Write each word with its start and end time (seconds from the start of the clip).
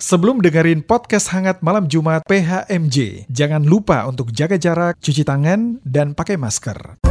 Sebelum 0.00 0.40
dengerin 0.40 0.80
podcast 0.80 1.28
hangat 1.28 1.60
malam 1.60 1.84
Jumat 1.84 2.24
PHMJ, 2.24 3.28
jangan 3.28 3.60
lupa 3.60 4.08
untuk 4.08 4.32
jaga 4.32 4.56
jarak, 4.56 4.96
cuci 4.96 5.28
tangan, 5.28 5.76
dan 5.84 6.16
pakai 6.16 6.40
masker. 6.40 7.04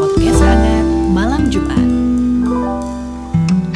Podcast 0.00 0.40
Hangat 0.40 0.86
Malam 1.12 1.52
Jumat. 1.52 1.84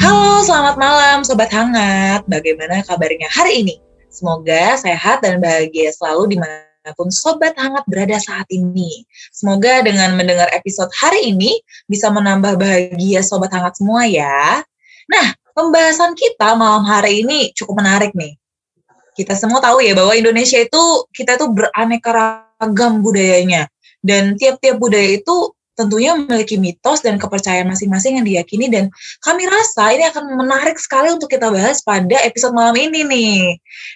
Halo, 0.01 0.41
selamat 0.49 0.81
malam 0.81 1.21
Sobat 1.21 1.53
Hangat. 1.53 2.25
Bagaimana 2.25 2.81
kabarnya 2.81 3.29
hari 3.29 3.61
ini? 3.61 3.77
Semoga 4.09 4.81
sehat 4.81 5.21
dan 5.21 5.37
bahagia 5.37 5.93
selalu 5.93 6.41
di 6.81 6.89
mana 6.89 6.97
pun 6.97 7.13
Sobat 7.13 7.53
Hangat 7.61 7.85
berada 7.85 8.17
saat 8.17 8.49
ini. 8.49 9.05
Semoga 9.29 9.85
dengan 9.85 10.17
mendengar 10.17 10.49
episode 10.49 10.89
hari 10.97 11.29
ini 11.29 11.61
bisa 11.85 12.09
menambah 12.09 12.57
bahagia 12.57 13.21
Sobat 13.21 13.53
Hangat 13.53 13.77
semua 13.77 14.09
ya. 14.09 14.65
Nah, 15.05 15.27
pembahasan 15.53 16.17
kita 16.17 16.57
malam 16.57 16.81
hari 16.89 17.21
ini 17.21 17.53
cukup 17.53 17.85
menarik 17.85 18.17
nih. 18.17 18.33
Kita 19.13 19.37
semua 19.37 19.61
tahu 19.61 19.85
ya 19.85 19.93
bahwa 19.93 20.17
Indonesia 20.17 20.57
itu 20.57 21.05
kita 21.13 21.37
tuh 21.37 21.53
beraneka 21.53 22.41
ragam 22.57 23.05
budayanya. 23.05 23.69
Dan 24.01 24.33
tiap-tiap 24.33 24.81
budaya 24.81 25.21
itu 25.21 25.53
tentunya 25.81 26.13
memiliki 26.13 26.61
mitos 26.61 27.01
dan 27.01 27.17
kepercayaan 27.17 27.65
masing-masing 27.65 28.21
yang 28.21 28.25
diyakini 28.25 28.69
dan 28.69 28.93
kami 29.25 29.49
rasa 29.49 29.89
ini 29.97 30.05
akan 30.05 30.37
menarik 30.37 30.77
sekali 30.77 31.09
untuk 31.09 31.33
kita 31.33 31.49
bahas 31.49 31.81
pada 31.81 32.21
episode 32.21 32.53
malam 32.53 32.77
ini 32.77 33.01
nih. 33.01 33.41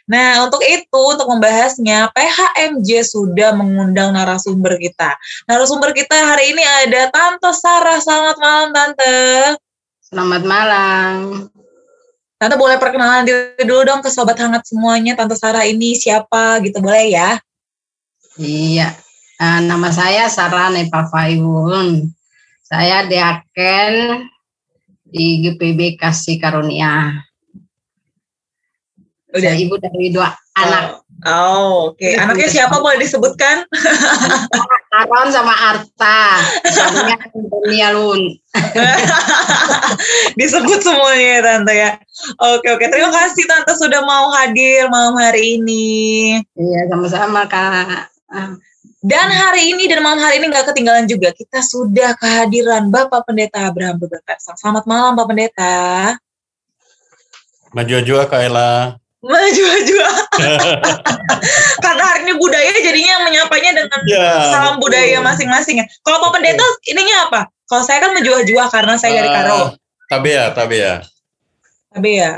Nah, 0.09 0.49
untuk 0.49 0.65
itu, 0.65 1.01
untuk 1.05 1.29
membahasnya, 1.29 2.09
PHMJ 2.09 2.89
sudah 3.05 3.53
mengundang 3.53 4.17
narasumber 4.17 4.81
kita. 4.81 5.13
Narasumber 5.45 5.93
kita 5.93 6.17
hari 6.17 6.57
ini 6.57 6.63
ada 6.65 7.13
Tante 7.13 7.53
Sarah. 7.53 8.01
Selamat 8.01 8.37
malam, 8.41 8.69
Tante. 8.73 9.15
Selamat 10.01 10.41
malam. 10.41 11.15
Tante 12.35 12.55
boleh 12.59 12.75
perkenalan 12.81 13.23
diri 13.23 13.63
dulu 13.63 13.81
dong 13.87 14.01
ke 14.01 14.09
Sobat 14.09 14.35
Hangat 14.41 14.67
semuanya. 14.67 15.13
Tante 15.13 15.37
Sarah 15.37 15.63
ini 15.63 15.93
siapa 15.95 16.59
gitu, 16.65 16.81
boleh 16.81 17.13
ya? 17.13 17.39
Iya, 18.35 18.91
uh, 19.39 19.61
nama 19.63 19.89
saya 19.91 20.27
Sarah 20.31 20.71
Nepal 20.71 21.07
Faiwun. 21.11 22.11
Saya 22.65 23.05
Deaken 23.05 24.25
di 25.05 25.45
GPB 25.45 26.01
Kasih 26.01 26.41
Karunia. 26.41 27.23
Udah. 29.35 29.51
Saya 29.51 29.59
ibu 29.59 29.75
dari 29.77 30.09
dua 30.09 30.33
anak. 30.55 31.03
Oh, 31.27 31.91
oke. 31.91 32.03
Iya, 32.03 32.27
Anaknya 32.27 32.49
siapa 32.51 32.79
boleh 32.79 32.99
disebutkan? 32.99 33.63
Aron 34.95 35.27
sama 35.31 35.51
Arta. 35.51 36.39
Suaminya 36.71 37.15
Dunia 37.31 37.91
Lun. 37.95 38.35
Disebut 40.39 40.79
semuanya 40.79 41.27
ya 41.27 41.39
Tante 41.43 41.73
ya. 41.75 41.91
Oke 42.55 42.67
oke, 42.71 42.85
terima 42.87 43.11
kasih 43.11 43.43
Tante 43.47 43.75
sudah 43.75 44.01
mau 44.03 44.31
hadir 44.39 44.87
malam 44.87 45.15
hari 45.19 45.59
ini. 45.59 46.39
Iya, 46.55 46.87
sama-sama 46.91 47.47
Kak. 47.47 48.11
Dan 49.05 49.29
hari 49.29 49.69
ini 49.69 49.85
dan 49.85 50.01
malam 50.01 50.17
hari 50.17 50.41
ini 50.41 50.49
nggak 50.49 50.73
ketinggalan 50.73 51.05
juga 51.05 51.29
kita 51.29 51.61
sudah 51.61 52.17
kehadiran 52.17 52.89
Bapak 52.89 53.29
Pendeta 53.29 53.69
Abraham 53.69 54.01
Beberkasang. 54.01 54.57
Selamat 54.57 54.89
malam 54.89 55.13
Pak 55.13 55.29
Pendeta. 55.29 55.77
Maju 57.69 57.95
juga 58.01 58.25
Kak 58.25 58.41
Ella. 58.49 58.97
Maju-maju. 59.21 59.95
Karena 61.85 62.03
hari 62.09 62.19
ini 62.25 62.33
budaya 62.33 62.73
jadinya 62.81 63.29
menyapanya 63.29 63.77
dengan 63.77 63.99
Ya, 64.09 64.49
salam 64.49 64.81
betul. 64.81 64.89
budaya 64.89 65.17
masing-masing. 65.21 65.85
Kalau 66.01 66.25
Pak 66.25 66.41
Pendeta 66.41 66.65
ininya 66.89 67.29
apa? 67.29 67.41
Kalau 67.69 67.85
saya 67.85 68.01
kan 68.01 68.09
menjual-jual 68.17 68.65
karena 68.73 68.97
saya 68.97 69.21
dari 69.21 69.29
Karo. 69.29 69.53
Ah, 69.53 69.69
Tabea, 70.09 70.43
Tabea. 70.49 70.93
Tabea. 71.93 72.31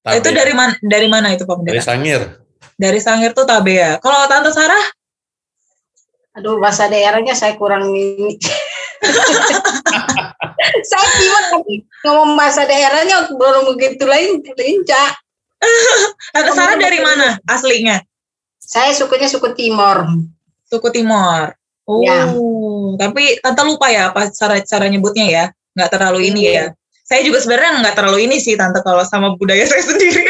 Tabea. 0.00 0.16
Itu 0.16 0.28
dari 0.32 0.56
mana 0.56 0.72
dari 0.80 1.12
mana 1.12 1.36
itu 1.36 1.44
Pak 1.44 1.60
Dari 1.60 1.76
Pendeta? 1.76 1.92
Sangir. 1.92 2.20
Dari 2.80 3.00
Sangir 3.04 3.36
tuh 3.36 3.44
Tabea. 3.44 4.00
Kalau 4.00 4.24
Tante 4.32 4.48
Sarah 4.48 4.96
Aduh, 6.36 6.60
bahasa 6.60 6.84
daerahnya 6.92 7.32
saya 7.32 7.56
kurang 7.56 7.96
ini. 7.96 8.36
saya 10.90 11.06
gimana 11.16 11.48
ngomong 12.04 12.32
bahasa 12.36 12.68
daerahnya 12.68 13.32
belum 13.32 13.72
begitu 13.76 14.04
lain 14.04 14.44
lincah. 14.44 15.16
Sarah 16.52 16.76
dari 16.76 17.00
mana 17.00 17.40
aslinya? 17.48 18.04
Saya 18.60 18.92
sukunya 18.92 19.28
suku 19.32 19.56
Timor. 19.56 20.12
Suku 20.68 20.88
Timor. 20.92 21.56
Oh, 21.86 22.02
Ya. 22.02 22.26
tapi 22.98 23.38
tante 23.38 23.62
lupa 23.62 23.86
ya 23.86 24.10
apa 24.10 24.26
cara 24.34 24.58
cara 24.60 24.90
nyebutnya 24.90 25.26
ya? 25.30 25.44
Nggak 25.78 25.90
terlalu 25.94 26.34
ini 26.34 26.50
ya. 26.50 26.74
Saya 27.06 27.22
juga 27.22 27.38
sebenarnya 27.38 27.78
nggak 27.80 27.94
terlalu 27.94 28.26
ini 28.26 28.42
sih 28.42 28.58
tante 28.58 28.82
kalau 28.82 29.06
sama 29.06 29.38
budaya 29.38 29.62
saya 29.64 29.86
sendiri. 29.86 30.26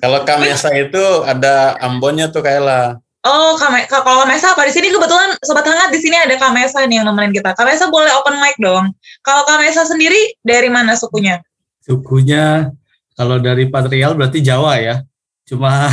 Kalau 0.00 0.24
Kamesa 0.24 0.72
itu 0.72 1.04
ada 1.28 1.76
Ambonnya 1.84 2.32
tuh 2.32 2.40
Kak 2.40 2.64
Ella. 2.64 2.96
Oh, 3.20 3.52
kame, 3.60 3.84
ka- 3.84 4.00
kalau 4.00 4.24
Kamesa 4.24 4.56
apa 4.56 4.64
di 4.64 4.72
sini 4.72 4.88
kebetulan 4.88 5.36
sobat 5.44 5.68
hangat 5.68 5.92
di 5.92 6.00
sini 6.00 6.16
ada 6.16 6.40
Kamesa 6.40 6.88
nih 6.88 7.04
yang 7.04 7.06
nemenin 7.12 7.36
kita. 7.36 7.52
Kamesa 7.52 7.92
boleh 7.92 8.08
open 8.16 8.40
mic 8.40 8.56
dong. 8.56 8.96
Kalau 9.20 9.44
Kamesa 9.44 9.84
sendiri 9.84 10.36
dari 10.40 10.72
mana 10.72 10.96
sukunya? 10.96 11.40
sukunya 11.80 12.70
kalau 13.16 13.40
dari 13.40 13.68
Patrial 13.68 14.16
berarti 14.16 14.40
Jawa 14.40 14.80
ya. 14.80 15.04
Cuma 15.44 15.90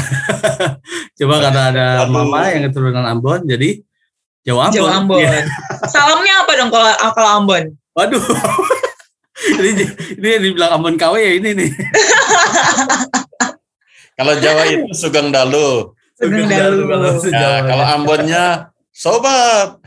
cuma 1.19 1.35
karena 1.41 1.61
ada 1.73 1.87
mama 2.07 2.47
yang 2.47 2.69
keturunan 2.71 3.03
Ambon 3.03 3.43
jadi 3.43 3.81
Jawa 4.47 4.71
Ambon. 4.71 4.77
Jawa 4.79 4.91
Ambon. 5.03 5.19
Iya. 5.19 5.43
Salamnya 5.91 6.33
apa 6.47 6.51
dong 6.55 6.71
kalau 6.71 6.91
kalau 7.11 7.31
Ambon? 7.43 7.63
Waduh. 7.91 8.23
ini 9.59 9.83
ini 10.15 10.27
yang 10.31 10.43
dibilang 10.47 10.71
Ambon 10.79 10.95
KW 10.95 11.15
ya 11.19 11.31
ini 11.35 11.49
nih. 11.59 11.69
Kalau 14.17 14.33
Jawa 14.41 14.65
itu 14.65 14.89
Sugeng 14.97 15.29
Dalu. 15.29 15.93
Sugeng 16.17 16.49
Dalu. 16.49 16.89
Kalau 16.89 17.09
Jawa. 17.21 17.59
kalau 17.69 17.85
Ambonnya 17.85 18.45
Sobat. 18.89 19.77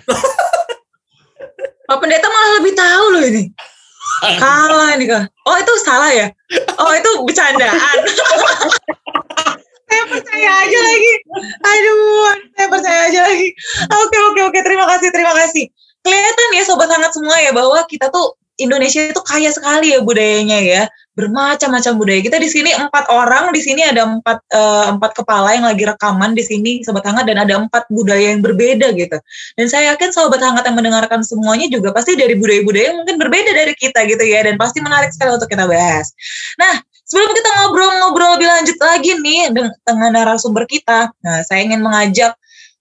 Pak 1.91 1.99
Pendeta 1.99 2.31
malah 2.31 2.51
lebih 2.63 2.75
tahu 2.79 3.05
loh 3.19 3.23
ini. 3.27 3.51
Kalah 4.39 4.95
nih 4.95 5.11
kak. 5.11 5.25
Oh 5.43 5.57
itu 5.59 5.73
salah 5.83 6.15
ya? 6.15 6.31
Oh 6.79 6.93
itu 6.95 7.11
bercandaan. 7.27 7.99
saya 9.91 10.05
percaya 10.07 10.51
aja 10.63 10.79
lagi. 10.79 11.13
Aduh, 11.67 12.31
saya 12.55 12.67
percaya 12.71 13.01
aja 13.11 13.21
lagi. 13.27 13.49
Oke 13.91 14.19
oke 14.31 14.41
oke. 14.55 14.59
Terima 14.63 14.87
kasih 14.87 15.11
terima 15.11 15.35
kasih. 15.35 15.67
Kelihatan 16.07 16.49
ya 16.55 16.63
sobat 16.63 16.89
hangat 16.95 17.11
semua 17.11 17.35
ya 17.43 17.51
bahwa 17.51 17.83
kita 17.91 18.07
tuh 18.15 18.39
Indonesia 18.61 19.11
itu 19.11 19.21
kaya 19.27 19.51
sekali 19.51 19.91
ya 19.97 20.05
budayanya 20.05 20.63
ya 20.63 20.83
bermacam-macam 21.19 21.93
budaya 21.99 22.21
kita 22.23 22.39
di 22.39 22.47
sini 22.47 22.71
empat 22.71 23.11
orang 23.11 23.51
di 23.51 23.59
sini 23.59 23.83
ada 23.83 24.07
empat 24.07 24.39
eh, 24.47 24.87
empat 24.95 25.11
kepala 25.19 25.59
yang 25.59 25.67
lagi 25.67 25.83
rekaman 25.83 26.39
di 26.39 26.45
sini 26.47 26.87
sobat 26.87 27.03
hangat 27.03 27.27
dan 27.27 27.43
ada 27.43 27.59
empat 27.59 27.91
budaya 27.91 28.31
yang 28.31 28.41
berbeda 28.41 28.95
gitu 28.95 29.19
dan 29.59 29.67
saya 29.67 29.95
yakin 29.95 30.15
sobat 30.15 30.39
hangat 30.39 30.63
yang 30.71 30.79
mendengarkan 30.79 31.21
semuanya 31.27 31.67
juga 31.67 31.91
pasti 31.91 32.15
dari 32.15 32.39
budaya-budaya 32.39 32.95
yang 32.95 32.99
mungkin 33.03 33.17
berbeda 33.19 33.51
dari 33.51 33.75
kita 33.75 34.07
gitu 34.07 34.25
ya 34.25 34.47
dan 34.47 34.55
pasti 34.55 34.79
menarik 34.79 35.11
sekali 35.11 35.35
untuk 35.35 35.51
kita 35.51 35.67
bahas. 35.67 36.15
Nah, 36.57 36.79
sebelum 37.05 37.31
kita 37.35 37.49
ngobrol-ngobrol 37.59 38.31
lebih 38.39 38.49
lanjut 38.49 38.79
lagi 38.79 39.11
nih 39.19 39.41
deng- 39.51 39.77
dengan 39.83 40.11
narasumber 40.15 40.65
kita, 40.65 41.11
nah 41.21 41.43
saya 41.43 41.67
ingin 41.67 41.83
mengajak 41.83 42.35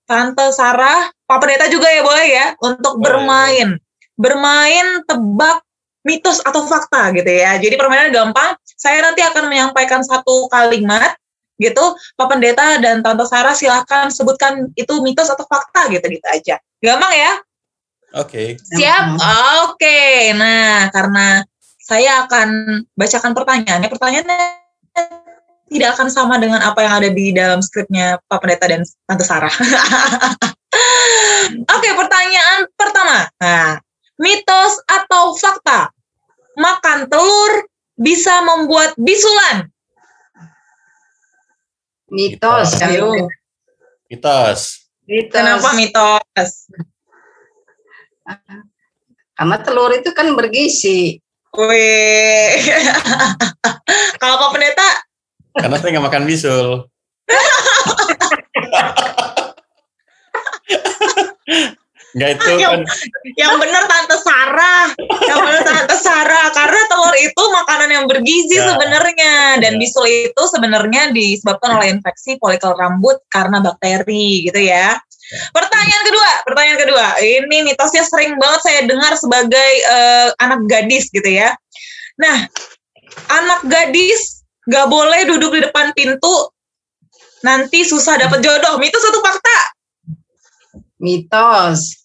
Tante 0.10 0.50
Sarah, 0.54 1.14
Pak 1.30 1.38
Pendeta 1.38 1.70
juga 1.70 1.86
ya 1.86 2.02
boleh 2.02 2.28
ya 2.34 2.46
untuk 2.66 2.98
Boleh. 2.98 3.06
bermain, 3.06 3.70
bermain 4.18 4.88
tebak 5.06 5.62
mitos 6.10 6.42
atau 6.42 6.66
fakta 6.66 7.14
gitu 7.14 7.30
ya. 7.30 7.62
Jadi 7.62 7.78
permainannya 7.78 8.10
gampang. 8.10 8.58
Saya 8.66 9.06
nanti 9.06 9.22
akan 9.22 9.46
menyampaikan 9.46 10.02
satu 10.02 10.50
kalimat 10.50 11.14
gitu. 11.62 11.94
Pak 12.18 12.26
Pendeta 12.26 12.82
dan 12.82 13.06
Tante 13.06 13.30
Sarah 13.30 13.54
silahkan 13.54 14.10
sebutkan 14.10 14.74
itu 14.74 14.98
mitos 15.06 15.30
atau 15.30 15.46
fakta 15.46 15.86
gitu 15.94 16.10
gitu 16.10 16.26
aja. 16.26 16.58
Gampang 16.82 17.14
ya? 17.14 17.32
Oke. 18.18 18.58
Siap? 18.58 19.22
Oke. 19.70 20.34
Nah, 20.34 20.90
karena 20.90 21.46
saya 21.78 22.26
akan 22.26 22.82
bacakan 22.98 23.38
pertanyaannya. 23.38 23.90
Pertanyaannya 23.92 24.40
tidak 25.70 25.90
akan 25.94 26.10
sama 26.10 26.42
dengan 26.42 26.66
apa 26.66 26.82
yang 26.82 26.94
ada 26.98 27.10
di 27.14 27.30
dalam 27.30 27.62
skripnya 27.62 28.18
Pak 28.26 28.42
Pendeta 28.42 28.66
dan 28.66 28.82
Tante 29.06 29.22
Sarah. 29.22 29.54
Oke, 31.78 31.90
pertanyaan 31.94 32.66
pertama. 32.74 33.30
Nah, 33.38 33.78
mitos 34.18 34.82
atau 34.90 35.38
fakta? 35.38 35.94
Makan 36.60 37.08
telur 37.08 37.72
bisa 37.96 38.44
membuat 38.44 38.92
bisulan. 39.00 39.72
Mitos. 42.12 42.76
Mitos. 42.76 42.84
Ayo. 42.84 43.16
Mitos. 44.12 44.92
Mitos. 45.08 45.32
Kenapa 45.32 45.72
mitos? 45.80 46.68
Karena 49.40 49.56
telur 49.64 49.96
itu 49.96 50.12
kan 50.12 50.36
bergizi. 50.36 51.24
Wih. 51.56 52.60
Kalau 54.22 54.36
Pak 54.38 54.54
Pendeta 54.54 54.86
Karena 55.58 55.82
saya 55.82 55.98
nggak 55.98 56.08
makan 56.12 56.30
bisul. 56.30 56.86
Enggak 62.18 62.30
itu 62.36 62.46
Yang- 62.58 62.62
kan 62.62 62.82
Yang 63.38 63.54
bener 63.62 63.84
Tante 63.86 64.18
Sarah. 64.18 64.86
Yang 65.30 65.40
bener 65.46 65.62
Tante 65.62 65.96
yang 68.00 68.06
bergizi 68.08 68.56
Ya. 68.56 68.72
sebenarnya 68.72 69.60
dan 69.60 69.76
Ya. 69.76 69.80
bisul 69.82 70.06
itu 70.08 70.42
sebenarnya 70.48 71.12
disebabkan 71.12 71.76
oleh 71.76 71.92
infeksi 72.00 72.40
folikel 72.40 72.72
rambut 72.80 73.20
karena 73.28 73.60
bakteri 73.60 74.48
gitu 74.48 74.62
ya. 74.62 74.96
Pertanyaan 75.54 76.04
kedua, 76.08 76.30
pertanyaan 76.48 76.80
kedua. 76.80 77.06
Ini 77.22 77.58
mitosnya 77.68 78.02
sering 78.08 78.40
banget 78.40 78.62
saya 78.66 78.80
dengar 78.88 79.14
sebagai 79.20 79.72
eh, 79.84 80.30
anak 80.42 80.66
gadis 80.66 81.12
gitu 81.12 81.28
ya. 81.28 81.54
Nah, 82.18 82.48
anak 83.30 83.62
gadis 83.68 84.42
gak 84.66 84.88
boleh 84.90 85.28
duduk 85.30 85.54
di 85.54 85.62
depan 85.66 85.92
pintu 85.94 86.50
nanti 87.46 87.86
susah 87.86 88.18
dapat 88.18 88.42
jodoh. 88.42 88.82
Mitos 88.82 89.06
atau 89.06 89.22
fakta? 89.22 89.39
Mitos. 91.00 92.04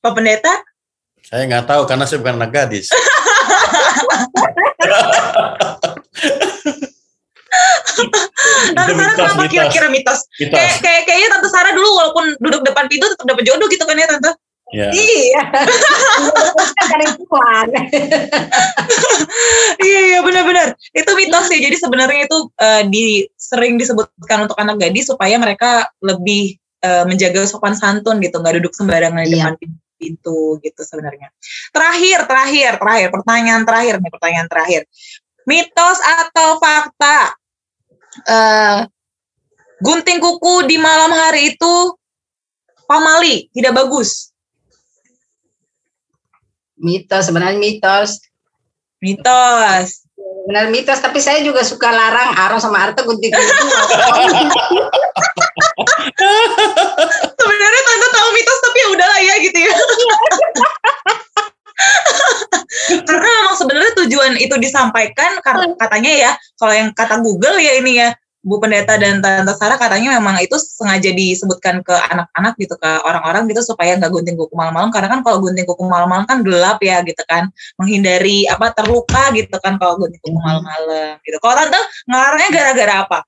Pak 0.00 0.12
Pendeta? 0.16 0.64
Saya 1.20 1.44
nggak 1.44 1.68
tahu 1.68 1.84
karena 1.84 2.08
saya 2.08 2.24
bukan 2.24 2.40
anak 2.40 2.50
gadis. 2.56 2.88
Tante 8.72 8.92
Sarah 8.96 9.12
mitos, 9.12 9.28
kenapa 9.28 9.44
kira-kira 9.52 9.88
mitos? 9.92 10.24
Mitos. 10.40 10.56
Kayak, 10.56 10.74
kayak 10.80 11.02
kayaknya 11.04 11.28
Tante 11.36 11.48
Sarah 11.52 11.72
dulu 11.76 11.88
walaupun 11.92 12.24
duduk 12.40 12.64
depan 12.64 12.88
pintu 12.88 13.04
tetap 13.12 13.28
dapat 13.28 13.44
jodoh 13.44 13.68
gitu 13.68 13.84
kan 13.84 14.00
ya 14.00 14.08
Tante? 14.08 14.32
Ya. 14.72 14.88
Iya. 14.92 15.42
Tuhan. 17.20 17.66
Iya 19.78 20.00
iya 20.12 20.18
benar-benar 20.24 20.72
itu 20.96 21.10
mitos 21.12 21.44
sih. 21.52 21.60
Jadi 21.60 21.76
sebenarnya 21.76 22.24
itu 22.24 22.38
eh, 22.56 22.82
di 22.88 23.28
sering 23.36 23.76
disebutkan 23.76 24.48
untuk 24.48 24.56
anak 24.56 24.80
gadis 24.80 25.12
supaya 25.12 25.36
mereka 25.36 25.92
lebih 26.00 26.56
eh, 26.82 27.04
menjaga 27.06 27.44
sopan 27.46 27.74
santun 27.74 28.18
gitu, 28.22 28.38
nggak 28.38 28.62
duduk 28.62 28.72
sembarangan 28.74 29.24
di 29.26 29.34
Iya. 29.34 29.52
depan 29.52 29.54
pintu 29.98 30.62
gitu 30.62 30.80
sebenarnya. 30.86 31.34
Terakhir, 31.74 32.30
terakhir, 32.30 32.72
terakhir, 32.78 33.08
pertanyaan 33.10 33.62
terakhir 33.66 33.94
nih, 33.98 34.10
pertanyaan 34.14 34.48
terakhir. 34.48 34.82
Mitos 35.44 35.98
atau 36.00 36.58
fakta? 36.62 37.34
eh 38.26 38.82
gunting 39.78 40.18
kuku 40.18 40.66
di 40.66 40.74
malam 40.74 41.14
hari 41.14 41.54
itu 41.54 41.74
pamali, 42.90 43.46
tidak 43.54 43.78
bagus. 43.78 44.34
Mitos, 46.78 47.30
sebenarnya 47.30 47.58
mitos. 47.58 48.22
Mitos. 48.98 50.07
Benar 50.48 50.72
mitos, 50.72 51.04
tapi 51.04 51.20
saya 51.20 51.44
juga 51.44 51.60
suka 51.60 51.92
larang 51.92 52.32
Aaron 52.32 52.56
sama 52.56 52.88
Arta 52.88 53.04
gunting 53.04 53.28
kuku. 53.28 53.68
sebenarnya 57.38 57.80
tante 57.84 58.08
tahu 58.10 58.28
mitos 58.34 58.58
tapi 58.62 58.78
ya 58.78 58.88
udahlah 58.94 59.20
ya 59.20 59.34
gitu 59.42 59.58
ya 59.58 59.74
karena 63.06 63.28
memang 63.28 63.54
sebenarnya 63.54 63.92
tujuan 64.04 64.32
itu 64.40 64.54
disampaikan 64.58 65.38
karena 65.44 65.64
katanya 65.78 66.12
ya 66.12 66.30
kalau 66.58 66.74
yang 66.74 66.90
kata 66.90 67.22
Google 67.22 67.56
ya 67.60 67.72
ini 67.78 68.02
ya 68.02 68.08
Bu 68.38 68.62
Pendeta 68.62 68.94
dan 68.94 69.18
Tante 69.18 69.50
Sarah 69.58 69.74
katanya 69.74 70.14
memang 70.14 70.38
itu 70.38 70.54
sengaja 70.54 71.10
disebutkan 71.10 71.82
ke 71.82 71.90
anak-anak 71.90 72.54
gitu 72.54 72.78
ke 72.78 72.90
orang-orang 73.02 73.50
gitu 73.50 73.74
supaya 73.74 73.98
nggak 73.98 74.14
gunting 74.14 74.38
kuku 74.38 74.54
malam-malam. 74.54 74.94
Karena 74.94 75.10
kan 75.10 75.20
kalau 75.26 75.42
gunting 75.42 75.66
kuku 75.66 75.82
malam-malam 75.82 76.22
kan 76.22 76.46
gelap 76.46 76.78
ya 76.78 77.02
gitu 77.02 77.18
kan. 77.26 77.50
Menghindari 77.74 78.46
apa 78.46 78.70
terluka 78.70 79.34
gitu 79.34 79.58
kan 79.58 79.74
kalau 79.82 79.98
gunting 79.98 80.22
kuku 80.22 80.38
malam-malam 80.38 81.18
gitu. 81.26 81.36
Kalau 81.42 81.54
Tante 81.58 81.80
ngelarangnya 82.06 82.50
gara-gara 82.54 82.94
apa? 83.02 83.18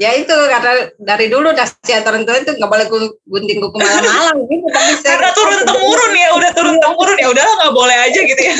Ya 0.00 0.16
itu 0.16 0.32
karena 0.32 0.72
dari 0.96 1.28
dulu 1.28 1.52
nasihat 1.52 2.00
orang 2.08 2.24
tua 2.24 2.40
itu 2.40 2.56
nggak 2.56 2.70
boleh 2.72 2.86
gu- 2.88 3.16
gunting 3.28 3.60
kuku 3.60 3.76
malam-malam 3.76 4.36
gitu. 4.48 4.64
Tapi 4.72 4.92
saya, 4.96 5.20
karena 5.20 5.30
turun 5.36 5.60
temurun 5.62 6.12
ya 6.16 6.28
udah 6.40 6.50
turun 6.56 6.76
temurun 6.80 7.16
ya 7.20 7.28
udahlah 7.28 7.54
nggak 7.60 7.74
boleh 7.76 7.96
aja 8.00 8.20
gitu 8.24 8.42
ya. 8.42 8.56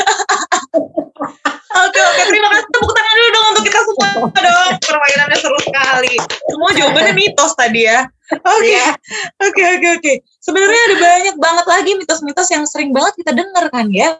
Oke 1.70 2.00
oke 2.02 2.22
terima 2.28 2.48
kasih. 2.52 2.66
Tepuk 2.69 2.92
tangan 2.92 3.14
dulu 3.16 3.28
dong 3.32 3.46
untuk 3.56 3.64
kita 3.64 3.78
semua 3.81 4.06
dong. 4.12 4.70
Permainannya 4.84 5.37
seru 5.38 5.58
sekali. 5.64 6.14
Semua 6.50 6.70
jawabannya 6.76 7.12
mitos 7.16 7.52
tadi 7.56 7.81
ya. 7.88 8.04
Oke 8.31 8.70
Iya. 8.70 8.87
oke 9.42 9.62
oke 9.81 9.88
oke. 9.98 10.12
Sebenarnya 10.38 10.81
ada 10.92 10.96
banyak 10.98 11.37
banget 11.40 11.66
lagi 11.66 11.90
mitos-mitos 11.98 12.48
yang 12.52 12.62
sering 12.69 12.90
banget 12.92 13.16
kita 13.19 13.32
dengar 13.34 13.66
kan 13.72 13.88
ya 13.90 14.19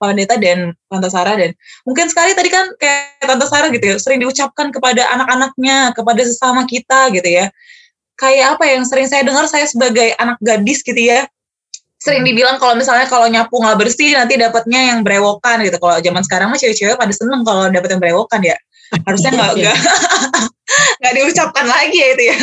Pak 0.00 0.16
Pendeta 0.16 0.40
dan 0.40 0.72
Tante 0.88 1.08
Sarah 1.12 1.36
dan 1.36 1.52
mungkin 1.84 2.08
sekali 2.08 2.32
tadi 2.32 2.48
kan 2.48 2.72
kayak 2.80 3.20
Tante 3.20 3.44
Sarah 3.44 3.68
gitu 3.68 3.84
ya 3.84 3.96
sering 4.00 4.24
diucapkan 4.24 4.72
kepada 4.72 5.04
anak-anaknya 5.12 5.92
kepada 5.92 6.22
sesama 6.24 6.64
kita 6.64 7.12
gitu 7.12 7.28
ya. 7.28 7.52
Kayak 8.16 8.56
apa 8.56 8.64
yang 8.64 8.88
sering 8.88 9.08
saya 9.08 9.20
dengar 9.24 9.44
saya 9.44 9.68
sebagai 9.68 10.16
anak 10.16 10.40
gadis 10.40 10.80
gitu 10.80 10.96
ya 10.96 11.28
sering 12.00 12.24
dibilang 12.24 12.56
kalau 12.56 12.72
misalnya 12.72 13.04
kalau 13.12 13.28
nyapu 13.28 13.60
nggak 13.60 13.76
bersih 13.76 14.16
nanti 14.16 14.40
dapatnya 14.40 14.96
yang 14.96 15.04
berewokan 15.04 15.60
gitu. 15.60 15.76
Kalau 15.76 16.00
zaman 16.00 16.22
sekarang 16.24 16.48
mah 16.48 16.56
cewek-cewek 16.56 16.96
pada 16.96 17.12
seneng 17.12 17.44
kalau 17.44 17.68
dapet 17.68 17.92
yang 17.92 18.00
berewokan 18.00 18.40
ya. 18.40 18.56
Harusnya 19.04 19.36
nggak 19.36 19.52
nggak 19.60 19.76
nggak 21.00 21.12
diucapkan 21.12 21.66
lagi 21.68 21.96
ya 22.00 22.08
itu 22.16 22.22
ya 22.32 22.38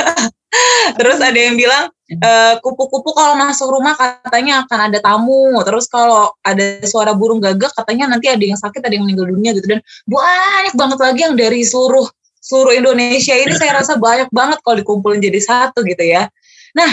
terus 1.00 1.20
ada 1.20 1.36
yang 1.36 1.60
bilang 1.60 1.92
eh, 2.08 2.56
kupu-kupu 2.64 3.12
kalau 3.12 3.36
masuk 3.36 3.68
rumah 3.68 3.94
katanya 4.00 4.64
akan 4.64 4.80
ada 4.92 5.00
tamu. 5.04 5.60
Terus 5.68 5.86
kalau 5.92 6.32
ada 6.42 6.82
suara 6.88 7.12
burung 7.12 7.44
gagak 7.44 7.76
katanya 7.76 8.16
nanti 8.16 8.32
ada 8.32 8.42
yang 8.42 8.60
sakit 8.60 8.80
ada 8.80 8.94
yang 8.96 9.04
meninggal 9.04 9.28
dunia 9.28 9.52
gitu. 9.56 9.68
Dan 9.68 9.80
banyak 10.08 10.74
banget 10.76 11.00
lagi 11.04 11.20
yang 11.28 11.36
dari 11.36 11.62
seluruh 11.68 12.08
seluruh 12.40 12.74
Indonesia 12.80 13.36
ini 13.36 13.54
saya 13.60 13.84
rasa 13.84 14.00
banyak 14.00 14.32
banget 14.32 14.64
kalau 14.64 14.80
dikumpulin 14.80 15.20
jadi 15.20 15.40
satu 15.44 15.84
gitu 15.84 16.04
ya. 16.04 16.32
Nah 16.74 16.92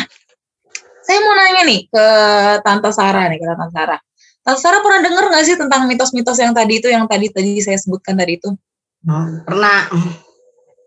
saya 1.05 1.19
mau 1.23 1.35
nanya 1.37 1.63
nih 1.69 1.81
ke 1.87 2.05
Tante 2.65 2.91
Sarah 2.91 3.31
nih 3.31 3.39
ke 3.39 3.47
Tante 3.47 3.69
Sarah. 3.71 4.01
Tante 4.43 4.59
Sarah 4.61 4.81
pernah 4.83 5.01
dengar 5.05 5.25
nggak 5.31 5.45
sih 5.47 5.57
tentang 5.57 5.87
mitos-mitos 5.87 6.37
yang 6.43 6.53
tadi 6.53 6.83
itu 6.83 6.89
yang 6.91 7.07
tadi 7.07 7.31
tadi 7.31 7.63
saya 7.63 7.79
sebutkan 7.79 8.19
tadi 8.19 8.41
itu? 8.41 8.51
Pernah, 9.45 9.93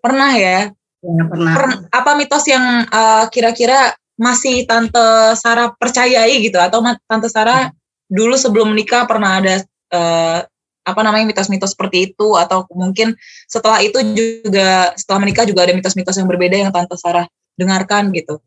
pernah 0.02 0.32
ya 0.34 0.74
ya, 1.04 1.24
pernah. 1.28 1.54
Per- 1.54 1.82
apa 1.94 2.12
mitos 2.18 2.46
yang 2.48 2.86
eh, 2.88 3.26
kira-kira 3.34 3.94
masih 4.18 4.66
Tante 4.66 5.38
Sarah 5.38 5.74
percayai 5.78 6.42
gitu? 6.42 6.58
Atau 6.58 6.82
Tante 7.06 7.30
Sarah 7.30 7.70
dulu 8.10 8.34
sebelum 8.40 8.74
menikah 8.74 9.06
pernah 9.06 9.38
ada 9.42 9.62
eh, 9.94 10.40
apa 10.88 11.02
namanya 11.04 11.28
mitos-mitos 11.28 11.76
seperti 11.76 12.14
itu? 12.14 12.38
Atau 12.40 12.66
mungkin 12.74 13.14
setelah 13.46 13.84
itu 13.84 14.00
juga 14.16 14.96
setelah 14.98 15.28
menikah 15.28 15.46
juga 15.46 15.68
ada 15.68 15.74
mitos-mitos 15.76 16.18
yang 16.18 16.28
berbeda 16.28 16.56
yang 16.58 16.72
Tante 16.74 16.98
Sarah 16.98 17.28
dengarkan 17.58 18.14
gitu. 18.14 18.40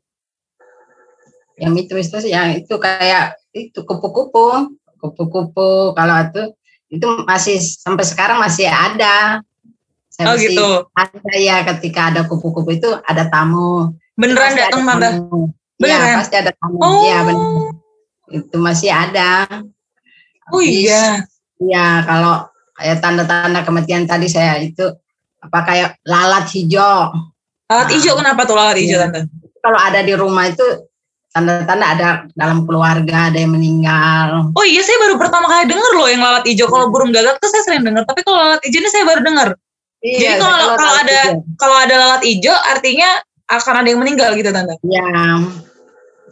yang 1.61 1.77
mitos 1.77 2.09
itu 2.09 2.33
ya 2.33 2.57
itu 2.57 2.73
kayak 2.81 3.37
itu 3.53 3.85
kupu-kupu 3.85 4.81
kupu-kupu. 5.01 5.97
Kalau 5.97 6.17
itu 6.25 6.43
itu 6.91 7.07
masih 7.25 7.57
sampai 7.59 8.05
sekarang 8.05 8.39
masih 8.43 8.67
ada 8.69 9.41
Saya 10.11 10.25
Oh 10.27 10.35
masih 10.37 10.51
gitu. 10.53 10.69
ada 10.93 11.35
ya 11.39 11.57
ketika 11.75 12.01
ada 12.11 12.21
kupu-kupu 12.27 12.71
itu 12.75 12.91
ada 13.07 13.31
tamu 13.31 13.95
Beneran 14.19 14.53
datang 14.53 14.83
Tante? 14.83 15.09
tamu. 15.17 15.55
Beneran? 15.79 16.03
Iya 16.03 16.19
pasti 16.19 16.37
ada 16.37 16.51
tamu 16.53 16.77
Oh. 16.79 17.01
Iya 17.01 17.19
benar 17.25 17.49
itu 18.31 18.57
masih 18.59 18.91
ada 18.91 19.31
Oh 20.51 20.59
iya. 20.59 21.23
Iya, 21.57 22.03
kalau 22.03 22.43
kayak 22.75 22.99
tanda-tanda 22.99 23.63
kematian 23.63 24.03
tadi 24.03 24.27
saya 24.27 24.59
itu 24.59 24.83
apa 25.39 25.59
kayak 25.63 25.91
lalat 26.03 26.51
hijau. 26.51 27.15
Lalat 27.71 27.87
Nah. 27.87 27.95
hijau 27.95 28.15
kenapa 28.19 28.43
tuh 28.45 28.59
lalat 28.59 28.77
hijau 28.83 28.99
Iya. 28.99 29.07
Tante? 29.07 29.21
Kalau 29.61 29.79
ada 29.79 30.01
di 30.01 30.11
rumah 30.17 30.51
itu 30.51 30.65
tanda-tanda 31.31 31.87
ada 31.87 32.09
dalam 32.35 32.67
keluarga 32.67 33.31
ada 33.31 33.39
yang 33.39 33.55
meninggal. 33.55 34.51
Oh 34.51 34.65
iya 34.67 34.83
saya 34.83 34.99
baru 34.99 35.15
pertama 35.21 35.47
kali 35.47 35.71
denger 35.71 35.93
loh 35.95 36.09
yang 36.11 36.19
lalat 36.19 36.43
hijau. 36.51 36.67
Kalau 36.67 36.91
burung 36.91 37.15
gagak 37.15 37.39
tuh 37.39 37.47
saya 37.47 37.63
sering 37.63 37.87
denger, 37.87 38.03
tapi 38.03 38.27
kalau 38.27 38.43
lalat 38.43 38.59
hijau 38.67 38.81
ini 38.83 38.91
saya 38.91 39.05
baru 39.07 39.21
denger. 40.01 40.09
Jadi 40.11 40.25
Iya, 40.25 40.33
kalau- 40.41 40.77
kalau 40.77 40.95
ada-. 40.97 41.27
Kalau 41.57 41.77
ada 41.77 41.95
lalat 41.97 42.23
hijau 42.25 42.57
artinya 42.57 43.09
akan 43.47 43.75
ada 43.85 43.89
yang 43.89 44.01
meninggal 44.01 44.33
gitu 44.33 44.49
Tante. 44.49 44.81
Iya, 44.81 45.05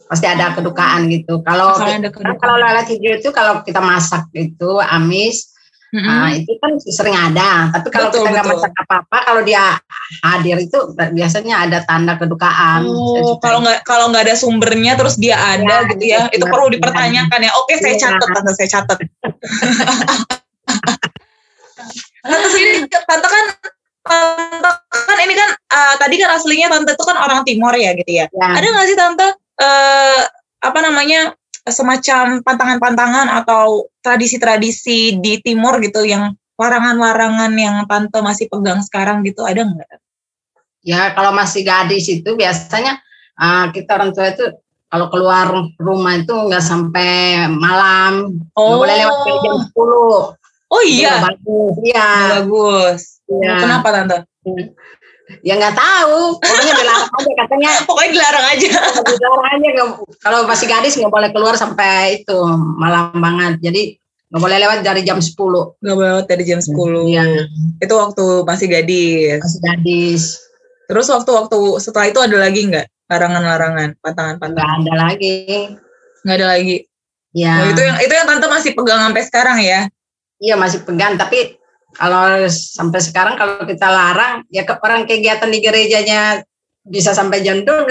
pasti 0.08 0.24
ada 0.24 0.52
kedukaan 0.52 1.08
gitu. 1.12 1.44
Kalau 1.44 1.76
kedukaan. 1.76 2.36
kalau 2.40 2.56
lalat 2.56 2.86
hijau 2.88 3.12
itu 3.18 3.28
kalau 3.28 3.60
kita 3.60 3.80
masak 3.82 4.24
itu 4.32 4.80
amis, 4.80 5.52
Mm-mm. 5.88 6.04
nah, 6.04 6.28
itu 6.32 6.52
kan 6.60 6.76
sering 6.80 7.12
ada. 7.12 7.68
Tapi 7.72 7.88
kalau 7.88 8.08
Betul, 8.08 8.24
kita 8.24 8.30
nggak 8.40 8.46
masak 8.46 8.72
apa-apa, 8.72 9.18
kalau 9.24 9.42
dia 9.42 9.76
hadir 10.22 10.56
itu 10.60 10.78
biasanya 10.94 11.64
ada 11.64 11.78
tanda 11.84 12.16
kedukaan. 12.16 12.84
Oh, 12.88 13.36
kalau 13.40 13.60
nggak 13.60 13.84
kalau 13.84 14.08
nggak 14.08 14.24
ada 14.28 14.36
sumbernya 14.36 14.96
terus 14.96 15.16
dia 15.16 15.36
ada 15.36 15.84
Ya, 15.84 15.88
gitu 15.92 16.04
ya, 16.08 16.18
iya, 16.24 16.28
itu 16.32 16.44
iya. 16.44 16.52
perlu 16.52 16.66
dipertanyakan 16.72 17.40
ya. 17.44 17.50
Oke, 17.60 17.76
saya 17.76 17.92
Iya. 17.92 18.00
catat, 18.04 18.28
tante 18.32 18.52
saya 18.56 18.68
catat. 18.80 18.98
tante 22.22 22.98
tante 23.06 23.26
kan, 23.28 23.44
tante 24.04 24.70
kan 24.90 25.18
ini 25.22 25.34
kan 25.34 25.50
eh, 25.54 25.94
tadi 25.98 26.14
kan 26.18 26.30
aslinya 26.34 26.68
tante 26.72 26.92
itu 26.94 27.04
kan 27.06 27.16
orang 27.16 27.40
Timor 27.46 27.74
ya 27.78 27.94
gitu 27.94 28.10
ya. 28.10 28.26
Ya. 28.28 28.48
Ada 28.58 28.66
nggak 28.66 28.86
sih 28.86 28.96
tante 28.98 29.26
eh, 29.60 30.22
apa 30.58 30.78
namanya 30.82 31.34
semacam 31.68 32.40
pantangan-pantangan 32.42 33.28
atau 33.44 33.86
tradisi-tradisi 34.00 35.20
di 35.20 35.38
Timor 35.44 35.78
gitu 35.84 36.02
yang 36.02 36.34
larangan-larangan 36.58 37.52
yang 37.54 37.76
tante 37.86 38.18
masih 38.18 38.50
pegang 38.50 38.82
sekarang 38.82 39.22
gitu 39.22 39.46
ada 39.46 39.62
nggak? 39.62 40.02
Ya 40.82 41.12
kalau 41.14 41.30
masih 41.30 41.62
gadis 41.62 42.08
itu 42.10 42.34
biasanya 42.34 42.98
ah, 43.38 43.70
kita 43.70 43.94
orang 43.94 44.10
tua 44.10 44.32
itu 44.34 44.46
kalau 44.88 45.12
keluar 45.12 45.46
rumah 45.76 46.16
itu 46.16 46.32
nggak 46.32 46.64
sampai 46.64 47.44
malam, 47.52 48.40
nggak 48.56 48.56
boleh 48.56 48.96
lewat 49.04 49.16
dari 49.20 49.38
jam 49.44 49.56
10. 49.68 50.37
Oh 50.68 50.82
iya, 50.82 51.10
nggak 51.10 51.24
bagus 51.26 51.74
iya 51.82 52.06
Nggak 52.06 52.30
bagus. 52.38 53.00
Iya. 53.26 53.52
Kenapa 53.58 53.88
tante? 53.90 54.16
ya 55.40 55.54
nggak 55.54 55.76
tahu 55.76 56.40
pokoknya 56.40 56.72
dilarang 56.72 57.04
aja 57.12 57.32
katanya 57.36 57.70
Pokoknya 57.88 58.10
dilarang 58.10 58.46
aja. 58.48 58.70
dilarang 59.04 59.44
aja 59.50 59.68
nggak- 59.70 59.96
kalau 60.18 60.38
masih 60.42 60.66
gadis 60.66 60.94
nggak 60.94 61.12
boleh 61.12 61.28
keluar 61.28 61.52
sampai 61.52 61.92
itu 62.18 62.38
malam 62.74 63.12
banget 63.14 63.60
jadi 63.60 63.82
nggak 64.28 64.40
boleh 64.40 64.56
lewat 64.58 64.78
dari 64.82 65.04
jam 65.04 65.20
10 65.20 65.36
Nggak 65.76 65.94
boleh 65.94 66.10
lewat 66.10 66.26
dari 66.26 66.44
jam 66.44 66.60
10. 66.60 66.72
Iya. 67.06 67.24
Itu 67.76 67.94
waktu 67.94 68.24
masih 68.42 68.66
gadis. 68.68 69.38
masih 69.38 69.60
gadis 69.62 70.22
Terus 70.86 71.06
waktu-waktu 71.06 71.58
setelah 71.78 72.06
itu 72.06 72.16
ada 72.18 72.36
lagi 72.38 72.60
nggak 72.64 72.86
larangan-larangan, 73.04 73.88
nggak 73.90 74.00
pantangan-pantangan? 74.00 74.78
ada 74.82 74.94
lagi 74.98 75.36
Nggak 76.24 76.36
ada 76.38 76.46
lagi. 76.50 76.76
ya 77.30 77.52
Oh, 77.58 77.66
itu 77.68 77.80
yang 77.82 77.96
itu 78.00 78.12
yang 78.14 78.24
tante 78.26 78.46
masih 78.46 78.72
pegang 78.72 79.00
sampai 79.02 79.22
sekarang 79.22 79.58
ya? 79.60 79.84
Iya 80.42 80.54
masih 80.58 80.82
pegang 80.86 81.18
tapi 81.18 81.58
kalau 81.96 82.46
sampai 82.52 83.00
sekarang 83.00 83.34
kalau 83.40 83.64
kita 83.64 83.88
larang 83.88 84.44
ya 84.52 84.62
ke 84.62 84.76
orang 84.84 85.08
kegiatan 85.08 85.50
di 85.50 85.58
gerejanya 85.64 86.42
bisa 86.88 87.12
sampai 87.12 87.44
jam 87.44 87.64
12 87.64 87.68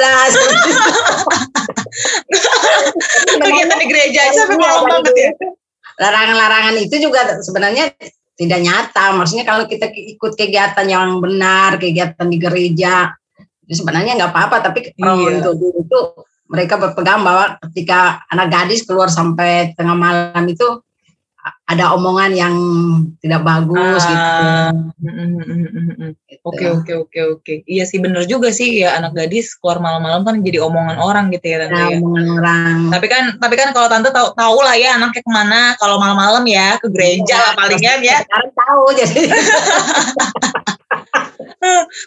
Kegiatan 3.38 3.78
di 3.80 3.88
gereja 3.90 4.20
aja 4.30 4.46
sampai 4.46 4.58
malam 4.58 4.86
banget 4.86 5.14
ya? 5.16 5.32
larangan-larangan 5.98 6.76
itu 6.78 6.96
juga 7.02 7.42
sebenarnya 7.42 7.90
tidak 8.38 8.60
nyata. 8.62 9.18
Maksudnya 9.18 9.46
kalau 9.50 9.66
kita 9.66 9.90
ikut 9.90 10.38
kegiatan 10.38 10.86
yang 10.86 11.18
benar, 11.18 11.82
kegiatan 11.82 12.30
di 12.30 12.38
gereja, 12.38 13.18
itu 13.66 13.74
sebenarnya 13.82 14.14
nggak 14.14 14.30
apa-apa. 14.30 14.58
Tapi 14.62 14.94
kalau 14.94 15.26
Iya. 15.26 15.42
untuk 15.42 15.54
dulu 15.58 15.78
itu 15.82 16.00
mereka 16.48 16.78
berpegang 16.78 17.26
bahwa 17.26 17.58
ketika 17.70 18.24
anak 18.30 18.48
gadis 18.54 18.86
keluar 18.86 19.10
sampai 19.10 19.74
tengah 19.74 19.98
malam 19.98 20.46
itu 20.48 20.86
ada 21.68 21.92
omongan 22.00 22.32
yang 22.32 22.56
tidak 23.20 23.44
bagus 23.44 24.00
gitu. 24.08 24.16
Ah, 24.16 24.72
mm, 24.72 25.12
mm, 25.12 25.68
mm. 26.00 26.12
Gitu. 26.32 26.40
Oke 26.48 26.64
oke 26.72 26.94
oke 26.96 27.20
oke. 27.36 27.54
Iya 27.68 27.84
sih 27.84 28.00
bener 28.00 28.24
juga 28.24 28.56
sih 28.56 28.80
ya 28.88 28.96
anak 28.96 29.12
gadis 29.20 29.52
keluar 29.60 29.84
malam-malam 29.84 30.24
kan 30.24 30.40
jadi 30.40 30.64
omongan 30.64 30.96
orang 30.96 31.28
gitu 31.36 31.44
ya 31.44 31.68
tante 31.68 31.76
Nah, 31.76 31.92
ya. 31.92 32.00
omongan 32.00 32.28
orang. 32.40 32.76
Tapi 32.88 33.08
kan 33.12 33.24
tapi 33.36 33.56
kan 33.60 33.76
kalau 33.76 33.92
tante 33.92 34.10
tahu 34.16 34.32
tahu 34.32 34.58
lah 34.64 34.80
ya 34.80 34.96
anaknya 34.96 35.20
ke 35.20 35.32
mana 35.32 35.76
kalau 35.76 36.00
malam-malam 36.00 36.48
ya 36.48 36.80
ke 36.80 36.88
gereja 36.88 37.36
lah 37.36 37.52
palingan 37.60 38.00
ya. 38.00 38.24
Sekarang 38.24 38.52
tahu 38.56 38.84
jadi. 38.96 39.22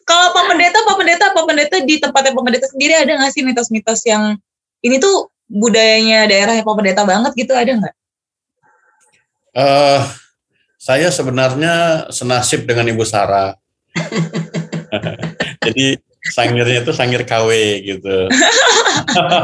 Kalau 0.08 0.32
Pak 0.32 0.44
Pendeta 0.48 0.78
Pak 0.88 0.96
Pendeta 0.96 1.24
Pak 1.36 1.44
Pendeta 1.44 1.76
di 1.84 2.00
tempatnya 2.00 2.32
Pak 2.32 2.44
Pendeta 2.48 2.66
sendiri 2.70 2.94
ada 2.96 3.12
nggak 3.12 3.32
sih 3.34 3.44
mitos-mitos 3.44 4.00
yang 4.08 4.40
ini 4.80 4.96
tuh 4.96 5.28
budayanya 5.52 6.24
daerahnya 6.30 6.64
Pak 6.64 6.76
Pendeta 6.80 7.02
banget 7.04 7.36
gitu 7.36 7.52
ada 7.52 7.68
nggak? 7.68 7.94
Eh, 9.50 10.00
saya 10.80 11.08
sebenarnya 11.10 12.06
senasib 12.14 12.64
dengan 12.64 12.86
Ibu 12.86 13.02
Sarah. 13.02 13.58
Jadi 15.66 15.98
sangirnya 16.30 16.86
itu 16.86 16.92
sangir 16.94 17.26
KW 17.26 17.50
gitu. 17.82 18.18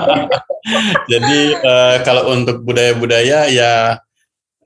Jadi 1.13 1.41
eh, 1.59 1.97
kalau 2.07 2.33
untuk 2.35 2.63
budaya-budaya 2.63 3.51
ya 3.51 3.99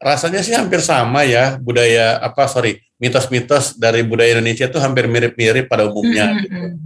rasanya 0.00 0.40
sih 0.40 0.56
hampir 0.56 0.80
sama 0.80 1.28
ya 1.28 1.60
budaya 1.60 2.16
apa 2.24 2.48
sorry 2.48 2.80
mitos-mitos 2.96 3.76
dari 3.76 4.00
budaya 4.00 4.36
Indonesia 4.36 4.68
itu 4.68 4.80
hampir 4.80 5.08
mirip-mirip 5.08 5.68
pada 5.68 5.88
umumnya. 5.88 6.36
Gitu. 6.36 6.76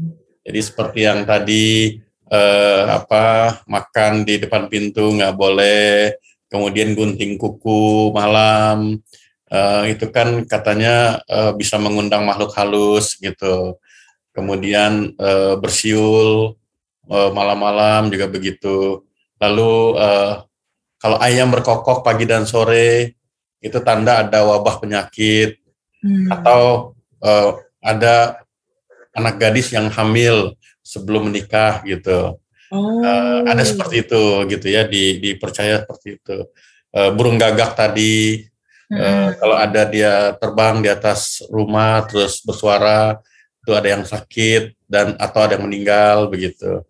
Jadi 0.45 0.61
seperti 0.63 1.01
yang 1.03 1.27
tadi 1.27 1.99
eh, 2.31 2.85
apa 2.87 3.59
makan 3.67 4.23
di 4.23 4.39
depan 4.39 4.71
pintu 4.71 5.11
nggak 5.19 5.35
boleh, 5.35 6.15
kemudian 6.55 6.95
gunting 6.95 7.35
kuku 7.35 8.15
malam 8.15 9.03
eh, 9.51 9.83
itu 9.91 10.07
kan 10.15 10.47
katanya 10.47 11.19
eh, 11.27 11.51
bisa 11.59 11.83
mengundang 11.83 12.23
makhluk 12.23 12.55
halus 12.55 13.19
gitu. 13.19 13.75
Kemudian 14.31 15.19
eh, 15.19 15.55
bersiul 15.59 16.55
eh, 17.11 17.31
malam-malam 17.35 18.15
juga 18.15 18.31
begitu. 18.31 19.03
Lalu 19.43 19.75
eh, 19.99 20.35
kalau 21.03 21.19
ayam 21.19 21.51
berkokok 21.51 22.07
pagi 22.07 22.23
dan 22.31 22.47
sore 22.47 23.19
itu 23.59 23.79
tanda 23.83 24.23
ada 24.23 24.47
wabah 24.47 24.79
penyakit 24.79 25.59
Hmm. 26.05 26.29
atau 26.29 26.93
eh, 27.25 27.51
ada 27.81 28.45
anak 29.17 29.41
gadis 29.41 29.73
yang 29.73 29.89
hamil 29.89 30.53
sebelum 30.85 31.33
menikah 31.33 31.81
gitu. 31.89 32.37
Oh. 32.73 33.05
Eh, 33.05 33.41
ada 33.45 33.65
seperti 33.65 34.07
itu 34.09 34.25
gitu 34.49 34.67
ya 34.71 34.89
di 34.89 35.21
dipercaya 35.21 35.85
seperti 35.85 36.21
itu. 36.21 36.39
Eh, 36.95 37.11
burung 37.13 37.37
gagak 37.37 37.75
tadi 37.75 38.45
eh, 38.45 38.53
Mm, 38.95 39.41
kalau 39.41 39.57
ada 39.57 39.83
dia 39.89 40.37
terbang 40.37 40.85
di 40.85 40.93
atas 40.93 41.41
rumah 41.49 42.05
terus 42.05 42.45
bersuara 42.45 43.17
itu 43.65 43.73
ada 43.73 43.89
yang 43.89 44.05
sakit 44.05 44.77
dan 44.85 45.17
atau 45.17 45.41
ada 45.41 45.57
yang 45.57 45.65
meninggal 45.67 46.29
begitu. 46.29 46.85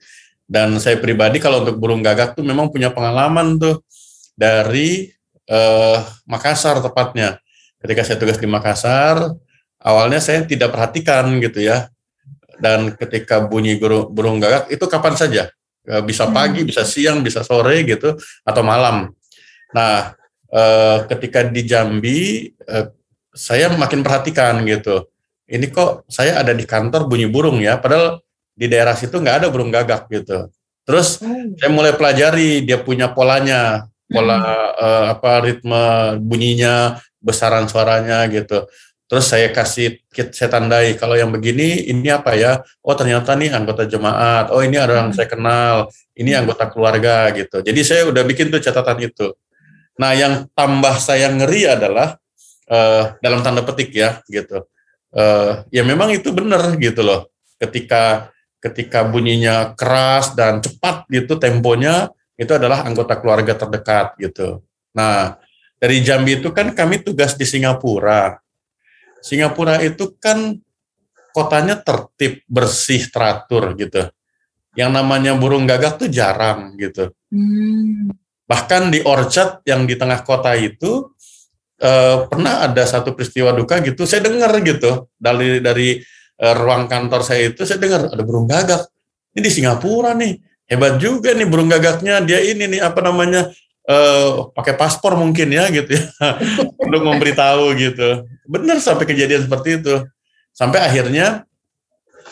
Dan 0.44 0.76
saya 0.82 0.98
pribadi 0.98 1.38
kalau 1.38 1.62
untuk 1.64 1.78
burung 1.78 2.02
gagak 2.02 2.34
tuh 2.36 2.44
memang 2.44 2.68
punya 2.68 2.90
pengalaman 2.90 3.56
tuh 3.56 3.80
dari 4.34 5.08
eh, 5.48 5.98
Makassar 6.26 6.82
tepatnya. 6.82 7.38
Ketika 7.78 8.02
saya 8.02 8.18
tugas 8.18 8.42
di 8.42 8.48
Makassar, 8.50 9.30
awalnya 9.80 10.18
saya 10.18 10.42
tidak 10.44 10.74
perhatikan 10.74 11.30
gitu 11.40 11.62
ya. 11.62 11.88
Dan 12.58 12.94
ketika 12.98 13.38
bunyi 13.44 13.78
burung 13.80 14.42
gagak 14.42 14.66
itu 14.70 14.84
kapan 14.90 15.14
saja, 15.14 15.42
bisa 16.04 16.24
pagi, 16.32 16.64
bisa 16.64 16.82
siang, 16.82 17.20
bisa 17.20 17.44
sore 17.44 17.84
gitu, 17.84 18.16
atau 18.40 18.62
malam. 18.64 19.12
Nah, 19.76 20.16
eh, 20.48 20.98
ketika 21.12 21.44
di 21.44 21.62
Jambi, 21.66 22.48
eh, 22.50 22.86
saya 23.34 23.68
makin 23.74 24.00
perhatikan 24.00 24.62
gitu. 24.64 25.10
Ini 25.44 25.68
kok 25.68 26.08
saya 26.08 26.40
ada 26.40 26.56
di 26.56 26.64
kantor 26.64 27.04
bunyi 27.04 27.28
burung 27.28 27.60
ya, 27.60 27.76
padahal 27.76 28.22
di 28.54 28.70
daerah 28.70 28.96
situ 28.96 29.18
nggak 29.18 29.44
ada 29.44 29.48
burung 29.52 29.68
gagak 29.68 30.08
gitu. 30.08 30.48
Terus 30.86 31.20
saya 31.58 31.70
mulai 31.72 31.92
pelajari 31.96 32.64
dia 32.64 32.80
punya 32.80 33.12
polanya, 33.12 33.90
pola 34.08 34.40
eh, 34.78 35.04
apa 35.18 35.44
ritme 35.44 36.16
bunyinya, 36.22 36.96
besaran 37.20 37.68
suaranya 37.68 38.24
gitu. 38.32 38.64
Terus 39.14 39.30
saya 39.30 39.46
kasih 39.54 40.02
kit 40.10 40.34
saya 40.34 40.50
tandai 40.50 40.98
kalau 40.98 41.14
yang 41.14 41.30
begini 41.30 41.86
ini 41.86 42.10
apa 42.10 42.34
ya? 42.34 42.66
Oh 42.82 42.98
ternyata 42.98 43.38
nih 43.38 43.54
anggota 43.54 43.86
jemaat. 43.86 44.50
Oh 44.50 44.58
ini 44.58 44.74
ada 44.74 45.06
yang 45.06 45.14
saya 45.14 45.30
kenal. 45.30 45.86
Ini 46.18 46.42
anggota 46.42 46.66
keluarga 46.66 47.30
gitu. 47.30 47.62
Jadi 47.62 47.78
saya 47.86 48.10
udah 48.10 48.26
bikin 48.26 48.50
tuh 48.50 48.58
catatan 48.58 49.06
itu. 49.06 49.30
Nah 50.02 50.18
yang 50.18 50.50
tambah 50.50 50.98
saya 50.98 51.30
ngeri 51.30 51.62
adalah 51.62 52.18
eh, 52.66 53.14
dalam 53.22 53.38
tanda 53.46 53.62
petik 53.62 53.94
ya 53.94 54.18
gitu. 54.26 54.66
Eh, 55.14 55.62
ya 55.70 55.86
memang 55.86 56.10
itu 56.10 56.34
benar 56.34 56.74
gitu 56.74 57.06
loh. 57.06 57.30
Ketika 57.62 58.34
ketika 58.58 59.06
bunyinya 59.06 59.78
keras 59.78 60.34
dan 60.34 60.58
cepat 60.58 61.06
gitu 61.06 61.38
temponya 61.38 62.10
itu 62.34 62.50
adalah 62.50 62.82
anggota 62.82 63.14
keluarga 63.22 63.54
terdekat 63.54 64.18
gitu. 64.18 64.58
Nah, 64.90 65.38
dari 65.78 66.02
Jambi 66.02 66.42
itu 66.42 66.50
kan 66.50 66.74
kami 66.74 66.98
tugas 66.98 67.38
di 67.38 67.46
Singapura. 67.46 68.42
Singapura 69.24 69.80
itu 69.80 70.12
kan 70.20 70.60
kotanya 71.32 71.80
tertib, 71.80 72.44
bersih, 72.44 73.08
teratur 73.08 73.72
gitu. 73.80 74.12
Yang 74.76 74.90
namanya 75.00 75.32
burung 75.32 75.64
gagak 75.64 75.96
tuh 75.96 76.12
jarang 76.12 76.76
gitu. 76.76 77.08
Hmm. 77.32 78.12
Bahkan 78.44 78.92
di 78.92 79.00
Orchard 79.00 79.64
yang 79.64 79.88
di 79.88 79.96
tengah 79.96 80.20
kota 80.20 80.52
itu 80.52 81.08
eh, 81.80 82.16
pernah 82.28 82.68
ada 82.68 82.84
satu 82.84 83.16
peristiwa 83.16 83.56
duka 83.56 83.80
gitu. 83.80 84.04
Saya 84.04 84.28
dengar 84.28 84.52
gitu 84.60 85.08
dari 85.16 85.64
dari 85.64 86.04
eh, 86.36 86.54
ruang 86.60 86.84
kantor 86.84 87.24
saya 87.24 87.48
itu 87.48 87.64
saya 87.64 87.80
dengar 87.80 88.12
ada 88.12 88.20
burung 88.20 88.44
gagak. 88.44 88.84
Ini 89.32 89.40
di 89.40 89.50
Singapura 89.50 90.12
nih. 90.12 90.36
Hebat 90.68 91.00
juga 91.00 91.32
nih 91.32 91.48
burung 91.48 91.72
gagaknya. 91.72 92.20
Dia 92.20 92.44
ini 92.44 92.76
nih 92.76 92.80
apa 92.84 93.00
namanya 93.00 93.48
eh, 93.88 94.28
pakai 94.56 94.74
paspor 94.76 95.16
mungkin 95.16 95.52
ya 95.52 95.68
gitu 95.68 95.96
ya 95.96 96.04
untuk 96.84 97.02
memberitahu 97.04 97.76
gitu. 97.76 98.24
Benar 98.48 98.80
sampai 98.80 99.04
kejadian 99.04 99.48
seperti 99.48 99.80
itu. 99.80 99.94
Sampai 100.54 100.80
akhirnya 100.86 101.44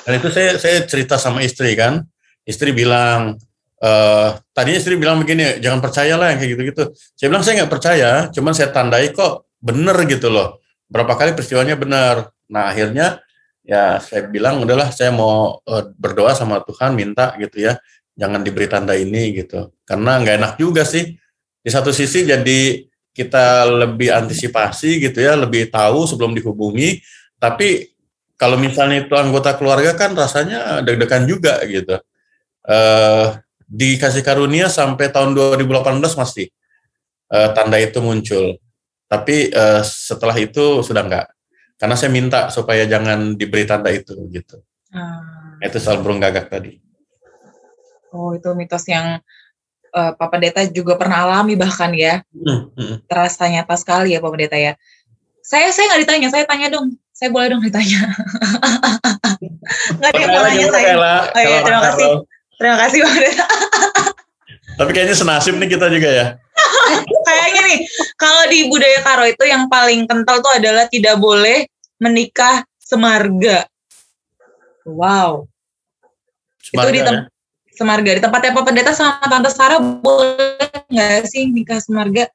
dan 0.03 0.19
itu 0.19 0.29
saya 0.35 0.59
saya 0.59 0.83
cerita 0.87 1.19
sama 1.19 1.45
istri 1.45 1.75
kan. 1.79 2.03
Istri 2.43 2.75
bilang 2.75 3.39
eh 3.83 4.29
tadinya 4.55 4.79
istri 4.79 4.95
bilang 4.95 5.19
begini, 5.23 5.59
jangan 5.59 5.83
percaya 5.83 6.15
lah 6.15 6.35
yang 6.35 6.39
kayak 6.39 6.51
gitu-gitu. 6.59 6.85
Saya 7.19 7.27
bilang 7.31 7.43
saya 7.43 7.55
nggak 7.63 7.73
percaya, 7.73 8.11
cuman 8.31 8.53
saya 8.55 8.69
tandai 8.71 9.11
kok 9.11 9.47
bener 9.59 9.95
gitu 10.07 10.31
loh. 10.31 10.63
Berapa 10.91 11.15
kali 11.19 11.35
peristiwanya 11.35 11.79
benar. 11.79 12.31
Nah 12.51 12.71
akhirnya 12.71 13.23
ya 13.63 14.03
saya 14.03 14.27
bilang 14.27 14.63
udahlah 14.63 14.91
saya 14.91 15.15
mau 15.15 15.63
eh, 15.67 15.85
berdoa 15.99 16.35
sama 16.35 16.63
Tuhan 16.67 16.95
minta 16.99 17.35
gitu 17.39 17.63
ya, 17.63 17.79
jangan 18.19 18.43
diberi 18.43 18.67
tanda 18.71 18.95
ini 18.99 19.39
gitu. 19.39 19.71
Karena 19.87 20.19
nggak 20.19 20.37
enak 20.39 20.53
juga 20.59 20.83
sih. 20.87 21.19
Di 21.63 21.71
satu 21.71 21.95
sisi 21.95 22.27
jadi 22.27 22.83
kita 23.15 23.71
lebih 23.71 24.11
antisipasi 24.11 24.99
gitu 24.99 25.23
ya, 25.23 25.39
lebih 25.39 25.71
tahu 25.71 26.05
sebelum 26.11 26.35
dihubungi. 26.35 26.99
Tapi 27.39 27.95
kalau 28.35 28.59
misalnya 28.59 29.07
itu 29.07 29.15
anggota 29.15 29.55
keluarga 29.55 29.95
kan 29.95 30.19
rasanya 30.19 30.83
deg-degan 30.83 31.25
juga 31.31 31.63
gitu. 31.65 32.03
Eh 32.67 33.27
dikasih 33.73 34.21
karunia 34.21 34.69
sampai 34.69 35.09
tahun 35.09 35.33
2018 35.33 35.97
masih 36.19 36.53
eh, 37.33 37.49
tanda 37.57 37.79
itu 37.81 38.03
muncul. 38.05 38.59
Tapi 39.09 39.49
eh, 39.49 39.83
setelah 39.87 40.37
itu 40.37 40.85
sudah 40.85 41.07
enggak. 41.07 41.27
Karena 41.81 41.97
saya 41.99 42.11
minta 42.13 42.53
supaya 42.53 42.87
jangan 42.87 43.35
diberi 43.35 43.65
tanda 43.67 43.91
itu 43.91 44.15
gitu. 44.31 44.61
Ah. 44.93 45.59
Itu 45.63 45.79
soal 45.81 46.03
burung 46.05 46.21
gagak 46.21 46.53
tadi. 46.53 46.79
Oh, 48.13 48.37
itu 48.37 48.53
mitos 48.53 48.85
yang 48.87 49.25
eh, 49.93 50.13
Pak 50.17 50.29
Pendeta 50.33 50.61
juga 50.69 50.97
pernah 50.97 51.25
alami 51.29 51.55
bahkan 51.55 51.93
ya. 51.93 52.25
Hmm, 52.33 52.73
hmm. 52.73 53.07
Terasa 53.07 53.47
nyata 53.49 53.77
sekali 53.77 54.17
ya 54.17 54.19
Pak 54.25 54.31
Pendeta 54.33 54.57
ya. 54.57 54.73
Saya 55.45 55.69
saya 55.75 55.93
nggak 55.93 56.03
ditanya, 56.09 56.29
saya 56.33 56.45
tanya 56.49 56.69
dong. 56.73 56.97
Saya 57.13 57.29
boleh 57.29 57.53
dong 57.53 57.63
ditanya. 57.63 58.01
Nggak 60.01 60.11
ada 60.11 60.19
yang 60.19 60.31
mau 60.33 60.43
nanya 60.43 60.67
saya. 60.71 60.85
Kayla? 60.91 61.15
Oh 61.23 61.43
iya, 61.43 61.59
terima 61.63 61.81
Kak 61.81 61.87
kasih. 61.93 62.09
Terima 62.59 62.77
kasih 62.79 62.99
Pak 62.99 63.13
Pendeta. 63.13 63.47
Tapi 64.73 64.91
kayaknya 64.97 65.17
senasib 65.17 65.55
nih 65.61 65.69
kita 65.69 65.87
juga 65.93 66.09
ya. 66.09 66.27
Kayaknya 67.29 67.61
nih, 67.69 67.79
kalau 68.17 68.43
di 68.49 68.59
budaya 68.69 69.01
Karo 69.05 69.25
itu 69.29 69.45
yang 69.45 69.69
paling 69.69 70.05
kental 70.09 70.41
tuh 70.41 70.53
adalah 70.53 70.89
tidak 70.89 71.17
boleh 71.21 71.69
menikah 72.01 72.65
semarga. 72.81 73.69
Wow. 74.83 75.47
Semarga, 76.61 76.89
itu 76.89 76.93
di 76.93 77.01
ya. 77.01 77.32
Semarga 77.73 78.11
di 78.17 78.21
tempatnya 78.21 78.53
Pak 78.53 78.65
Pendeta 78.69 78.93
sama 78.93 79.25
Tante 79.27 79.51
Sarah 79.51 79.81
boleh 79.81 80.69
nggak 80.93 81.29
sih 81.29 81.49
nikah 81.49 81.81
semarga? 81.81 82.29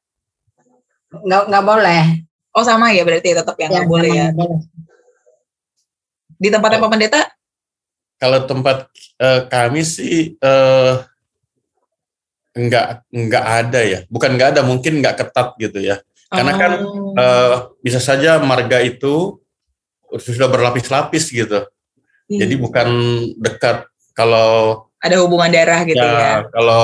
nggak 1.08 1.42
nggak 1.48 1.64
boleh 1.64 2.28
Oh 2.58 2.66
sama 2.66 2.90
ya 2.90 3.06
berarti 3.06 3.38
tetap 3.38 3.54
yang 3.62 3.70
nggak 3.70 3.86
boleh 3.86 4.10
ya. 4.10 4.34
nggak 4.34 4.38
boleh. 4.50 4.60
Di 6.42 6.50
tempatnya 6.50 6.82
Pak 6.82 6.90
Pendeta 6.90 7.22
Kalau 8.18 8.40
tempat 8.50 8.90
eh, 9.22 9.42
kami 9.46 9.86
sih 9.86 10.34
eh, 10.42 10.94
enggak 12.58 13.06
enggak 13.14 13.46
ada 13.46 13.82
ya. 13.86 14.00
Bukan 14.10 14.34
enggak 14.34 14.58
ada, 14.58 14.66
mungkin 14.66 15.06
enggak 15.06 15.22
ketat 15.22 15.54
gitu 15.62 15.78
ya. 15.86 16.02
Karena 16.34 16.54
kan. 16.58 16.72
Eh, 17.14 17.56
bisa 17.86 18.02
saja 18.02 18.42
marga 18.42 18.82
itu 18.82 19.38
sudah 20.18 20.50
berlapis-lapis 20.50 21.30
gitu. 21.30 21.62
Iya. 22.26 22.42
Jadi 22.42 22.54
bukan 22.58 22.90
dekat. 23.38 23.86
Kalau 24.18 24.87
ada 24.98 25.16
hubungan 25.22 25.50
darah 25.54 25.82
gitu 25.86 26.02
ya. 26.02 26.18
ya, 26.18 26.36
kalau 26.50 26.84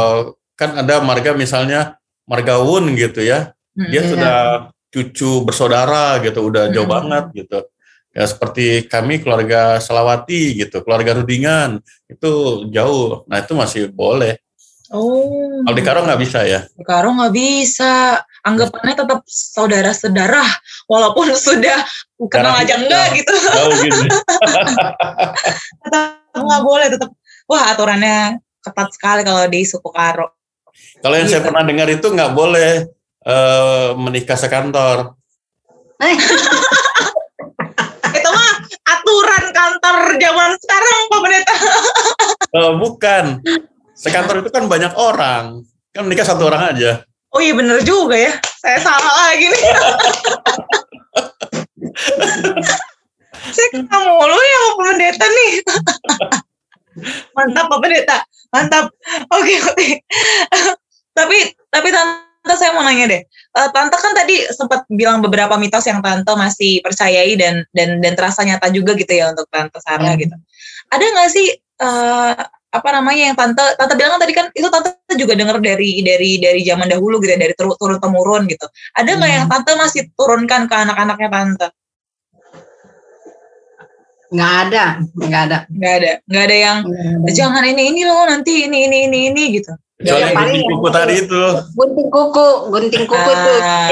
kan 0.53 0.69
ada 0.77 1.01
marga 1.01 1.33
misalnya 1.33 1.97
marga 2.29 2.61
Wun 2.61 2.93
gitu 2.93 3.25
ya. 3.25 3.51
Mm, 3.73 3.89
Dia 3.89 4.01
iya. 4.01 4.09
sudah 4.09 4.35
cucu 4.93 5.31
bersaudara 5.41 6.21
gitu, 6.21 6.45
udah 6.45 6.69
jauh 6.69 6.85
Hmm. 6.85 6.95
banget 7.01 7.25
gitu. 7.43 7.59
Ya 8.13 8.29
seperti 8.29 8.85
kami 8.85 9.25
keluarga 9.25 9.81
Selawati 9.81 10.53
gitu, 10.53 10.85
keluarga 10.85 11.17
Rudingan 11.17 11.81
itu 12.05 12.31
jauh. 12.69 13.25
Nah 13.25 13.41
itu 13.41 13.57
masih 13.57 13.89
boleh. 13.89 14.37
Oh. 14.93 15.65
Kalau 15.65 15.73
di 15.73 15.81
Karo 15.81 16.05
nggak 16.05 16.21
bisa 16.21 16.45
ya. 16.45 16.69
Di 16.69 16.85
Karo 16.85 17.09
nggak 17.17 17.33
bisa. 17.33 18.21
Anggapannya 18.45 18.93
tetap 18.93 19.25
saudara-saudara 19.25 20.45
walaupun 20.85 21.33
sudah 21.49 21.81
kenal 22.29 22.53
aja 22.61 22.77
enggak 22.77 23.17
gitu. 23.17 23.33
Jauh 23.33 23.75
gitu. 23.81 24.01
Tetap 25.89 26.37
nggak 26.37 26.61
boleh 26.61 26.87
tetap. 26.93 27.09
Wah 27.53 27.69
aturannya 27.69 28.41
ketat 28.65 28.89
sekali 28.97 29.21
kalau 29.21 29.45
di 29.45 29.61
suku 29.61 29.93
Karo. 29.93 30.33
Kalau 31.05 31.13
yang 31.13 31.29
saya 31.29 31.37
Gitu. 31.37 31.53
pernah 31.53 31.61
dengar 31.61 31.85
itu 31.85 32.07
nggak 32.09 32.33
boleh 32.33 32.89
eh, 33.23 33.89
menikah 33.93 34.33
sekantor. 34.33 35.13
Itu 38.13 38.29
mah 38.29 38.51
aturan 38.83 39.43
kantor 39.49 39.97
zaman 40.17 40.51
sekarang 40.57 40.97
Pak 41.07 41.19
Pendeta. 41.21 41.53
Eh, 42.53 42.73
bukan. 42.77 43.41
Sekantor 43.93 44.41
itu 44.41 44.53
kan 44.53 44.69
banyak 44.69 44.93
orang. 44.93 45.65
Kan 45.89 46.05
menikah 46.05 46.21
satu 46.21 46.45
orang 46.45 46.69
aja. 46.69 47.01
Oh 47.29 47.41
iya 47.41 47.49
bener 47.57 47.81
juga 47.81 48.13
ya. 48.13 48.29
Saya 48.61 48.77
salah 48.77 49.13
lagi 49.25 49.49
nih. 49.49 49.61
Saya 53.57 53.67
kena 53.73 53.97
mulu 54.05 54.37
ya 54.37 54.59
Pak 54.61 54.85
Pendeta 54.85 55.25
nih. 55.25 55.51
Mantap 57.33 57.65
Pak 57.67 57.79
Pendeta. 57.81 58.17
Mantap. 58.53 58.85
Oke 59.33 59.55
oke. 59.61 59.87
tapi 61.13 61.37
tapi 61.69 61.87
Tante 61.89 62.53
saya 62.57 62.73
mau 62.75 62.83
nanya 62.83 63.05
deh. 63.09 63.21
Eh, 63.27 63.69
Tante 63.73 63.95
kan 63.97 64.13
tadi 64.13 64.43
sempat 64.51 64.83
bilang 64.89 65.21
beberapa 65.21 65.55
mitos 65.57 65.85
yang 65.85 66.01
Tante 66.01 66.33
masih 66.35 66.81
percayai 66.81 67.33
dan 67.37 67.63
dan 67.71 68.01
dan 68.01 68.13
terasa 68.17 68.41
nyata 68.43 68.69
juga 68.73 68.93
gitu 68.97 69.13
ya 69.13 69.29
untuk 69.31 69.45
Tante 69.49 69.77
Sarah 69.81 70.13
Hmm. 70.13 70.21
gitu. 70.21 70.35
Ada 70.91 71.05
nggak 71.05 71.29
sih 71.31 71.47
eh, 71.57 72.33
apa 72.73 72.89
namanya 72.89 73.29
yang 73.29 73.37
Tante 73.37 73.61
Tante 73.77 73.93
bilang 73.93 74.17
kan 74.17 74.21
tadi 74.25 74.33
kan 74.33 74.45
itu 74.53 74.67
Tante 74.69 74.89
juga 75.13 75.33
dengar 75.37 75.57
dari 75.61 76.01
dari 76.01 76.41
dari 76.41 76.61
zaman 76.65 76.89
dahulu 76.89 77.21
gitu 77.21 77.37
ya 77.37 77.39
dari 77.41 77.53
turun 77.53 77.77
turun 77.77 77.97
temurun 78.01 78.43
gitu. 78.49 78.65
Ada 78.97 79.09
nggak 79.17 79.29
Hmm. 79.29 79.37
yang 79.41 79.47
Tante 79.49 79.71
masih 79.77 80.01
turunkan 80.17 80.65
ke 80.65 80.75
anak-anaknya 80.75 81.29
Tante? 81.29 81.67
Nggak 84.33 84.53
ada 84.67 84.85
nggak 85.15 85.41
ada. 85.45 85.57
Nggak 85.69 85.93
ada, 85.93 86.11
nggak 86.25 86.43
ada 86.43 86.55
yang 86.57 86.77
jangan 87.29 87.63
ini 87.63 87.81
ini 87.89 88.01
loh 88.03 88.25
nanti 88.25 88.65
ini 88.65 88.85
ini 88.85 88.97
ini 89.05 89.19
ini 89.29 89.43
gitu. 89.53 89.71
Kecuali 89.93 90.09
Ya, 90.19 90.25
yang 90.25 90.33
paling 90.33 90.51
gunting 90.51 90.65
yang 90.65 90.73
kuku 90.75 90.89
tadi 90.89 91.13
itu. 91.15 91.41
gunting 91.71 92.09
kuku 92.09 92.47
gunting 92.67 93.03
kuku 93.05 93.31
tuh 93.31 93.59
Ah, 93.61 93.89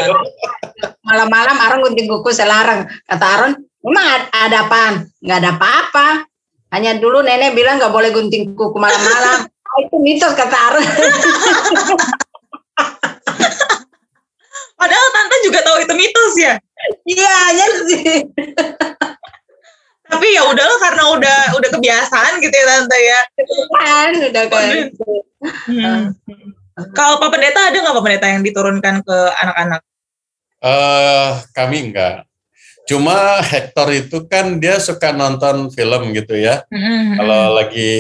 malam-malam 1.03 1.57
Aron 1.57 1.79
gunting 1.83 2.09
kuku 2.09 2.29
selarang. 2.31 2.83
Kata 3.05 3.25
Aron 3.29 3.51
memang 3.79 4.05
ad- 4.09 4.29
ada 4.33 4.57
apaan? 4.65 4.93
Nggak 5.19 5.37
ada 5.39 5.49
apa-apa. 5.55 6.07
Hanya 6.69 6.97
dulu 6.97 7.21
nenek 7.21 7.53
bilang 7.53 7.77
nggak 7.77 7.91
boleh 7.91 8.09
gunting 8.09 8.51
kuku 8.51 8.75
malam-malam. 8.75 9.45
Ah, 9.45 9.77
itu 9.83 9.95
mitos 9.97 10.33
kata 10.33 10.57
Aron 10.67 10.83
padahal 14.73 15.07
Tante 15.13 15.35
juga 15.45 15.59
tahu 15.61 15.77
itu 15.79 15.93
mitos 15.93 16.33
ya. 16.35 16.53
iya 17.05 17.35
ya 17.53 17.65
sih 17.85 18.01
Tapi 20.11 20.27
ya 20.35 20.43
udahlah 20.43 20.77
karena 20.83 21.03
udah 21.15 21.39
udah 21.55 21.69
kebiasaan 21.71 22.43
gitu 22.43 22.51
ya 22.51 22.65
Tante 22.67 22.97
ya. 22.99 23.21
kan 23.71 24.11
udah 24.27 24.43
kayak 24.51 24.75
gitu. 24.91 25.11
Hmm. 25.71 26.01
Kalau 26.91 27.15
Pak 27.17 27.29
Pendeta 27.31 27.71
ada 27.71 27.77
nggak 27.79 27.95
Pak 27.95 28.03
Pendeta 28.03 28.27
yang 28.27 28.43
diturunkan 28.43 28.95
ke 29.01 29.17
anak-anak? 29.39 29.81
Eh, 30.61 31.29
kami 31.55 31.77
enggak. 31.89 32.27
Cuma 32.85 33.39
Hector 33.39 33.87
itu 33.95 34.27
kan 34.27 34.59
dia 34.59 34.77
suka 34.77 35.15
nonton 35.15 35.71
film 35.71 36.11
gitu 36.11 36.35
ya. 36.35 36.65
Hmm. 36.67 37.17
Kalau 37.17 37.55
lagi 37.55 37.91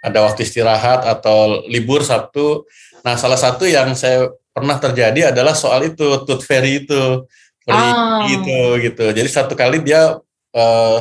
ada 0.00 0.22
waktu 0.22 0.46
istirahat 0.46 1.02
atau 1.02 1.66
libur 1.66 2.06
Sabtu. 2.06 2.62
Nah, 3.02 3.18
salah 3.18 3.38
satu 3.38 3.66
yang 3.66 3.98
saya 3.98 4.30
pernah 4.54 4.78
terjadi 4.78 5.34
adalah 5.34 5.52
soal 5.58 5.82
itu 5.84 6.22
tooth 6.22 6.46
fairy 6.46 6.86
itu. 6.86 7.26
Pergi 7.66 7.82
Oh. 7.90 8.22
gitu 8.30 8.58
gitu. 8.78 9.04
Jadi 9.10 9.26
satu 9.26 9.58
kali 9.58 9.82
dia 9.82 10.14
eh, 10.54 10.98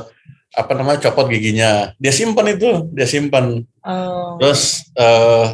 apa 0.56 0.72
namanya 0.74 1.00
copot 1.10 1.28
giginya. 1.28 1.92
Dia 2.00 2.16
simpan 2.16 2.56
itu, 2.56 2.88
dia 2.96 3.08
simpan. 3.08 3.62
Oh. 3.84 4.40
Terus 4.40 4.88
eh, 4.96 5.46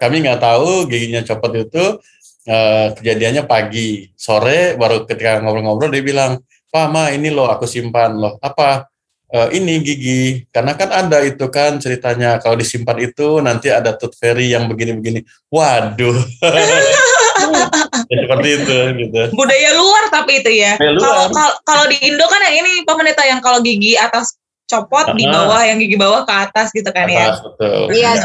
kami 0.00 0.24
nggak 0.24 0.40
tahu 0.40 0.88
giginya 0.88 1.20
copot 1.22 1.52
itu 1.54 1.84
eh, 2.48 2.86
kejadiannya 2.96 3.44
pagi, 3.44 4.08
sore 4.16 4.74
baru 4.80 5.04
ketika 5.04 5.44
ngobrol-ngobrol 5.44 5.92
dia 5.92 6.02
bilang, 6.02 6.40
Pak 6.72 6.86
Ma 6.88 7.12
ini 7.12 7.28
loh 7.28 7.52
aku 7.52 7.68
simpan 7.68 8.16
loh 8.16 8.40
apa 8.40 8.92
Eh, 9.32 9.48
ini 9.56 9.80
gigi 9.80 10.44
karena 10.52 10.76
kan 10.76 10.92
ada 10.92 11.24
itu 11.24 11.48
kan 11.48 11.80
ceritanya 11.80 12.36
kalau 12.36 12.52
disimpan 12.52 13.00
itu 13.00 13.40
nanti 13.40 13.72
ada 13.72 13.96
tooth 13.96 14.12
fairy 14.20 14.52
yang 14.52 14.68
begini-begini. 14.68 15.24
Waduh, 15.48 16.12
ya, 18.12 18.16
seperti 18.28 18.48
itu 18.60 18.78
gitu. 19.00 19.20
Budaya 19.32 19.70
luar 19.72 20.04
tapi 20.12 20.44
itu 20.44 20.50
ya. 20.52 20.76
Kalau 21.64 21.84
di 21.88 21.96
Indo 22.04 22.28
kan 22.28 22.40
yang 22.44 22.60
ini 22.60 22.84
Pendeta 22.84 23.24
yang 23.24 23.40
kalau 23.40 23.64
gigi 23.64 23.96
atas 23.96 24.36
copot 24.68 25.16
di 25.16 25.24
Ah. 25.28 25.32
bawah 25.32 25.60
yang 25.64 25.76
gigi 25.80 25.96
bawah 25.96 26.22
ke 26.28 26.32
atas 26.32 26.72
gitu 26.72 26.88
kan 26.92 27.08
ya. 27.08 27.32
Atas, 27.32 27.40
betul. 27.44 27.92
iya 27.92 28.16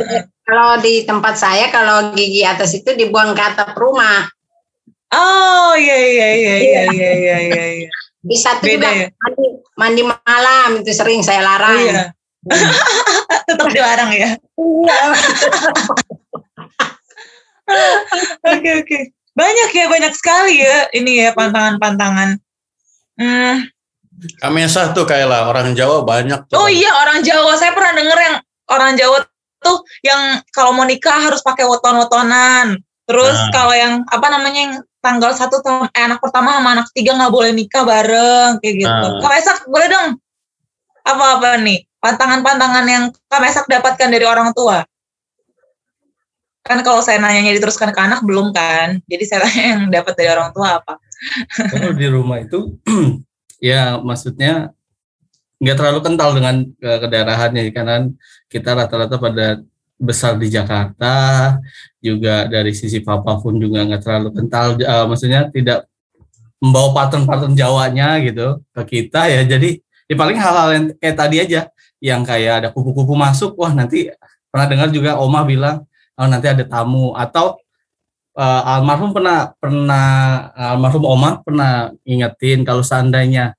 kalau 0.48 0.80
di 0.80 1.04
tempat 1.04 1.36
saya 1.36 1.68
kalau 1.72 2.16
gigi 2.16 2.44
atas 2.44 2.72
itu 2.72 2.96
dibuang 2.96 3.36
ke 3.36 3.44
atap 3.44 3.76
rumah 3.76 4.28
Oh 5.08 5.72
iya 5.76 5.96
iya 5.96 6.28
iya 6.36 6.56
iya 6.60 6.82
iya 6.92 7.12
iya 7.16 7.38
iya. 7.48 7.64
iya. 7.84 7.90
di 8.20 8.36
satu 8.36 8.64
Beda 8.68 8.76
juga 8.76 8.90
ya? 8.92 9.08
mandi, 9.24 9.46
mandi 9.80 10.02
malam 10.04 10.70
itu 10.84 10.92
sering 10.92 11.24
saya 11.24 11.40
larang 11.44 11.80
iya. 11.80 12.04
Tetap 13.48 13.68
dilarang 13.72 14.12
ya. 14.12 14.36
Iya. 14.36 14.98
Oke 18.48 18.70
oke. 18.80 19.00
Banyak 19.38 19.70
ya 19.70 19.86
banyak 19.86 20.14
sekali 20.18 20.66
ya 20.66 20.90
ini 20.98 21.22
ya 21.22 21.30
pantangan-pantangan. 21.38 22.42
Hmm. 23.22 23.70
Kamesah 24.42 24.98
tuh 24.98 25.06
kayak 25.06 25.30
lah 25.30 25.46
orang 25.46 25.78
Jawa 25.78 26.02
banyak 26.02 26.50
tuh. 26.50 26.58
Oh 26.58 26.66
iya 26.66 26.90
orang 27.06 27.22
Jawa 27.22 27.54
saya 27.54 27.70
pernah 27.70 27.94
denger 27.94 28.18
yang 28.18 28.36
orang 28.74 28.98
Jawa 28.98 29.22
tuh 29.62 29.78
yang 30.02 30.42
kalau 30.50 30.74
mau 30.74 30.90
nikah 30.90 31.22
harus 31.22 31.46
pakai 31.46 31.70
weton-wetonan. 31.70 32.82
Terus 33.06 33.38
Nah. 33.38 33.54
kalau 33.54 33.74
yang 33.78 34.02
apa 34.10 34.28
namanya 34.34 34.60
yang 34.60 34.74
tanggal 35.06 35.32
satu 35.38 35.62
tahun 35.62 35.88
eh, 35.94 36.04
anak 36.10 36.20
pertama 36.20 36.58
sama 36.58 36.70
anak 36.74 36.86
ketiga 36.92 37.14
nggak 37.16 37.32
boleh 37.32 37.52
nikah 37.54 37.86
bareng 37.86 38.58
kayak 38.58 38.76
gitu. 38.82 39.08
Nah. 39.22 39.22
Kak 39.22 39.70
boleh 39.70 39.88
dong 39.88 40.08
apa-apa 41.08 41.62
nih 41.62 41.86
pantangan-pantangan 42.02 42.86
yang 42.90 43.04
Kak 43.30 43.70
dapatkan 43.70 44.10
dari 44.10 44.26
orang 44.26 44.50
tua? 44.58 44.82
Kan 46.68 46.84
kalau 46.84 47.00
saya 47.00 47.24
nanyanya 47.24 47.56
diteruskan 47.56 47.96
ke 47.96 48.00
anak 48.04 48.20
belum 48.28 48.52
kan? 48.52 49.00
Jadi 49.08 49.24
saya 49.24 49.48
tanya 49.48 49.64
yang 49.64 49.82
dapat 49.88 50.14
dari 50.20 50.30
orang 50.36 50.52
tua 50.52 50.84
apa? 50.84 51.00
Kalau 51.72 51.96
di 51.96 52.08
rumah 52.12 52.44
itu 52.44 52.76
ya 53.64 53.98
maksudnya 54.04 54.76
nggak 55.58 55.78
terlalu 55.80 56.00
kental 56.04 56.30
dengan 56.36 56.56
eh, 56.68 57.00
kedaerahannya 57.02 57.64
karena 57.74 57.96
kita 58.52 58.78
rata-rata 58.78 59.16
pada 59.18 59.48
besar 59.98 60.38
di 60.38 60.54
Jakarta 60.54 61.58
juga 61.98 62.46
dari 62.46 62.70
sisi 62.76 63.02
papa 63.02 63.42
pun 63.42 63.58
juga 63.58 63.88
nggak 63.88 64.02
terlalu 64.04 64.30
kental. 64.36 64.76
Eh, 64.78 65.06
maksudnya 65.08 65.48
tidak 65.50 65.88
membawa 66.60 66.92
pattern-pattern 67.06 67.56
Jawanya 67.56 68.20
gitu 68.22 68.60
ke 68.76 68.84
kita 68.84 69.32
ya. 69.32 69.42
Jadi 69.48 69.80
ya 70.12 70.16
paling 70.20 70.38
hal-hal 70.38 70.68
yang 70.76 70.86
kayak 71.00 71.16
tadi 71.16 71.38
aja 71.40 71.62
yang 71.98 72.22
kayak 72.22 72.54
ada 72.62 72.70
kupu-kupu 72.70 73.18
masuk 73.18 73.58
wah 73.58 73.74
nanti 73.74 74.14
pernah 74.54 74.68
dengar 74.70 74.90
juga 74.94 75.18
Oma 75.18 75.42
bilang 75.42 75.87
oh, 76.18 76.28
nanti 76.28 76.48
ada 76.50 76.64
tamu. 76.66 77.14
Atau 77.14 77.62
eh, 78.38 78.62
almarhum 78.66 79.14
pernah 79.14 79.54
pernah 79.58 80.08
almarhum 80.54 81.04
Oma 81.06 81.42
pernah 81.42 81.90
ingetin 82.06 82.62
kalau 82.62 82.86
seandainya 82.86 83.58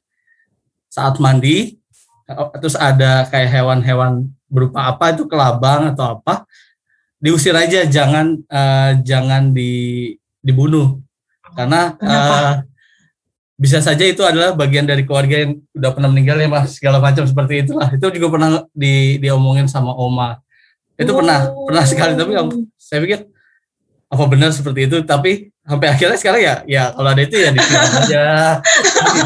saat 0.86 1.18
mandi 1.18 1.78
eh, 2.30 2.48
terus 2.62 2.78
ada 2.78 3.26
kayak 3.26 3.50
hewan-hewan 3.50 4.30
berupa 4.48 4.88
apa 4.88 5.12
itu 5.12 5.28
kelabang 5.28 5.92
atau 5.92 6.18
apa 6.18 6.48
diusir 7.18 7.52
aja 7.52 7.84
jangan 7.84 8.38
eh, 8.46 8.90
jangan 9.02 9.50
di 9.50 10.14
dibunuh. 10.42 11.02
Karena 11.52 11.92
Kenapa? 11.98 12.36
eh, 12.38 12.54
bisa 13.58 13.82
saja 13.82 14.06
itu 14.06 14.22
adalah 14.22 14.54
bagian 14.54 14.86
dari 14.86 15.02
keluarga 15.02 15.42
yang 15.42 15.58
udah 15.74 15.90
pernah 15.90 16.08
meninggal 16.14 16.38
ya 16.38 16.46
mas 16.46 16.78
segala 16.78 17.02
macam 17.02 17.26
seperti 17.26 17.66
itulah. 17.66 17.90
Itu 17.90 18.06
juga 18.14 18.28
pernah 18.30 18.50
di 18.70 19.18
diomongin 19.18 19.66
sama 19.66 19.90
Oma 19.90 20.38
itu 20.98 21.08
pernah 21.08 21.46
Oh. 21.46 21.64
pernah 21.64 21.84
sekali 21.84 22.12
tapi 22.12 22.32
yang 22.32 22.48
saya 22.74 22.98
pikir 23.00 23.20
apa 24.04 24.24
benar 24.24 24.50
seperti 24.50 24.80
itu 24.84 24.96
tapi 25.02 25.30
sampai 25.60 25.86
akhirnya 25.88 26.16
sekarang 26.16 26.40
ya 26.40 26.54
ya 26.66 26.84
kalau 26.90 27.08
ada 27.08 27.20
itu 27.20 27.36
ya 27.36 27.50
ditilang 27.50 27.92
aja 28.00 28.24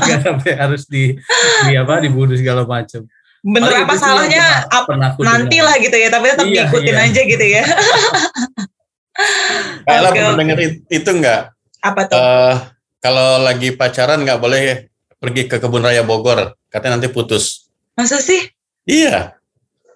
Nggak 0.02 0.20
sampai 0.20 0.52
harus 0.54 0.82
di, 0.84 1.14
di 1.62 1.72
apa 1.72 1.98
dibunuh 1.98 2.34
segala 2.34 2.62
macam 2.62 3.06
bener 3.40 3.68
Paling 3.68 3.82
apa 3.82 3.94
salahnya 3.96 4.42
pernah- 4.42 4.66
ap- 4.72 4.86
pernah 4.86 5.08
aku 5.08 5.20
nanti 5.22 5.56
dengar. 5.56 5.64
lah 5.64 5.76
gitu 5.78 5.96
ya 5.96 6.08
tapi 6.08 6.24
tetap 6.28 6.44
Iya, 6.44 6.62
diikutin 6.62 6.92
iya. 6.92 7.04
aja 7.04 7.20
gitu 7.24 7.44
ya 7.48 7.64
Kayla 9.84 10.08
Oke, 10.08 10.18
pernah 10.18 10.56
it- 10.58 10.82
itu 10.88 11.10
enggak? 11.10 11.40
apa 11.78 12.00
tuh 12.04 12.14
Eh, 12.14 12.54
kalau 12.98 13.28
lagi 13.40 13.68
pacaran 13.72 14.20
nggak 14.20 14.38
boleh 14.38 14.86
pergi 15.16 15.42
ke 15.44 15.56
kebun 15.56 15.80
raya 15.80 16.02
Bogor, 16.02 16.38
katanya 16.66 16.96
nanti 16.96 17.06
putus. 17.08 17.66
masa 17.92 18.18
sih 18.18 18.40
Iya, 18.82 19.34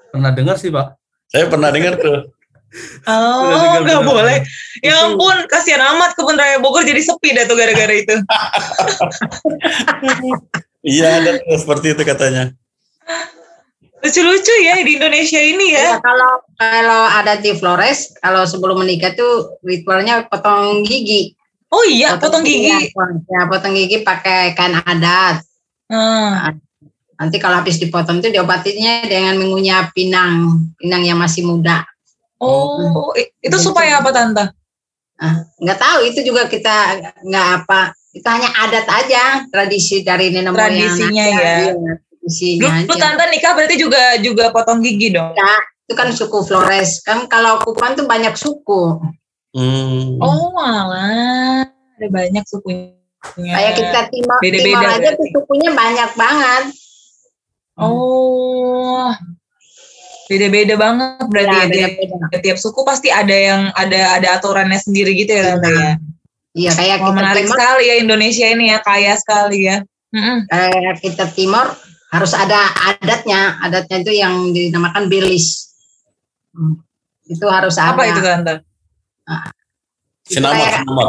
pernah 0.09 0.31
dengar 0.31 0.55
sih 0.57 0.69
pak 0.69 0.95
saya 1.37 1.53
pernah 1.53 1.69
dengar 1.69 2.01
tuh. 2.01 2.33
oh 3.09 3.81
nggak 3.81 4.01
bener. 4.01 4.05
boleh 4.05 4.39
ya 4.81 5.05
ampun 5.05 5.49
kasihan 5.49 5.81
amat 5.97 6.13
kebun 6.13 6.37
raya 6.37 6.61
Bogor 6.61 6.85
jadi 6.85 7.01
sepi 7.01 7.33
dah 7.33 7.45
tuh 7.45 7.57
gara-gara 7.57 7.93
itu 7.95 8.17
Iya, 10.87 11.19
ada 11.19 11.31
tuh 11.41 11.59
seperti 11.59 11.99
itu 11.99 12.03
katanya. 12.07 12.55
lucu-lucu 13.99 14.55
ya 14.63 14.79
di 14.81 14.95
Indonesia 14.95 15.41
ini 15.41 15.75
ya 15.75 15.97
Ya, 15.97 15.99
kalau 15.99 16.33
kalau 16.55 17.03
ada 17.11 17.35
di 17.37 17.51
Flores, 17.59 18.15
kalau 18.21 18.47
sebelum 18.47 18.79
menikah 18.79 19.11
tuh 19.13 19.59
ritualnya 19.63 20.31
potong 20.31 20.87
gigi. 20.87 21.35
oh 21.71 21.83
iya 21.83 22.15
potong 22.15 22.47
gigi 22.47 22.71
Ya, 23.27 23.43
potong 23.51 23.75
gigi 23.75 24.07
pakai 24.07 24.55
kain 24.55 24.79
adat. 24.79 25.43
Hmm. 25.91 26.61
Nanti 27.17 27.37
kalau 27.41 27.65
habis 27.65 27.81
dipotong 27.81 28.21
tuh 28.21 28.29
diobatinya 28.29 29.09
dengan 29.09 29.41
mengunyah 29.41 29.89
pinang, 29.97 30.69
pinang 30.77 31.03
yang 31.03 31.19
masih 31.19 31.49
muda. 31.49 31.85
oh 32.37 33.17
itu 33.17 33.57
supaya 33.57 33.97
apa 34.05 34.13
tante 34.13 34.45
Nggak 35.57 35.79
tahu 35.81 35.99
itu 36.05 36.21
juga 36.21 36.45
kita 36.45 37.01
nggak 37.25 37.47
apa. 37.65 37.97
Itu 38.13 38.29
hanya 38.29 38.49
adat 38.65 38.87
aja, 38.89 39.25
tradisi 39.49 40.05
dari 40.05 40.33
nenek 40.33 40.53
moyang. 40.53 40.73
Tradisinya 40.73 41.25
aja. 41.25 41.41
ya. 41.41 41.57
Iya, 41.73 41.93
tradisinya 42.13 42.69
dulu 42.85 42.95
tante 43.01 43.25
nikah 43.33 43.53
berarti 43.57 43.77
juga 43.81 44.03
juga 44.21 44.45
potong 44.51 44.83
gigi 44.83 45.15
dong 45.15 45.33
Itu 45.89 45.95
kan 45.97 46.13
suku 46.13 46.45
Flores. 46.45 47.01
Kan 47.01 47.25
kalau 47.33 47.61
Kukuan 47.65 47.97
tuh 47.97 48.05
banyak 48.05 48.37
suku. 48.37 49.01
Hmm. 49.57 50.21
oh 50.21 50.53
malah 50.53 51.65
ada 51.97 52.07
banyak 52.13 52.45
sukunya 52.45 52.93
Kayak 53.35 53.73
kita 53.81 54.01
timur, 54.13 54.39
Beda-beda 54.39 54.69
timur 54.69 54.87
aja 54.87 55.11
tuh 55.17 55.29
sukunya 55.33 55.71
banyak 55.73 56.11
banget. 56.15 56.65
Oh 57.79 59.13
beda-beda 60.27 60.75
banget 60.75 61.23
berarti 61.31 61.55
Ya, 61.55 61.63
ya, 61.63 61.67
tiap, 61.71 61.91
beda-beda. 62.03 62.37
tiap 62.43 62.59
suku 62.59 62.81
pasti 62.83 63.09
ada 63.15 63.31
yang 63.37 63.61
ada 63.73 64.19
ada 64.19 64.29
aturannya 64.41 64.81
sendiri 64.81 65.15
gitu 65.15 65.33
ya 65.33 65.55
tante 65.55 65.71
ya 65.71 65.93
Iya 66.57 66.71
kayak 66.73 66.97
Wah, 66.97 67.13
kita 67.13 67.17
menarik 67.21 67.45
timur, 67.45 67.53
sekali 67.53 67.83
ya 67.85 67.95
Indonesia 68.01 68.47
ini 68.49 68.65
ya 68.73 68.79
kaya 68.81 69.13
sekali 69.21 69.59
ya 69.69 69.77
Mm-mm. 70.09 70.39
kayak 70.49 70.97
kita 71.05 71.25
timur 71.31 71.67
harus 72.09 72.33
ada 72.33 72.57
adatnya. 72.87 73.61
Adatnya 73.61 73.97
itu 74.01 74.13
yang 74.15 74.35
dinamakan 74.55 75.11
bilis. 75.11 75.69
Hmm. 76.57 76.81
Itu 77.29 77.45
harus 77.51 77.77
apa 77.77 78.01
ada. 78.01 78.09
itu 78.09 78.21
tante 78.25 78.55
Itu 80.25 80.41
Sinamot, 80.41 80.57
kayak, 80.57 80.73
sinamot, 80.81 81.09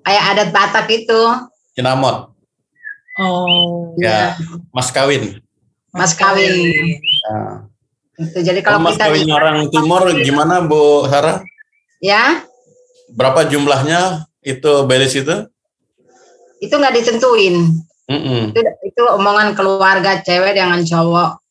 kayak 0.00 0.22
adat 0.32 0.48
Batak 0.50 0.86
itu. 0.88 1.20
sinamot. 1.74 2.32
oh 3.20 3.92
Ya, 4.00 4.40
mas 4.72 4.88
kawin. 4.88 5.36
Mas 5.92 6.12
kawin. 6.12 6.52
Nah, 7.22 7.68
Itu. 8.12 8.38
Jadi 8.40 8.60
kalau 8.60 8.78
mas 8.78 8.96
kita 8.96 9.08
kawin 9.08 9.28
orang 9.28 9.56
timur 9.68 10.04
gimana 10.16 10.60
Bu 10.60 11.04
Sarah? 11.06 11.40
ya 11.98 12.44
Berapa 13.08 13.44
jumlahnya 13.44 14.24
itu 14.40 14.72
belis 14.84 15.12
itu? 15.12 15.48
itu 16.58 16.70
nggak 16.70 16.94
ditentuin. 16.94 17.56
Mm-mm. 18.06 18.54
Itu, 18.54 18.60
itu 18.86 19.02
omongan 19.02 19.52
keluarga 19.52 20.22
cewek 20.22 20.54
dengan 20.54 20.78
cowok. 20.78 21.42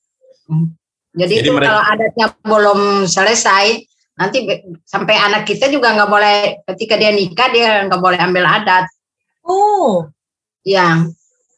Jadi, 1.12 1.36
Jadi 1.36 1.36
itu 1.44 1.52
mereka- 1.52 1.68
kalau 1.68 1.84
adatnya 1.84 2.28
belum 2.42 2.80
selesai, 3.06 3.66
nanti 4.16 4.38
be- 4.42 4.64
sampai 4.84 5.20
anak 5.20 5.44
kita 5.44 5.68
juga 5.68 5.92
nggak 5.92 6.08
boleh 6.08 6.38
ketika 6.64 6.96
dia 6.96 7.12
nikah 7.12 7.52
dia 7.52 7.84
nggak 7.84 8.00
boleh 8.00 8.16
ambil 8.18 8.48
adat. 8.48 8.88
oh 9.44 10.08
Ya, 10.62 11.04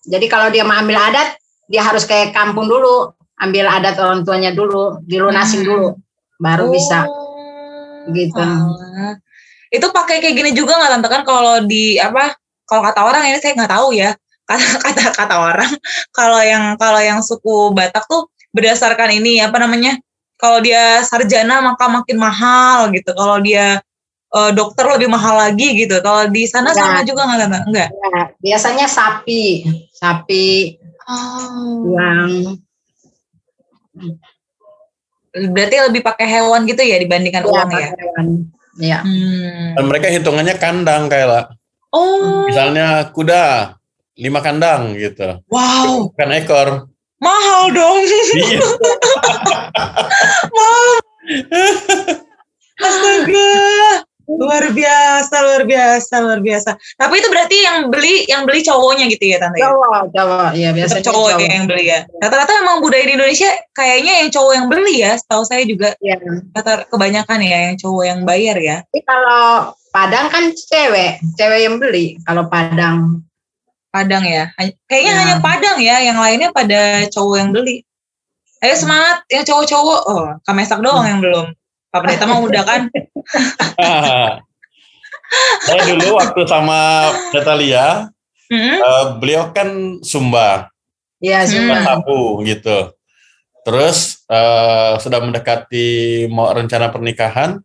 jadi 0.02 0.26
kalau 0.26 0.48
dia 0.50 0.64
mau 0.64 0.80
ambil 0.80 0.96
adat, 0.98 1.36
dia 1.68 1.82
harus 1.84 2.04
ke 2.04 2.32
kampung 2.32 2.68
dulu, 2.68 3.12
ambil 3.40 3.66
adat 3.68 3.96
orang 4.00 4.24
tuanya 4.24 4.52
dulu, 4.52 5.00
dilunasin 5.04 5.64
Hmm. 5.64 5.68
dulu, 5.68 5.88
baru 6.38 6.66
bisa. 6.70 7.08
Oh, 7.08 8.12
Gitu. 8.12 8.36
alah. 8.36 9.16
Itu 9.70 9.90
pakai 9.90 10.22
kayak 10.22 10.36
gini 10.36 10.52
juga 10.54 10.76
nggak 10.76 10.92
tante 10.92 11.08
kan 11.10 11.24
kalau 11.24 11.64
di 11.64 11.98
apa? 11.98 12.36
Kalau 12.64 12.82
kata 12.84 13.00
orang 13.04 13.24
ini 13.28 13.40
saya 13.40 13.56
nggak 13.58 13.74
tahu 13.74 13.90
ya. 13.96 14.12
Kata 14.44 14.60
kata 14.76 15.04
kata 15.16 15.36
orang 15.40 15.72
kalau 16.12 16.44
yang 16.44 16.76
kalau 16.76 17.00
yang 17.00 17.24
suku 17.24 17.72
Batak 17.72 18.04
tuh 18.12 18.28
berdasarkan 18.52 19.16
ini 19.16 19.40
apa 19.40 19.56
namanya? 19.56 19.96
Kalau 20.36 20.60
dia 20.60 21.00
sarjana 21.00 21.64
maka 21.64 21.88
makin 21.88 22.20
mahal 22.20 22.92
gitu. 22.92 23.16
Kalau 23.16 23.40
dia 23.40 23.80
eh, 24.36 24.52
dokter 24.52 24.84
lebih 24.84 25.08
mahal 25.08 25.40
lagi 25.40 25.72
gitu. 25.80 25.96
Kalau 26.04 26.28
di 26.28 26.44
sana 26.44 26.76
Ya. 26.76 26.84
sama 26.84 27.00
juga 27.08 27.24
nggak 27.24 27.40
tante? 27.40 27.60
Enggak. 27.72 27.90
Ya, 27.96 28.22
biasanya 28.44 28.86
sapi, 28.92 29.64
sapi 29.96 30.76
Oh. 31.08 31.94
yang 31.94 32.58
Berarti 35.34 35.76
lebih 35.90 36.02
pakai 36.06 36.30
hewan 36.30 36.70
gitu 36.70 36.86
ya 36.86 37.02
dibandingkan 37.02 37.42
uang 37.46 37.70
ya. 37.74 37.90
hewan. 37.98 38.28
Ya. 38.78 39.00
Hmm. 39.02 39.78
Dan 39.78 39.86
mereka 39.90 40.08
hitungannya 40.10 40.56
kandang 40.58 41.10
kayak 41.10 41.54
Oh, 41.94 42.50
misalnya 42.50 43.14
kuda 43.14 43.78
lima 44.18 44.42
kandang 44.42 44.98
gitu, 44.98 45.38
wow, 45.46 46.10
bukan 46.10 46.30
ekor. 46.34 46.70
mahal 47.22 47.70
dong. 47.70 48.02
Iya. 48.34 48.62
Astaga. 52.84 54.03
Luar 54.40 54.64
biasa, 54.70 55.36
luar 55.44 55.64
biasa, 55.64 56.14
luar 56.22 56.40
biasa. 56.42 56.72
Tapi 56.98 57.14
itu 57.20 57.28
berarti 57.30 57.58
yang 57.62 57.78
beli 57.88 58.26
yang 58.26 58.44
beli 58.44 58.62
cowoknya 58.62 59.06
gitu 59.10 59.26
ya 59.30 59.38
tante? 59.38 59.60
ya? 59.60 59.70
Cowok, 59.70 60.02
cowok, 60.12 60.50
ya 60.58 60.70
biasanya 60.74 61.04
cowok 61.06 61.30
cowok. 61.38 61.50
yang 61.54 61.66
beli 61.70 61.86
ya. 61.88 62.00
Rata-rata 62.20 62.52
memang 62.62 62.78
budaya 62.82 63.04
di 63.06 63.14
Indonesia 63.14 63.50
kayaknya 63.72 64.14
yang 64.24 64.30
cowok 64.34 64.54
yang 64.58 64.68
beli 64.70 64.96
ya. 65.02 65.12
Setahu 65.18 65.44
saya 65.46 65.64
juga 65.64 65.94
Ya. 66.02 66.18
rata 66.52 66.84
kebanyakan 66.90 67.40
ya 67.42 67.58
yang 67.72 67.76
cowok 67.78 68.04
yang 68.04 68.20
bayar 68.24 68.58
ya. 68.58 68.78
Tapi 68.90 69.02
kalau 69.06 69.74
Padang 69.94 70.26
kan 70.34 70.50
cewek, 70.50 71.22
cewek 71.38 71.70
yang 71.70 71.78
beli. 71.78 72.18
Kalau 72.26 72.50
Padang, 72.50 73.22
Padang 73.94 74.26
ya. 74.26 74.50
Kayaknya 74.90 75.14
Ya. 75.14 75.20
hanya 75.22 75.36
Padang 75.38 75.78
ya, 75.78 75.96
yang 76.02 76.18
lainnya 76.18 76.50
pada 76.50 77.06
cowok 77.14 77.36
yang 77.38 77.54
beli. 77.54 77.86
Ayo 78.58 78.74
semangat 78.74 79.22
yang 79.30 79.46
cowok-cowok. 79.46 80.02
Oh, 80.10 80.34
Kamesak 80.48 80.82
doang 80.82 81.06
yang 81.06 81.22
belum. 81.22 81.46
Pak 81.94 82.00
Pendeta 82.02 82.26
mah 82.26 82.42
udah 82.42 82.64
kan. 82.66 82.82
Saya 85.70 85.82
dulu 85.94 86.18
waktu 86.18 86.42
sama 86.50 87.10
Natalia, 87.30 88.10
Mm-mm. 88.50 88.78
eh, 88.82 89.06
beliau 89.22 89.54
kan 89.54 90.02
Sumba, 90.02 90.74
ya 91.22 91.46
Hmm. 91.46 91.54
suka. 91.54 91.76
Sabu 91.86 92.42
gitu. 92.50 92.98
Terus 93.62 94.26
eh, 94.26 94.94
sudah 94.98 95.20
mendekati 95.22 96.26
mau 96.34 96.50
rencana 96.50 96.90
pernikahan, 96.90 97.62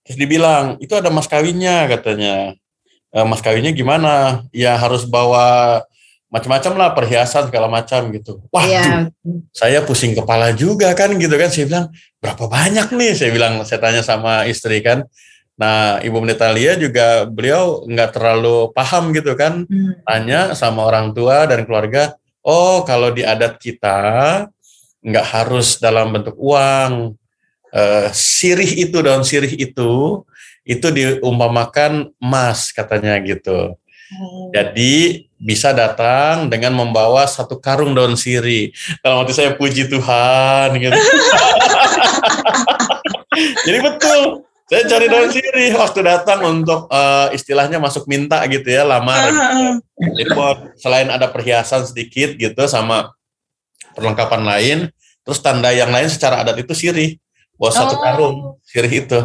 Terus 0.00 0.16
dibilang, 0.16 0.80
itu 0.80 0.90
ada 0.96 1.06
mas 1.12 1.28
kawinnya 1.28 1.86
katanya. 1.86 2.56
E, 3.14 3.18
mas 3.22 3.38
kawinnya 3.44 3.70
gimana? 3.70 4.42
Ya 4.50 4.74
harus 4.74 5.04
bawa 5.06 5.84
macam-macam 6.30 6.72
lah 6.78 6.88
perhiasan 6.94 7.50
segala 7.50 7.66
macam 7.66 8.06
gitu. 8.14 8.38
Wah, 8.54 8.62
Iya. 8.62 9.10
saya 9.50 9.82
pusing 9.82 10.14
kepala 10.14 10.54
juga 10.54 10.94
kan 10.94 11.10
gitu 11.18 11.34
kan. 11.34 11.50
Saya 11.50 11.66
bilang 11.66 11.86
berapa 12.22 12.46
banyak 12.46 12.88
nih? 12.94 13.12
Saya 13.18 13.30
bilang 13.34 13.66
saya 13.66 13.82
tanya 13.82 14.02
sama 14.06 14.46
istri 14.46 14.78
kan. 14.78 15.02
Nah, 15.58 15.98
Ibu 16.00 16.24
Netalia 16.24 16.78
juga 16.78 17.26
beliau 17.28 17.84
nggak 17.84 18.16
terlalu 18.16 18.70
paham 18.72 19.10
gitu 19.12 19.34
kan. 19.34 19.66
Hmm. 19.66 19.92
Tanya 20.06 20.54
sama 20.54 20.86
orang 20.86 21.12
tua 21.12 21.44
dan 21.50 21.66
keluarga. 21.66 22.14
Oh, 22.40 22.86
kalau 22.86 23.10
di 23.12 23.26
adat 23.26 23.58
kita 23.60 23.98
nggak 25.04 25.26
harus 25.34 25.76
dalam 25.82 26.14
bentuk 26.14 26.38
uang. 26.38 27.18
Eh, 27.70 28.08
sirih 28.14 28.86
itu 28.86 28.98
daun 28.98 29.22
sirih 29.22 29.54
itu 29.54 30.22
itu 30.66 30.86
diumpamakan 30.90 32.14
emas 32.22 32.70
katanya 32.70 33.18
gitu. 33.22 33.74
Jadi 34.50 35.24
bisa 35.40 35.70
datang 35.72 36.50
dengan 36.50 36.74
membawa 36.74 37.24
satu 37.24 37.56
karung 37.62 37.94
daun 37.94 38.18
sirih. 38.18 38.74
Dalam 39.00 39.22
hati 39.22 39.32
saya 39.32 39.54
puji 39.54 39.86
Tuhan 39.86 40.74
gitu. 40.76 40.92
Jadi 43.66 43.78
betul. 43.80 44.20
Saya 44.70 44.86
cari 44.86 45.06
daun 45.10 45.30
sirih 45.34 45.74
waktu 45.74 46.00
datang 46.06 46.46
untuk 46.46 46.86
eh, 46.90 47.34
istilahnya 47.34 47.82
masuk 47.82 48.06
minta 48.06 48.38
gitu 48.46 48.70
ya, 48.70 48.86
lamar. 48.86 49.30
Jadi 49.98 50.30
buat 50.30 50.78
selain 50.78 51.10
ada 51.10 51.26
perhiasan 51.26 51.86
sedikit 51.90 52.38
gitu 52.38 52.62
sama 52.70 53.10
perlengkapan 53.98 54.42
lain, 54.46 54.78
terus 55.26 55.42
tanda 55.42 55.74
yang 55.74 55.90
lain 55.90 56.06
secara 56.06 56.46
adat 56.46 56.62
itu 56.62 56.70
sirih. 56.74 57.18
Bawa 57.58 57.70
satu 57.74 57.94
Oh. 57.98 58.00
karung 58.00 58.36
sirih 58.62 59.04
itu. 59.04 59.20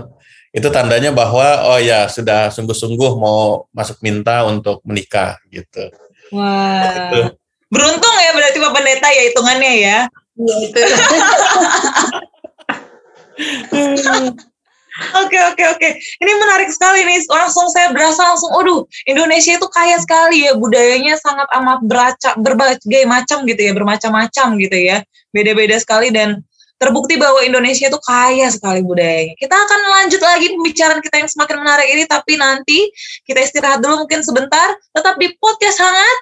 Itu 0.56 0.72
tandanya 0.72 1.12
bahwa 1.12 1.68
oh 1.68 1.80
ya 1.84 2.08
sudah 2.08 2.48
sungguh-sungguh 2.48 3.12
mau 3.20 3.68
masuk 3.76 4.00
minta 4.00 4.48
untuk 4.48 4.80
menikah 4.88 5.36
gitu. 5.52 5.92
Wah. 6.32 7.12
Gitu. 7.12 7.36
Beruntung 7.68 8.16
ya 8.24 8.32
berarti 8.32 8.58
Pak 8.64 8.72
Pendeta 8.72 9.08
ya 9.12 9.22
hitungannya 9.28 9.74
ya. 9.84 10.00
Iya 10.40 10.56
itu. 10.64 10.80
Oke 14.96 15.36
oke 15.36 15.64
oke. 15.76 15.90
Ini 16.00 16.32
menarik 16.40 16.72
sekali 16.72 17.04
nih. 17.04 17.28
Langsung 17.28 17.68
saya 17.68 17.92
berasa 17.92 18.32
langsung, 18.32 18.48
aduh 18.56 18.88
Indonesia 19.04 19.60
itu 19.60 19.68
kaya 19.68 20.00
sekali 20.00 20.48
ya 20.48 20.56
budayanya 20.56 21.20
sangat 21.20 21.52
amat 21.52 21.84
beraca, 21.84 22.32
berbagai 22.40 23.04
macam 23.04 23.44
gitu 23.44 23.60
ya, 23.60 23.76
bermacam-macam 23.76 24.56
gitu 24.56 24.78
ya, 24.80 25.04
beda-beda 25.36 25.76
sekali 25.84 26.16
dan 26.16 26.40
terbukti 26.76 27.16
bahwa 27.16 27.40
Indonesia 27.44 27.88
itu 27.88 28.00
kaya 28.04 28.48
sekali 28.52 28.84
budayanya. 28.84 29.34
Kita 29.40 29.56
akan 29.56 29.80
lanjut 30.00 30.22
lagi 30.22 30.52
pembicaraan 30.52 31.00
kita 31.00 31.16
yang 31.24 31.30
semakin 31.32 31.58
menarik 31.64 31.88
ini, 31.88 32.04
tapi 32.04 32.34
nanti 32.36 32.80
kita 33.24 33.40
istirahat 33.44 33.80
dulu 33.80 34.06
mungkin 34.06 34.22
sebentar. 34.22 34.76
Tetap 34.92 35.16
di 35.16 35.32
podcast 35.40 35.80
hangat 35.80 36.18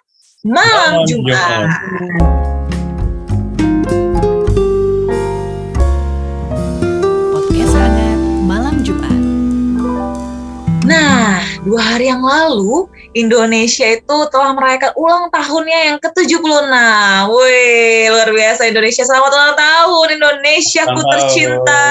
malam. 0.45 1.05
Jumat. 1.09 1.67
Podcast 7.33 7.73
hangat 7.73 8.19
malam 8.45 8.75
Jumat. 8.85 9.19
Nah, 10.83 11.52
dua 11.63 11.79
hari 11.79 12.11
yang 12.11 12.19
lalu 12.19 12.91
Indonesia 13.15 13.87
itu 13.87 14.17
telah 14.27 14.51
merayakan 14.51 14.91
ulang 14.99 15.25
tahunnya 15.31 15.79
yang 15.89 15.97
ke-76. 16.03 16.67
Wih, 17.31 18.11
luar 18.11 18.29
biasa 18.35 18.61
Indonesia. 18.67 19.03
Selamat 19.07 19.31
ulang 19.31 19.55
tahun 19.55 20.07
Indonesiaku 20.19 20.99
Selamat 20.99 21.13
tercinta. 21.15 21.85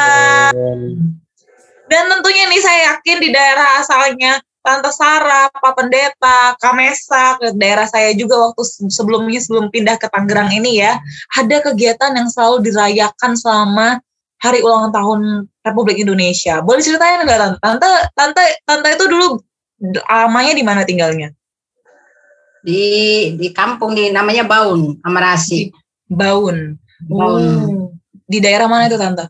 Dan 1.88 2.04
tentunya 2.08 2.44
nih 2.52 2.60
saya 2.60 2.80
yakin 2.92 3.16
di 3.20 3.28
daerah 3.32 3.80
asalnya 3.80 4.40
Tante 4.62 4.94
Sarah, 4.94 5.50
Pak 5.50 5.74
Pendeta, 5.74 6.54
Kamesa, 6.62 7.34
ke 7.40 7.50
daerah 7.58 7.88
saya 7.88 8.14
juga 8.14 8.38
waktu 8.38 8.62
se- 8.62 8.92
sebelumnya 8.94 9.42
sebelum 9.42 9.74
pindah 9.74 9.98
ke 9.98 10.06
Tangerang 10.06 10.54
ini 10.54 10.78
ya, 10.78 11.02
ada 11.34 11.56
kegiatan 11.58 12.14
yang 12.14 12.30
selalu 12.30 12.70
dirayakan 12.70 13.34
selama 13.34 13.98
hari 14.38 14.62
ulang 14.62 14.94
tahun 14.94 15.50
Republik 15.66 15.98
Indonesia. 15.98 16.62
Boleh 16.62 16.78
ceritain 16.78 17.26
nggak 17.26 17.40
tante? 17.42 17.58
Tante, 17.58 17.90
tante, 18.14 18.44
tante 18.62 18.88
itu 18.94 19.04
dulu 19.10 19.42
lamanya 19.82 20.52
di 20.54 20.62
mana 20.62 20.86
tinggalnya? 20.86 21.34
Di 22.62 22.82
di 23.34 23.48
kampung 23.50 23.98
di 23.98 24.14
namanya 24.14 24.46
Baun, 24.46 25.02
Amarasi. 25.02 25.74
Baun. 26.06 26.78
Baun. 27.10 27.42
Oh. 27.42 27.90
Di 28.22 28.38
daerah 28.38 28.70
mana 28.70 28.86
itu 28.86 28.94
tante? 28.94 29.26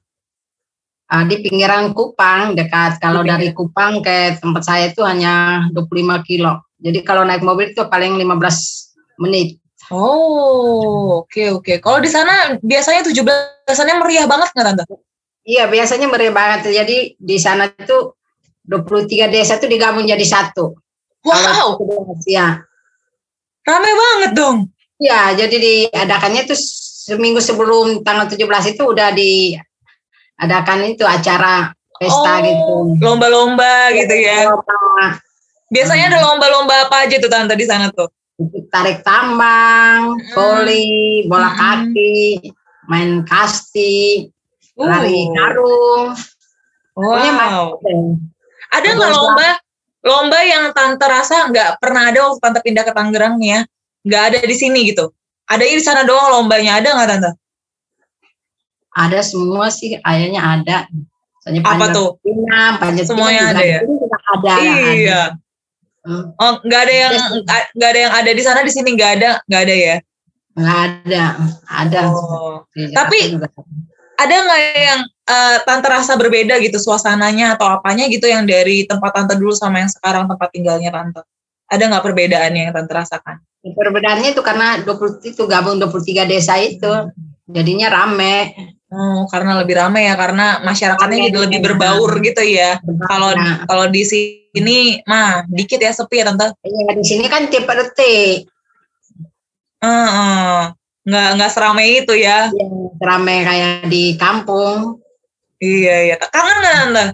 Ah, 1.13 1.25
di 1.29 1.41
pinggiran 1.45 1.93
Kupang 1.93 2.57
dekat. 2.57 3.01
Kalau 3.01 3.25
dari 3.25 3.53
Kupang 3.53 4.05
ke 4.05 4.41
tempat 4.41 4.63
saya 4.65 4.89
itu 4.93 5.05
hanya 5.05 5.65
25 5.73 6.25
kilo. 6.25 6.65
Jadi 6.81 7.05
kalau 7.05 7.25
naik 7.25 7.45
mobil 7.45 7.73
itu 7.73 7.85
paling 7.89 8.17
15 8.17 9.21
menit. 9.21 9.61
Oh, 9.93 11.21
oke 11.25 11.61
oke. 11.61 11.73
Kalau 11.85 11.99
di 12.01 12.09
sana 12.09 12.57
biasanya 12.65 13.05
17-annya 13.05 13.97
meriah 14.01 14.25
banget 14.25 14.49
nggak 14.57 14.67
tante? 14.73 14.85
Iya, 15.45 15.69
biasanya 15.69 16.07
meriah 16.09 16.33
banget. 16.33 16.73
Jadi 16.73 17.19
di 17.19 17.37
sana 17.37 17.69
itu 17.69 18.17
23 18.65 19.27
desa 19.29 19.59
itu 19.59 19.67
digabung 19.67 20.07
jadi 20.07 20.23
satu. 20.23 20.75
Wow, 21.23 21.79
ya. 22.27 22.59
rame 23.63 23.91
banget 23.95 24.31
dong. 24.35 24.67
Ya, 24.99 25.31
jadi 25.35 25.55
diadakannya 25.55 26.47
itu 26.47 26.55
seminggu 27.07 27.39
sebelum 27.39 28.03
tanggal 28.03 28.27
17 28.27 28.75
itu 28.75 28.83
udah 28.83 29.15
diadakan 29.15 30.79
itu 30.91 31.03
acara 31.07 31.71
pesta 31.95 32.43
Oh, 32.43 32.47
gitu. 32.47 32.75
Lomba-lomba 32.99 33.95
gitu 33.95 34.15
ya. 34.15 34.51
Lomba, 34.51 35.19
Biasanya 35.71 36.11
ada 36.13 36.19
lomba-lomba 36.27 36.75
apa 36.87 37.07
aja 37.07 37.17
tuh 37.17 37.31
tante 37.31 37.55
di 37.55 37.67
sana 37.67 37.89
tuh? 37.89 38.11
Tarik 38.69 39.07
tambang, 39.07 40.19
voli, 40.35 41.23
bola 41.31 41.55
Hmm. 41.55 41.59
kaki, 41.95 42.51
main 42.91 43.23
kasti, 43.23 44.27
Uh. 44.75 44.85
lari 44.91 45.31
karung. 45.33 46.13
Pokoknya 46.93 47.31
Wow. 47.33 47.39
macam. 47.79 47.99
Ada 48.73 48.89
nggak 48.97 49.11
Lomba. 49.13 49.49
lomba 50.03 50.39
yang 50.43 50.75
tante 50.75 51.05
rasa 51.07 51.47
nggak 51.47 51.79
pernah 51.79 52.11
ada 52.11 52.27
waktu 52.27 52.41
tante 52.43 52.59
pindah 52.65 52.85
ke 52.89 52.93
Tangerang 52.97 53.39
ya? 53.39 53.63
Nggak 54.03 54.23
ada 54.33 54.39
di 54.43 54.57
sini 54.57 54.91
gitu. 54.91 55.13
Ada 55.47 55.63
di 55.63 55.83
sana 55.85 56.03
doang 56.03 56.41
lombanya 56.41 56.81
ada 56.81 56.89
nggak 56.97 57.09
tante? 57.09 57.31
Ada 58.93 59.21
semua 59.25 59.73
sih, 59.73 59.97
kayaknya 60.01 60.41
ada. 60.43 60.91
Misalnya 61.43 61.61
Apa 61.65 61.87
tuh? 61.91 62.09
panjat 62.79 63.05
Semuanya 63.09 63.51
ada 63.55 63.65
ya? 63.65 63.81
ada. 63.83 64.55
iya. 64.63 64.91
ada. 64.93 65.21
Hmm, 66.03 66.35
Oh 66.35 66.59
nggak 66.67 66.81
ada 66.83 66.95
yang 66.95 67.15
nggak 67.79 67.91
ada 67.95 68.01
yang 68.03 68.15
ada 68.15 68.31
di 68.35 68.43
sana 68.43 68.67
di 68.67 68.73
sini 68.75 68.99
nggak 68.99 69.13
ada 69.23 69.31
nggak 69.47 69.63
ada 69.63 69.75
ya? 69.75 69.97
Nggak 70.59 70.79
ada, 70.83 71.25
ada. 71.71 72.01
Oh. 72.11 72.67
Tapi-. 72.75 73.39
Ada 74.19 74.35
nggak 74.45 74.61
yang 74.83 75.01
eh, 75.33 75.57
tante 75.65 75.89
rasa 75.89 76.13
berbeda 76.21 76.61
gitu 76.61 76.77
suasananya 76.77 77.57
atau 77.57 77.73
apanya 77.73 78.05
gitu 78.13 78.29
yang 78.29 78.45
dari 78.45 78.85
tempat 78.85 79.17
tante 79.17 79.35
dulu 79.41 79.57
sama 79.57 79.81
yang 79.81 79.89
sekarang 79.89 80.29
tempat 80.29 80.49
tinggalnya 80.53 80.93
tante? 80.93 81.25
Ada 81.73 81.89
nggak 81.89 82.05
perbedaannya 82.05 82.61
yang 82.69 82.75
tante 82.77 82.93
rasakan? 82.93 83.37
Perbedaannya 83.63 84.37
itu 84.37 84.43
karena 84.45 84.83
20 84.85 85.25
itu 85.25 85.43
gabung 85.49 85.81
23 85.81 86.29
desa 86.29 86.61
itu. 86.61 87.09
Jadinya 87.49 87.89
rame. 87.91 88.53
Oh, 88.93 89.25
karena 89.25 89.57
lebih 89.57 89.81
ramai 89.81 90.05
ya, 90.05 90.15
karena 90.21 90.61
masyarakatnya 90.61 91.17
Rame, 91.17 91.27
jadi 91.33 91.39
lebih 91.49 91.61
berbaur 91.65 92.13
gitu 92.21 92.45
ya. 92.45 92.77
Kalau 93.09 93.33
Nah, 93.33 93.65
kalau 93.65 93.89
di 93.89 94.05
sini 94.05 95.01
mah 95.09 95.49
dikit 95.49 95.81
ya 95.81 95.97
sepi 95.97 96.21
ya 96.21 96.29
tante. 96.29 96.53
iya, 96.61 96.93
di 96.93 97.05
sini 97.05 97.25
kan 97.25 97.49
tipe 97.49 97.73
RT. 97.73 98.01
Heeh. 99.81 100.61
Nggak 101.03 101.29
nggak 101.35 101.51
seramai 101.51 101.87
itu 102.05 102.15
ya. 102.15 102.47
yang 102.55 102.95
rame 103.03 103.37
kayak 103.43 103.91
di 103.91 104.15
kampung. 104.21 105.02
Iya 105.63 105.95
iya. 106.11 106.17
Kangen 106.19 106.57
nggak 106.59 106.75
tante? 106.75 107.05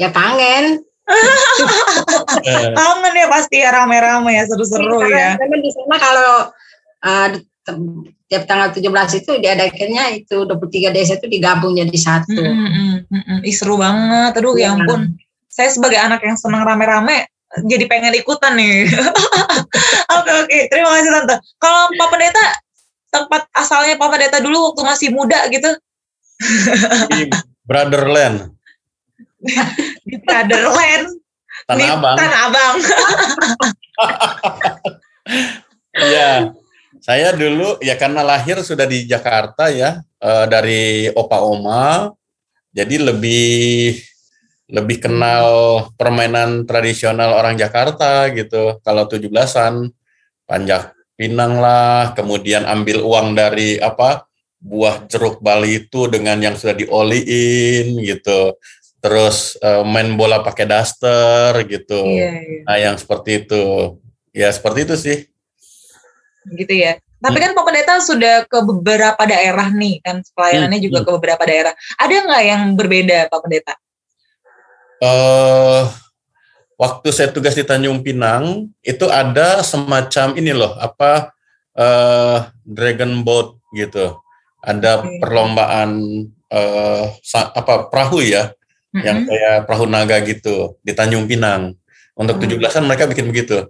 Ya 0.00 0.08
kangen. 0.08 0.80
Eh, 1.04 2.64
Kangen 2.72 3.12
ya 3.12 3.26
pasti 3.28 3.60
ya 3.60 3.68
rame-rame 3.68 4.32
ya 4.32 4.48
seru-seru 4.48 5.04
ya. 5.12 5.36
Karena 5.36 5.56
di 5.60 5.68
sana 5.68 5.96
kalau 6.00 6.32
uh, 7.04 7.28
tiap 8.28 8.48
tanggal 8.48 8.72
17 8.72 9.20
itu 9.20 9.32
diadakannya 9.36 10.24
itu 10.24 10.36
23 10.48 10.96
desa 10.96 11.20
itu 11.20 11.28
digabung 11.28 11.76
jadi 11.76 11.92
satu. 12.00 12.32
Mm, 12.40 12.56
mm, 12.56 12.96
mm, 13.12 13.22
mm. 13.28 13.40
Ih, 13.44 13.54
seru 13.54 13.76
banget. 13.76 14.40
Aduh 14.40 14.56
ya 14.56 14.72
Iya. 14.72 14.80
ampun. 14.80 15.00
Saya 15.52 15.68
sebagai 15.70 16.00
anak 16.00 16.24
yang 16.24 16.40
senang 16.40 16.64
rame-rame 16.64 17.28
jadi 17.68 17.84
pengen 17.86 18.16
ikutan 18.16 18.56
nih. 18.58 18.88
Oke 20.18 20.30
oke. 20.46 20.58
Terima 20.72 20.90
kasih 20.98 21.10
tante. 21.12 21.36
Kalau 21.60 21.90
Pak 21.94 22.08
Pendeta 22.10 22.44
tempat 23.12 23.42
asalnya 23.54 23.94
Pak 24.00 24.08
Pendeta 24.10 24.38
dulu 24.42 24.72
waktu 24.72 24.82
masih 24.82 25.08
muda 25.14 25.46
gitu 25.52 25.70
di 27.10 27.30
Brotherland, 27.64 28.52
di 30.08 30.16
Brotherland 30.22 31.24
di 31.64 31.70
Tanah 31.70 31.88
Abang. 31.96 32.16
Tanah 32.18 32.40
Abang. 32.48 32.76
Iya. 35.94 36.50
Saya 36.98 37.30
dulu 37.38 37.78
ya 37.78 37.94
karena 37.94 38.26
lahir 38.26 38.58
sudah 38.66 38.82
di 38.82 39.06
Jakarta 39.06 39.70
ya 39.70 40.02
eh, 40.18 40.46
dari 40.50 41.06
opa 41.06 41.38
oma, 41.38 42.10
jadi 42.74 42.98
lebih 42.98 43.94
lebih 44.74 44.98
kenal 44.98 45.46
permainan 45.94 46.66
tradisional 46.66 47.38
orang 47.38 47.54
Jakarta 47.54 48.26
gitu. 48.34 48.82
Kalau 48.82 49.06
17-an 49.06 49.86
panjak 50.50 50.98
pinang 51.14 51.62
lah, 51.62 52.10
kemudian 52.18 52.66
ambil 52.66 53.06
uang 53.06 53.38
dari 53.38 53.78
apa 53.78 54.26
buah 54.64 55.04
jeruk 55.12 55.44
Bali 55.44 55.84
itu 55.84 56.08
dengan 56.08 56.40
yang 56.40 56.56
sudah 56.56 56.72
dioliin 56.72 58.00
gitu. 58.00 58.56
Terus 59.04 59.60
uh, 59.60 59.84
main 59.84 60.16
bola 60.16 60.40
pakai 60.40 60.64
daster 60.64 61.52
gitu. 61.68 62.00
Iya, 62.08 62.32
iya. 62.40 62.60
Nah, 62.64 62.76
yang 62.80 62.96
seperti 62.96 63.44
itu. 63.44 63.64
Ya, 64.32 64.48
seperti 64.48 64.88
itu 64.88 64.94
sih. 64.96 65.18
Gitu 66.48 66.72
ya. 66.72 66.96
Tapi 67.20 67.40
kan 67.40 67.52
Pak 67.56 67.64
Pendeta 67.64 68.00
sudah 68.04 68.44
ke 68.48 68.58
beberapa 68.64 69.22
daerah 69.24 69.72
nih 69.72 70.00
kan 70.04 70.20
pelayanannya 70.36 70.76
Hmm, 70.80 70.86
juga 70.88 70.98
hmm. 71.00 71.06
ke 71.06 71.10
beberapa 71.20 71.42
daerah. 71.44 71.72
Ada 72.00 72.14
nggak 72.24 72.42
yang 72.48 72.62
berbeda 72.76 73.18
Pak 73.28 73.40
Pendeta? 73.44 73.74
eh 75.04 75.84
waktu 76.80 77.08
saya 77.12 77.28
tugas 77.28 77.52
di 77.52 77.64
Tanjung 77.66 78.00
Pinang 78.00 78.70
itu 78.80 79.06
ada 79.10 79.60
semacam 79.60 80.32
ini 80.38 80.52
loh 80.54 80.72
apa 80.80 81.34
eh 81.74 82.38
dragon 82.64 83.20
boat 83.26 83.58
gitu 83.74 84.16
ada 84.64 85.00
Oke. 85.00 85.20
perlombaan 85.20 85.90
sa- 87.20 87.50
apa 87.50 87.90
perahu 87.90 88.22
ya 88.22 88.54
yang 88.94 89.22
Mm-mm. 89.22 89.28
kayak 89.28 89.56
perahu 89.66 89.84
naga 89.84 90.22
gitu 90.22 90.78
di 90.80 90.94
Tanjung 90.94 91.26
Pinang 91.26 91.74
untuk 92.14 92.38
Hmm. 92.38 92.46
17-an 92.46 92.84
mereka 92.84 93.10
bikin 93.10 93.26
begitu 93.26 93.66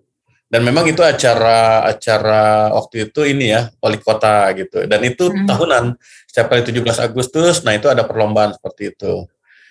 dan 0.46 0.60
memang 0.60 0.84
itu 0.84 1.00
acara 1.00 1.80
acara 1.82 2.68
waktu 2.70 3.08
itu 3.08 3.24
ini 3.24 3.50
ya 3.50 3.72
wali 3.80 3.96
kota 3.96 4.52
gitu 4.52 4.84
dan 4.84 5.00
itu 5.00 5.32
Hmm. 5.32 5.48
tahunan 5.48 5.84
setiap 6.28 6.52
kali 6.52 6.60
17 6.62 7.00
Agustus 7.00 7.64
nah 7.64 7.72
itu 7.72 7.88
ada 7.88 8.04
perlombaan 8.04 8.52
seperti 8.52 8.92
itu 8.92 9.24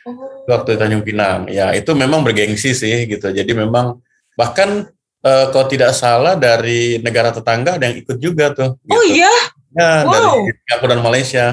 Oh. 0.04 0.20
waktu 0.44 0.76
di 0.76 0.80
Tanjung 0.82 1.00
Pinang. 1.00 1.48
Ya, 1.48 1.72
itu 1.72 1.96
memang 1.96 2.28
bergengsi 2.28 2.76
sih 2.76 3.08
gitu. 3.08 3.32
Jadi 3.32 3.56
memang 3.56 4.04
bahkan 4.36 4.84
eh, 5.24 5.46
kalau 5.48 5.64
tidak 5.64 5.96
salah 5.96 6.36
dari 6.36 7.00
negara 7.00 7.32
tetangga 7.32 7.80
ada 7.80 7.88
yang 7.88 8.04
ikut 8.04 8.20
juga 8.20 8.52
tuh. 8.52 8.76
Oh 8.84 9.00
gitu. 9.00 9.24
iya, 9.24 9.32
Ya, 9.74 10.06
Wow. 10.06 10.12
dari 10.46 10.54
Singapura 10.64 10.92
dan 10.94 11.02
Malaysia. 11.02 11.46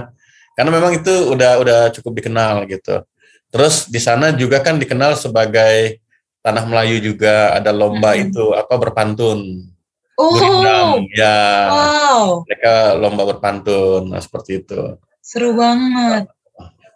Karena 0.53 0.71
memang 0.71 0.93
itu 0.93 1.15
udah 1.33 1.53
udah 1.59 1.81
cukup 1.97 2.13
dikenal 2.21 2.69
gitu. 2.69 3.01
Terus 3.49 3.89
di 3.89 3.99
sana 3.99 4.31
juga 4.31 4.61
kan 4.61 4.77
dikenal 4.77 5.17
sebagai 5.17 5.99
tanah 6.41 6.65
Melayu 6.65 7.01
juga 7.03 7.53
ada 7.53 7.73
lomba 7.73 8.15
Mm-mm. 8.15 8.29
itu 8.29 8.45
apa 8.53 8.75
berpantun. 8.77 9.67
oh, 10.15 10.31
Gurindam. 10.37 11.01
Ya, 11.17 11.41
wow, 11.73 12.45
mereka 12.45 12.73
lomba 12.95 13.23
berpantun 13.27 14.13
nah, 14.13 14.21
seperti 14.21 14.61
itu. 14.61 15.01
seru 15.21 15.57
banget. 15.57 16.29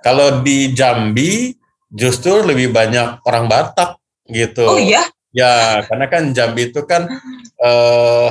Kalau 0.05 0.45
di 0.45 0.77
Jambi 0.77 1.57
justru 1.89 2.45
lebih 2.45 2.69
banyak 2.69 3.25
orang 3.25 3.49
Batak 3.49 3.97
gitu. 4.29 4.67
Oh 4.69 4.77
iya, 4.77 5.09
Ya, 5.33 5.81
karena 5.89 6.07
kan 6.07 6.23
Jambi 6.31 6.69
itu 6.69 6.85
kan 6.85 7.09
eh, 7.59 8.29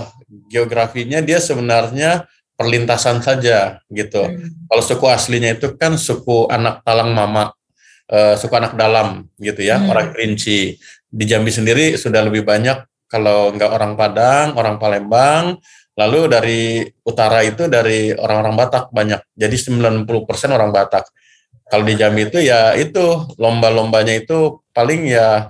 geografinya 0.48 1.20
dia 1.20 1.42
sebenarnya 1.42 2.30
perlintasan 2.54 3.20
saja 3.26 3.82
gitu. 3.90 4.24
Hmm. 4.24 4.68
Kalau 4.70 4.84
suku 4.84 5.06
aslinya 5.10 5.58
itu 5.58 5.74
kan 5.76 5.98
suku 5.98 6.48
anak 6.50 6.86
talang 6.86 7.12
mama, 7.12 7.54
eh, 8.10 8.38
suku 8.38 8.54
anak 8.54 8.78
dalam 8.78 9.28
gitu 9.42 9.62
ya, 9.66 9.82
Hmm. 9.82 9.90
orang 9.90 10.14
Kerinci. 10.14 10.78
Di 11.14 11.24
Jambi 11.30 11.54
sendiri 11.54 11.94
sudah 11.98 12.26
lebih 12.26 12.46
banyak 12.46 13.10
kalau 13.10 13.54
nggak 13.54 13.70
orang 13.70 13.94
Padang, 13.94 14.48
orang 14.58 14.82
Palembang, 14.82 15.62
lalu 15.94 16.20
dari 16.26 16.62
utara 17.06 17.46
itu 17.46 17.70
dari 17.70 18.10
orang-orang 18.14 18.58
Batak 18.58 18.90
banyak. 18.90 19.22
Jadi 19.38 19.56
90% 19.58 20.50
orang 20.50 20.74
Batak. 20.74 21.06
Kalau 21.70 21.86
di 21.86 21.94
Jambi 21.98 22.30
itu 22.30 22.42
ya 22.42 22.74
itu 22.74 23.30
lomba-lombanya 23.38 24.14
itu 24.18 24.62
paling 24.74 25.10
ya 25.10 25.50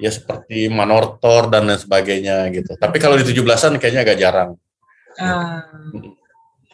ya 0.00 0.10
seperti 0.10 0.72
manortor 0.72 1.52
dan 1.52 1.68
lain 1.68 1.80
sebagainya 1.80 2.48
gitu. 2.52 2.76
Tapi 2.76 2.96
kalau 2.96 3.20
di 3.20 3.24
17-an 3.28 3.76
kayaknya 3.76 4.02
agak 4.04 4.18
jarang. 4.18 4.50
Ah. 5.20 5.64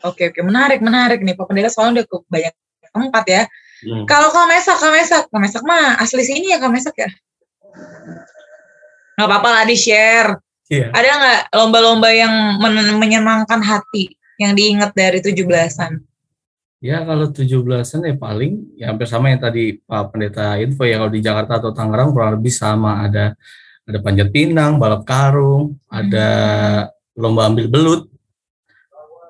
Oke 0.06 0.30
oke 0.30 0.40
menarik 0.44 0.78
menarik 0.78 1.22
nih 1.22 1.34
Pak 1.34 1.46
Pendeta 1.50 1.70
soalnya 1.72 2.02
udah 2.02 2.06
ke 2.06 2.16
banyak 2.30 2.54
tempat 2.92 3.24
ya. 3.26 3.42
Hmm. 3.82 4.04
Kalau 4.06 4.28
Kamesak 4.34 4.78
Kamesak 4.78 5.22
Kamesak 5.30 5.62
mah 5.66 5.98
asli 5.98 6.22
sini 6.22 6.54
ya 6.54 6.58
Kamesak 6.58 6.94
ya. 6.98 7.11
Nggak 9.18 9.26
apa-apa 9.26 9.48
lah 9.50 9.64
di 9.66 9.76
share. 9.78 10.38
Iya. 10.68 10.92
Ada 10.92 11.08
nggak 11.18 11.40
lomba-lomba 11.56 12.08
yang 12.12 12.61
men- 12.61 12.98
menyenangkan 13.00 13.61
hati 13.64 14.14
yang 14.38 14.54
diingat 14.54 14.94
dari 14.94 15.18
17-an? 15.18 15.98
Ya 16.78 17.02
kalau 17.02 17.26
17-an 17.34 18.06
ya 18.06 18.14
paling 18.14 18.52
ya 18.78 18.94
hampir 18.94 19.11
sama 19.11 19.34
yang 19.34 19.42
tadi 19.42 19.82
Pak 19.82 20.14
Pendeta 20.14 20.54
info 20.62 20.87
ya 20.87 21.02
kalau 21.02 21.11
di 21.11 21.18
Jakarta 21.18 21.58
atau 21.58 21.74
Tangerang 21.74 22.14
kurang 22.14 22.38
lebih 22.38 22.54
sama 22.54 23.02
ada 23.02 23.34
ada 23.88 23.98
panjat 24.04 24.28
pinang, 24.30 24.76
balap 24.76 25.02
karung, 25.08 25.80
ada 25.88 26.28
lomba 27.16 27.48
ambil 27.48 27.66
belut. 27.66 28.02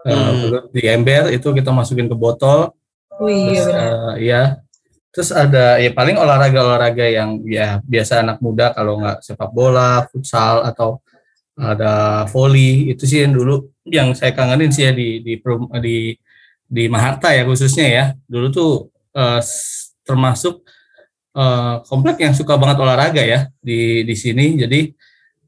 Eh, 0.07 0.15
Hmm. 0.15 0.71
di 0.71 0.83
ember 0.87 1.35
itu 1.35 1.49
kita 1.51 1.75
masukin 1.75 2.07
ke 2.07 2.15
botol. 2.15 2.71
Wih, 3.19 3.35
iya 3.35 3.65
Terus 3.67 3.67
eh, 3.75 4.13
ya. 4.23 4.43
Terus 5.11 5.31
ada 5.35 5.83
ya 5.83 5.91
paling 5.91 6.15
olahraga-olahraga 6.15 7.07
yang 7.11 7.43
ya 7.43 7.83
biasa 7.83 8.23
anak 8.23 8.39
muda 8.39 8.71
kalau 8.71 9.03
nggak 9.03 9.19
sepak 9.25 9.51
bola, 9.51 10.07
futsal 10.07 10.63
atau 10.63 11.03
ada 11.59 12.23
volley 12.31 12.95
itu 12.95 13.03
sih 13.03 13.27
yang 13.27 13.35
dulu 13.35 13.67
yang 13.83 14.15
saya 14.15 14.31
kangenin 14.31 14.71
sih 14.71 14.87
ya 14.87 14.93
di 14.95 15.19
di 15.19 15.35
di 15.83 15.97
di 16.69 16.85
Maharta 16.87 17.35
ya 17.35 17.43
khususnya 17.43 17.87
ya. 17.91 18.05
Dulu 18.31 18.47
tuh 18.55 18.71
s- 19.43 19.91
termasuk 20.07 20.63
eh, 21.35 21.75
komplek 21.91 22.23
yang 22.23 22.35
suka 22.39 22.55
banget 22.55 22.79
olahraga 22.79 23.23
ya 23.27 23.51
di 23.59 24.07
di 24.07 24.15
sini. 24.15 24.55
Jadi 24.55 24.95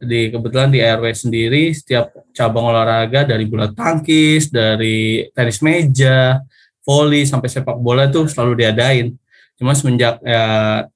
di 0.00 0.32
kebetulan 0.32 0.72
di 0.72 0.80
RW 0.80 1.12
sendiri 1.12 1.76
setiap 1.76 2.08
cabang 2.32 2.72
olahraga 2.72 3.28
dari 3.28 3.44
bulu 3.44 3.68
tangkis, 3.76 4.48
dari 4.48 5.28
tenis 5.36 5.60
meja, 5.60 6.40
volley 6.80 7.28
sampai 7.28 7.52
sepak 7.52 7.76
bola 7.76 8.08
itu 8.08 8.24
selalu 8.24 8.64
diadain. 8.64 9.12
Cuma 9.60 9.76
semenjak 9.76 10.16
ya 10.24 10.88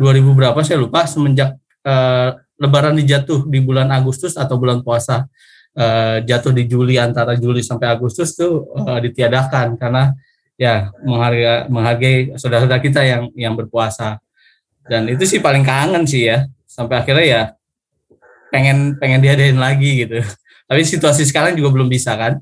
2000 0.00 0.32
berapa 0.32 0.56
saya 0.64 0.80
lupa 0.80 1.04
semenjak 1.04 1.52
eh, 1.84 2.30
Lebaran 2.62 2.94
dijatuh 2.94 3.50
di 3.50 3.58
bulan 3.58 3.90
Agustus 3.90 4.38
atau 4.38 4.56
bulan 4.56 4.80
puasa 4.80 5.28
eh, 5.76 6.24
jatuh 6.24 6.56
di 6.56 6.64
Juli 6.64 6.96
antara 6.96 7.36
Juli 7.36 7.60
sampai 7.60 7.92
Agustus 7.92 8.32
tuh 8.32 8.72
eh, 8.80 9.00
ditiadakan 9.10 9.76
karena 9.76 10.14
ya 10.56 10.88
menghargai 11.04 11.68
menghargai 11.68 12.16
saudara-saudara 12.40 12.80
kita 12.80 13.04
yang 13.04 13.28
yang 13.36 13.54
berpuasa 13.58 14.22
dan 14.86 15.10
itu 15.10 15.26
sih 15.26 15.42
paling 15.42 15.66
kangen 15.66 16.06
sih 16.06 16.32
ya 16.32 16.46
sampai 16.72 17.04
akhirnya 17.04 17.26
ya 17.28 17.42
pengen 18.48 18.96
pengen 18.96 19.20
diadain 19.20 19.60
lagi 19.60 20.08
gitu 20.08 20.24
tapi 20.68 20.80
situasi 20.88 21.28
sekarang 21.28 21.52
juga 21.52 21.68
belum 21.76 21.92
bisa 21.92 22.16
kan 22.16 22.40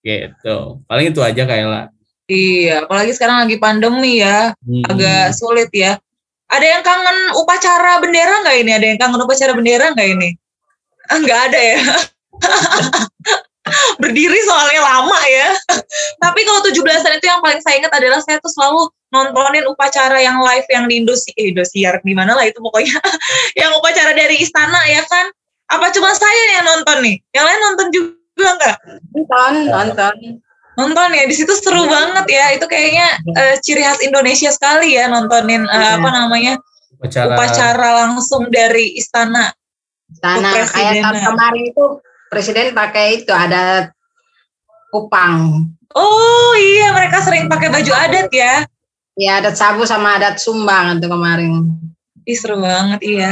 gitu 0.00 0.80
paling 0.88 1.12
itu 1.12 1.20
aja 1.20 1.44
kayak 1.44 1.68
lah 1.68 1.86
Iya, 2.28 2.84
apalagi 2.84 3.16
sekarang 3.16 3.48
lagi 3.48 3.56
pandemi 3.56 4.20
ya, 4.20 4.52
Hmm. 4.60 4.84
agak 4.84 5.32
sulit 5.32 5.72
ya. 5.72 5.96
Ada 6.44 6.76
yang 6.76 6.82
kangen 6.84 7.32
upacara 7.40 8.04
bendera 8.04 8.44
nggak 8.44 8.56
ini? 8.60 8.70
Ada 8.76 8.86
yang 8.92 8.98
kangen 9.00 9.24
upacara 9.24 9.52
bendera 9.56 9.96
nggak 9.96 10.08
ini? 10.12 10.36
Ah, 11.08 11.24
nggak 11.24 11.40
ada 11.48 11.56
ya. 11.56 11.80
Berdiri 14.02 14.40
soalnya 14.44 14.80
lama 14.82 15.20
ya. 15.28 15.50
Tapi 16.24 16.40
kalau 16.44 16.60
17-an 16.64 17.18
itu 17.18 17.26
yang 17.26 17.40
paling 17.40 17.60
saya 17.62 17.80
ingat 17.80 17.92
adalah 17.94 18.20
saya 18.22 18.38
tuh 18.40 18.52
selalu 18.52 18.88
nontonin 19.08 19.64
upacara 19.68 20.20
yang 20.20 20.40
live 20.44 20.68
yang 20.68 20.84
di 20.84 21.00
Indosiar, 21.00 21.34
eh, 21.40 21.50
Indosiar 21.52 21.94
di 22.04 22.12
mana 22.12 22.36
lah 22.36 22.44
itu 22.44 22.58
pokoknya. 22.60 22.96
yang 23.60 23.70
upacara 23.76 24.12
dari 24.12 24.40
istana 24.40 24.80
ya 24.88 25.02
kan. 25.06 25.28
Apa 25.68 25.92
cuma 25.92 26.16
saya 26.16 26.42
yang 26.60 26.64
nonton 26.64 26.98
nih? 27.04 27.16
Yang 27.36 27.44
lain 27.44 27.60
nonton 27.60 27.86
juga 27.92 28.48
nggak? 28.56 28.76
Nonton, 29.12 29.52
nonton. 29.68 30.16
nonton 30.78 31.10
ya 31.10 31.26
di 31.26 31.34
situ 31.34 31.50
seru 31.58 31.90
banget 31.90 32.22
ya 32.30 32.54
itu 32.54 32.62
kayaknya 32.70 33.18
eh, 33.34 33.58
ciri 33.58 33.82
khas 33.82 33.98
Indonesia 33.98 34.46
sekali 34.54 34.94
ya 34.94 35.10
nontonin 35.10 35.66
Iya. 35.66 35.98
apa 35.98 36.08
namanya 36.14 36.54
upacara, 36.94 37.34
upacara 37.34 37.88
langsung 38.06 38.46
dari 38.46 38.94
istana 38.94 39.50
Sana 40.08 40.64
kayak 40.64 41.04
tahun 41.04 41.20
kemarin 41.20 41.64
itu 41.68 41.84
presiden 42.28 42.76
pakai 42.76 43.24
itu 43.24 43.32
ada 43.32 43.92
kupang. 44.92 45.68
oh 45.96 46.52
iya 46.56 46.92
mereka 46.92 47.24
sering 47.24 47.48
pakai 47.48 47.72
baju 47.72 47.92
adat 47.96 48.28
ya. 48.32 48.64
Ya 49.18 49.42
adat 49.42 49.58
sabu 49.58 49.82
sama 49.82 50.20
adat 50.20 50.38
sumbang 50.38 51.00
itu 51.00 51.08
kemarin. 51.10 51.52
Ih, 52.28 52.38
seru 52.38 52.60
banget 52.60 53.00
iya. 53.02 53.30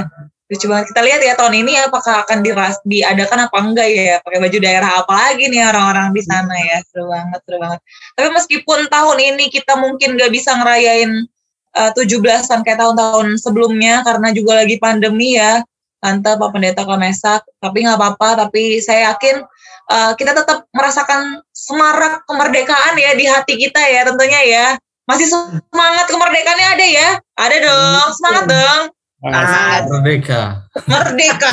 Lucu 0.48 0.66
banget. 0.66 0.90
Kita 0.90 1.00
lihat 1.04 1.20
ya 1.22 1.34
tahun 1.36 1.62
ini 1.62 1.78
apakah 1.84 2.26
akan 2.26 2.40
diras 2.42 2.80
diadakan 2.82 3.46
apa 3.46 3.56
enggak 3.60 3.88
ya? 3.92 4.18
Pakai 4.24 4.40
baju 4.40 4.58
daerah 4.58 4.90
apa 5.04 5.12
lagi 5.14 5.46
nih 5.52 5.62
orang-orang 5.62 6.10
di 6.16 6.22
sana 6.24 6.54
ya? 6.58 6.80
Seru 6.90 7.06
banget 7.12 7.40
seru 7.44 7.58
banget. 7.60 7.80
Tapi 8.18 8.28
meskipun 8.34 8.78
tahun 8.88 9.18
ini 9.20 9.44
kita 9.52 9.78
mungkin 9.78 10.16
nggak 10.16 10.32
bisa 10.32 10.56
ngerayain 10.58 11.28
uh, 11.76 11.90
17-an 11.92 12.64
kayak 12.64 12.78
tahun-tahun 12.80 13.36
sebelumnya 13.38 14.00
karena 14.02 14.32
juga 14.32 14.64
lagi 14.64 14.80
pandemi 14.80 15.36
ya 15.36 15.60
Tante 16.06 16.38
Pak 16.38 16.50
Pendeta 16.54 16.86
Kamesak 16.86 17.42
tapi 17.58 17.82
nggak 17.82 17.98
apa-apa 17.98 18.46
tapi 18.46 18.78
saya 18.78 19.10
yakin 19.10 19.42
uh, 19.90 20.14
kita 20.14 20.38
tetap 20.38 20.70
merasakan 20.70 21.42
semarak 21.50 22.22
kemerdekaan 22.30 22.94
ya 22.94 23.18
di 23.18 23.26
hati 23.26 23.58
kita 23.58 23.82
ya 23.82 24.06
tentunya 24.06 24.42
ya 24.46 24.66
Masih 25.06 25.30
semangat 25.30 26.10
kemerdekaannya 26.10 26.66
ada 26.66 26.86
ya? 26.90 27.08
Ada 27.38 27.56
dong, 27.62 28.08
semangat 28.18 28.44
dong. 28.50 28.82
Ah, 29.22 29.86
Merdeka. 29.86 30.66
Merdeka. 30.82 31.52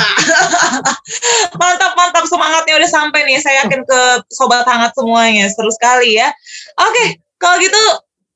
mantap, 1.61 1.93
mantap 1.93 2.25
semangatnya 2.25 2.81
udah 2.81 2.89
sampai 2.89 3.29
nih. 3.29 3.37
Saya 3.37 3.61
yakin 3.61 3.85
ke 3.85 3.99
sobat 4.33 4.65
hangat 4.65 4.97
semuanya. 4.97 5.45
Seru 5.53 5.69
sekali 5.69 6.17
ya. 6.17 6.33
Oke, 6.81 7.21
kalau 7.37 7.61
gitu 7.61 7.83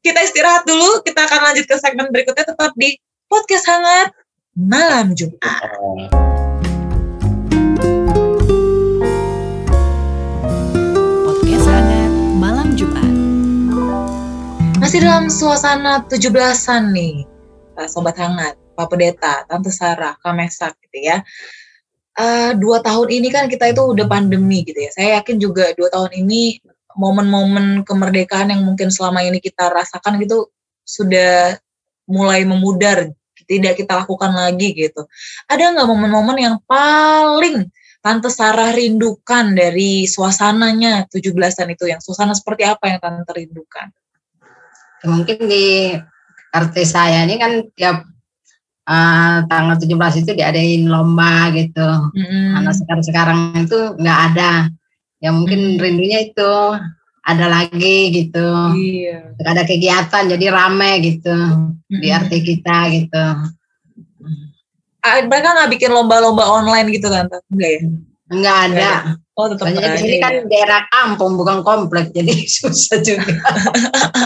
kita 0.05 0.22
istirahat 0.22 0.70
dulu. 0.70 1.01
Kita 1.01 1.26
akan 1.26 1.49
lanjut 1.49 1.65
ke 1.65 1.76
segmen 1.82 2.13
berikutnya 2.13 2.45
tetap 2.53 2.78
di 2.78 2.93
podcast 3.26 3.65
hangat 3.68 4.13
malam 4.58 5.14
Jumat. 5.14 5.70
Podcast 11.22 11.68
hangat 11.70 12.12
malam 12.41 12.74
Jumat. 12.74 13.05
Masih 14.82 15.05
dalam 15.05 15.30
suasana 15.30 16.01
17-an 16.10 16.89
nih, 16.89 17.22
eh, 17.78 17.86
Sobat 17.86 18.18
Hangat, 18.18 18.58
Pak 18.74 18.89
Pendeta, 18.89 19.45
Tante 19.45 19.70
Sarah, 19.70 20.18
Kamesak 20.26 20.74
gitu 20.89 21.05
ya. 21.05 21.22
Eh, 22.18 22.58
dua 22.58 22.82
tahun 22.82 23.14
ini 23.14 23.30
kan 23.30 23.45
kita 23.45 23.70
itu 23.70 23.86
udah 23.93 24.10
pandemi 24.10 24.66
gitu 24.66 24.82
ya. 24.82 24.89
Saya 24.89 25.22
yakin 25.22 25.38
juga 25.38 25.70
dua 25.78 25.93
tahun 25.93 26.18
ini 26.26 26.66
momen-momen 26.97 27.86
kemerdekaan 27.86 28.49
yang 28.49 28.66
mungkin 28.66 28.89
selama 28.89 29.22
ini 29.22 29.38
kita 29.38 29.70
rasakan 29.70 30.18
gitu 30.18 30.49
sudah 30.82 31.62
mulai 32.10 32.41
memudar, 32.41 33.14
tidak 33.48 33.80
kita 33.80 34.04
lakukan 34.04 34.36
lagi 34.36 34.76
gitu. 34.76 35.08
Ada 35.48 35.74
nggak 35.74 35.88
momen-momen 35.88 36.38
yang 36.38 36.56
paling 36.68 37.72
Tante 38.04 38.30
Sarah 38.30 38.72
rindukan 38.76 39.58
dari 39.58 40.06
suasananya 40.06 41.10
17-an 41.10 41.68
itu 41.74 41.89
yang 41.89 42.00
suasana 42.04 42.36
seperti 42.38 42.68
apa 42.68 42.91
yang 42.91 43.00
Tante 43.02 43.32
rindukan? 43.34 43.89
mungkin 45.06 45.45
di 45.45 45.93
RT 46.50 46.76
saya 46.84 47.22
ini 47.22 47.38
kan 47.38 47.70
tiap 47.78 48.02
eh, 48.88 49.38
tanggal 49.45 49.78
17 49.78 50.26
itu 50.26 50.32
diadain 50.34 50.84
lomba 50.89 51.54
gitu. 51.54 51.86
Mm-mm. 52.18 52.58
Karena 52.58 52.72
sekarang 52.74 53.04
sekarang 53.06 53.39
itu 53.62 53.80
nggak 54.00 54.20
ada. 54.34 54.52
Ya 55.18 55.30
mungkin 55.34 55.78
Hmm. 55.78 55.82
rindunya 55.82 56.30
itu 56.30 56.52
ada 57.28 57.46
lagi 57.52 57.98
gitu. 58.16 58.50
Iya. 58.72 59.36
Ada 59.44 59.68
kegiatan 59.68 60.24
jadi 60.32 60.46
rame 60.48 60.92
gitu 61.04 61.36
di. 61.92 62.08
RT 62.08 62.32
kita 62.40 62.78
gitu. 62.96 63.26
Ah, 65.04 65.20
mereka 65.24 65.52
nggak 65.52 65.72
bikin 65.76 65.92
lomba-lomba 65.92 66.48
online 66.48 66.88
gitu 66.96 67.12
tante? 67.12 67.44
Enggak 67.52 67.72
ya? 67.76 67.82
Enggak 68.32 68.58
ada. 68.72 68.92
Oh 69.38 69.46
tetap 69.46 69.70
Soalnya 69.70 69.94
ada 69.94 70.02
sini 70.02 70.18
ya. 70.18 70.24
kan 70.26 70.34
daerah 70.50 70.82
kampung 70.90 71.38
bukan 71.38 71.62
komplek 71.62 72.10
jadi 72.16 72.34
susah 72.56 73.00
juga. 73.04 73.38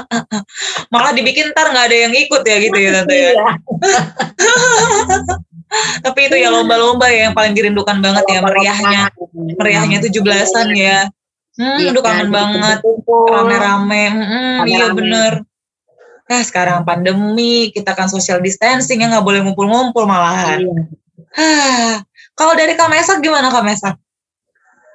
Malah 0.94 1.12
dibikin 1.12 1.52
ntar 1.52 1.74
nggak 1.74 1.86
ada 1.92 1.98
yang 2.08 2.14
ikut 2.16 2.42
ya 2.46 2.58
gitu 2.62 2.78
ya 2.78 2.90
tante 3.02 3.16
ya. 3.18 3.34
Iya. 3.34 3.50
Tapi 6.06 6.20
itu 6.28 6.36
ya 6.36 6.52
lomba-lomba 6.52 7.08
ya 7.08 7.32
yang 7.32 7.36
paling 7.36 7.56
dirindukan 7.56 8.04
banget 8.04 8.28
ya 8.28 8.44
meriahnya, 8.44 9.08
meriahnya 9.56 10.04
17-an 10.04 10.68
ya. 10.76 11.08
Hmm, 11.60 11.78
Iya, 11.84 11.92
aduh 11.92 12.04
kangen 12.04 12.28
jadi 12.32 12.36
banget. 12.36 12.78
Rame-rame. 13.08 14.04
Hmm, 14.08 14.58
iya 14.68 14.86
bener. 14.96 15.34
Nah 16.32 16.42
sekarang 16.48 16.88
pandemi, 16.88 17.76
kita 17.76 17.92
kan 17.92 18.08
social 18.08 18.40
distancing 18.40 19.04
ya 19.04 19.12
nggak 19.12 19.26
boleh 19.26 19.44
ngumpul-ngumpul 19.44 20.08
malahan. 20.08 20.64
Iya. 20.64 20.84
Hah, 21.32 22.04
kalau 22.36 22.56
dari 22.56 22.76
Kamesak 22.76 23.20
gimana 23.20 23.52
Kamesak? 23.52 24.00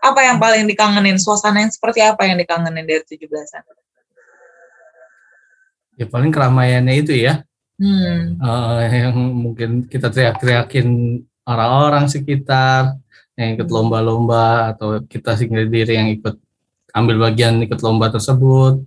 Apa 0.01 0.21
yang 0.25 0.41
paling 0.41 0.65
dikangenin? 0.65 1.21
Suasana 1.21 1.61
yang 1.65 1.73
seperti 1.73 2.01
apa 2.01 2.25
yang 2.25 2.41
dikangenin 2.41 2.85
dari 2.85 3.05
17-an? 3.05 3.65
Ya 5.97 6.05
paling 6.09 6.33
keramaiannya 6.33 6.95
itu 7.01 7.13
ya. 7.17 7.45
Hmm. 7.77 8.41
eh, 8.41 8.89
yang 8.89 9.13
mungkin 9.13 9.85
kita 9.85 10.09
teriak-teriakin 10.09 11.21
orang-orang 11.45 12.09
sekitar 12.09 12.97
yang 13.37 13.61
ikut 13.61 13.69
lomba-lomba 13.69 14.73
atau 14.73 15.05
kita 15.05 15.37
sendiri 15.37 15.93
yang 15.93 16.09
ikut 16.09 16.41
ambil 16.97 17.29
bagian 17.29 17.61
ikut 17.61 17.77
lomba 17.85 18.09
tersebut 18.09 18.81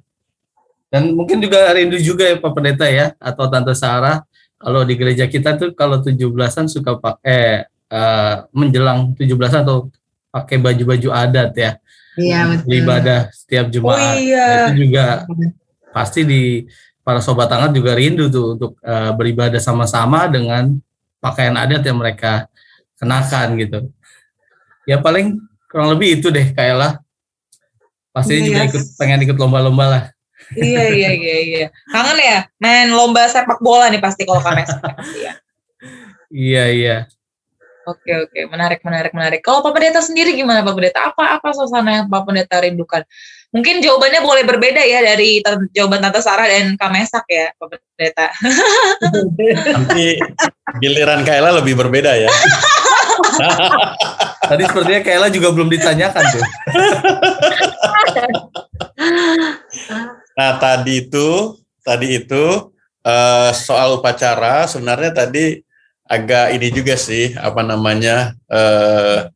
dan 0.90 1.14
mungkin 1.14 1.38
juga 1.38 1.70
rindu 1.78 2.02
juga 2.02 2.26
ya 2.26 2.42
Pak 2.42 2.52
Pendeta 2.58 2.90
ya 2.90 3.14
atau 3.22 3.46
Tante 3.46 3.78
Sarah 3.78 4.26
kalau 4.58 4.82
di 4.82 4.98
gereja 4.98 5.30
kita 5.30 5.54
tuh 5.56 5.70
kalau 5.78 6.02
17-an 6.02 6.66
suka 6.66 6.98
pakai 6.98 7.70
eh, 7.70 8.36
menjelang 8.50 9.14
17-an 9.14 9.62
atau 9.62 9.94
pakai 10.34 10.58
baju-baju 10.58 11.10
adat 11.14 11.54
ya 11.54 11.72
Iya 12.20 12.40
betul. 12.52 12.74
ibadah 12.74 13.20
setiap 13.32 13.66
Oh 13.70 13.72
Jumat 13.72 14.18
iya. 14.20 14.44
Nah, 14.44 14.60
itu 14.74 14.74
juga 14.90 15.06
pasti 15.96 16.28
di 16.28 16.68
para 17.06 17.24
sobat 17.24 17.48
hangat 17.48 17.72
juga 17.72 17.96
rindu 17.96 18.28
tuh 18.28 18.58
untuk 18.60 18.72
eh, 18.84 19.12
beribadah 19.16 19.62
sama-sama 19.62 20.28
dengan 20.28 20.76
pakaian 21.24 21.56
adat 21.56 21.86
yang 21.86 21.98
mereka 22.00 22.50
kenakan 23.00 23.48
gitu. 23.56 23.80
Ya 24.84 25.00
paling 25.00 25.40
kurang 25.72 25.96
lebih 25.96 26.20
itu 26.20 26.28
deh 26.34 26.52
Kayla. 26.52 27.00
Pasti 28.20 28.34
Iya, 28.36 28.46
juga 28.46 28.60
ya. 28.60 28.68
ikut 28.68 28.84
pengen 28.96 29.20
ikut 29.24 29.38
lomba-lomba 29.38 29.86
lah. 29.88 30.04
Iya 30.52 30.84
iya 30.90 31.10
iya 31.14 31.38
iya. 31.40 31.66
Kangen 31.88 32.18
ya 32.18 32.38
main 32.58 32.90
lomba 32.90 33.26
sepak 33.26 33.62
bola 33.62 33.88
nih 33.88 34.02
pasti 34.02 34.26
kalau 34.26 34.42
Kamesak. 34.42 34.82
pasti 34.82 35.20
ya. 35.22 35.34
Iya 36.30 36.64
iya. 36.70 36.98
Oke 37.86 38.14
oke 38.14 38.40
menarik 38.50 38.82
menarik 38.82 39.14
menarik. 39.14 39.42
Kalau 39.42 39.62
Pak 39.62 39.74
Pendeta 39.74 39.98
sendiri 39.98 40.34
gimana 40.34 40.62
Pak 40.62 40.74
Pendeta? 40.74 41.10
Apa 41.10 41.38
apa 41.38 41.48
suasana 41.54 42.02
yang 42.02 42.06
Pak 42.06 42.22
Pendeta 42.22 42.62
rindukan? 42.62 43.02
Mungkin 43.50 43.82
jawabannya 43.82 44.22
boleh 44.22 44.46
berbeda 44.46 44.78
ya 44.86 45.02
dari 45.02 45.42
jawaban 45.74 46.06
Tante 46.06 46.22
Sarah 46.22 46.46
dan 46.46 46.78
Kamesak 46.78 47.26
ya 47.26 47.50
Pak 47.58 47.66
Pendeta. 47.70 48.28
Nanti 49.74 50.22
giliran 50.78 51.26
Kayla 51.26 51.58
lebih 51.58 51.74
berbeda 51.74 52.14
ya. 52.14 52.30
Tadi 54.50 54.64
sepertinya 54.66 55.02
Kayla 55.06 55.28
juga 55.30 55.54
belum 55.54 55.70
ditanyakan 55.70 56.24
tuh. 56.34 56.44
Nah 60.36 60.52
tadi 60.58 61.08
itu, 61.08 61.60
tadi 61.86 62.08
itu 62.20 62.74
eh, 63.06 63.52
soal 63.54 64.02
upacara 64.02 64.66
sebenarnya 64.66 65.12
tadi 65.26 65.62
agak 66.10 66.58
ini 66.58 66.68
juga 66.74 66.98
sih 66.98 67.38
apa 67.38 67.62
namanya 67.62 68.34
eh, 68.50 69.30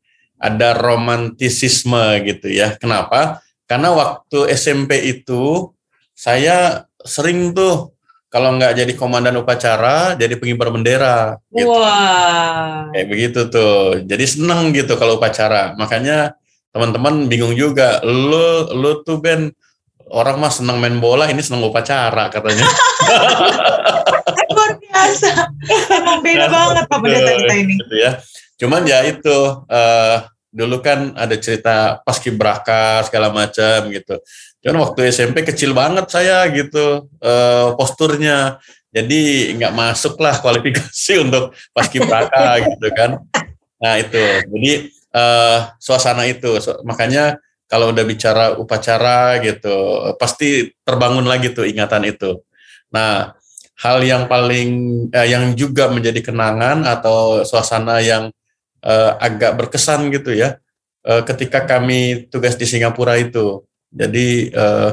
ada 0.43 0.69
romantisisme 0.75 2.19
gitu 2.27 2.51
ya. 2.51 2.75
Kenapa? 2.75 3.39
Karena 3.63 3.95
waktu 3.95 4.51
SMP 4.51 4.99
itu 5.07 5.71
saya 6.11 6.83
sering 7.03 7.55
tuh 7.55 7.92
kalau 8.33 8.57
nggak 8.57 8.73
jadi 8.81 8.93
komandan 8.97 9.37
upacara, 9.37 10.17
jadi 10.17 10.33
pengibar 10.41 10.73
bendera. 10.73 11.37
Gitu. 11.53 11.69
Wah. 11.69 12.89
Kayak 12.89 13.07
begitu 13.13 13.39
tuh. 13.53 14.01
Jadi 14.01 14.25
seneng 14.25 14.73
gitu 14.73 14.97
kalau 14.97 15.21
upacara. 15.21 15.77
Makanya 15.77 16.33
teman-teman 16.73 17.29
bingung 17.29 17.53
juga. 17.53 18.01
Lu 18.01 18.73
lu 18.73 19.05
tuh 19.05 19.21
Ben 19.21 19.53
orang 20.09 20.41
mah 20.41 20.49
seneng 20.49 20.81
main 20.81 20.97
bola, 20.97 21.29
ini 21.29 21.45
seneng 21.45 21.61
upacara 21.61 22.33
katanya. 22.33 22.65
Luar 24.57 24.81
biasa. 24.81 25.29
Emang 26.01 26.25
beda 26.25 26.49
banget 26.49 26.85
Pak 26.89 26.97
Pendeta 27.05 27.31
kita 27.37 27.53
ini. 27.53 27.73
Gitu 27.85 27.95
ya. 28.01 28.11
Cuman 28.57 28.81
ya 28.89 29.05
itu 29.05 29.37
eh, 29.69 30.17
dulu 30.53 30.85
kan 30.85 31.17
ada 31.17 31.33
cerita 31.41 31.97
paskibraka 32.05 33.01
segala 33.09 33.33
macam 33.33 33.89
gitu. 33.89 34.21
Cuman 34.61 34.85
waktu 34.85 35.09
SMP 35.09 35.41
kecil 35.41 35.73
banget 35.73 36.05
saya 36.13 36.45
gitu 36.53 37.09
eh, 37.19 37.67
posturnya. 37.73 38.61
Jadi 38.93 39.51
nggak 39.57 39.73
masuk 39.73 40.21
lah 40.21 40.37
kualifikasi 40.37 41.13
untuk 41.25 41.57
paskibraka 41.73 42.61
gitu 42.61 42.87
kan. 42.93 43.17
Nah 43.81 43.97
itu. 43.97 44.21
Jadi 44.53 44.71
eh, 44.93 45.59
suasana 45.81 46.29
itu. 46.29 46.61
So- 46.61 46.85
makanya 46.85 47.41
kalau 47.65 47.89
udah 47.89 48.05
bicara 48.05 48.53
upacara 48.53 49.41
gitu, 49.41 49.73
pasti 50.21 50.69
terbangun 50.85 51.25
lagi 51.25 51.49
tuh 51.49 51.65
ingatan 51.65 52.05
itu. 52.05 52.45
Nah, 52.93 53.33
hal 53.81 53.97
yang 54.05 54.29
paling 54.29 54.69
eh, 55.09 55.27
yang 55.33 55.57
juga 55.57 55.89
menjadi 55.89 56.21
kenangan 56.21 56.85
atau 56.85 57.41
suasana 57.41 57.97
yang 58.05 58.29
eh, 58.83 59.11
agak 59.17 59.55
berkesan 59.57 60.11
gitu 60.11 60.35
ya, 60.35 60.59
eh, 61.07 61.21
ketika 61.23 61.63
kami 61.63 62.27
tugas 62.27 62.59
di 62.59 62.67
Singapura 62.67 63.15
itu. 63.17 63.63
Jadi 63.89 64.51
eh, 64.51 64.91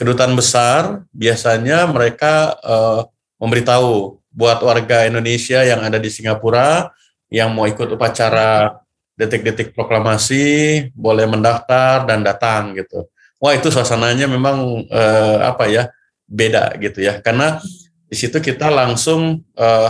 kedutaan 0.00 0.32
besar 0.32 1.04
biasanya 1.12 1.84
mereka 1.90 2.56
eh, 2.62 3.00
memberitahu 3.42 4.20
buat 4.30 4.62
warga 4.62 5.04
Indonesia 5.10 5.66
yang 5.66 5.82
ada 5.82 5.98
di 5.98 6.08
Singapura 6.08 6.94
yang 7.30 7.50
mau 7.54 7.66
ikut 7.66 7.94
upacara 7.94 8.78
detik-detik 9.18 9.76
proklamasi 9.76 10.88
boleh 10.96 11.26
mendaftar 11.28 12.08
dan 12.08 12.24
datang 12.24 12.72
gitu. 12.78 13.10
Wah 13.40 13.52
itu 13.56 13.68
suasananya 13.68 14.28
memang 14.28 14.88
eh, 14.88 15.38
apa 15.44 15.68
ya 15.68 15.88
beda 16.30 16.78
gitu 16.78 17.02
ya 17.02 17.18
karena 17.18 17.58
di 18.06 18.16
situ 18.16 18.38
kita 18.38 18.70
langsung 18.70 19.42
eh, 19.58 19.88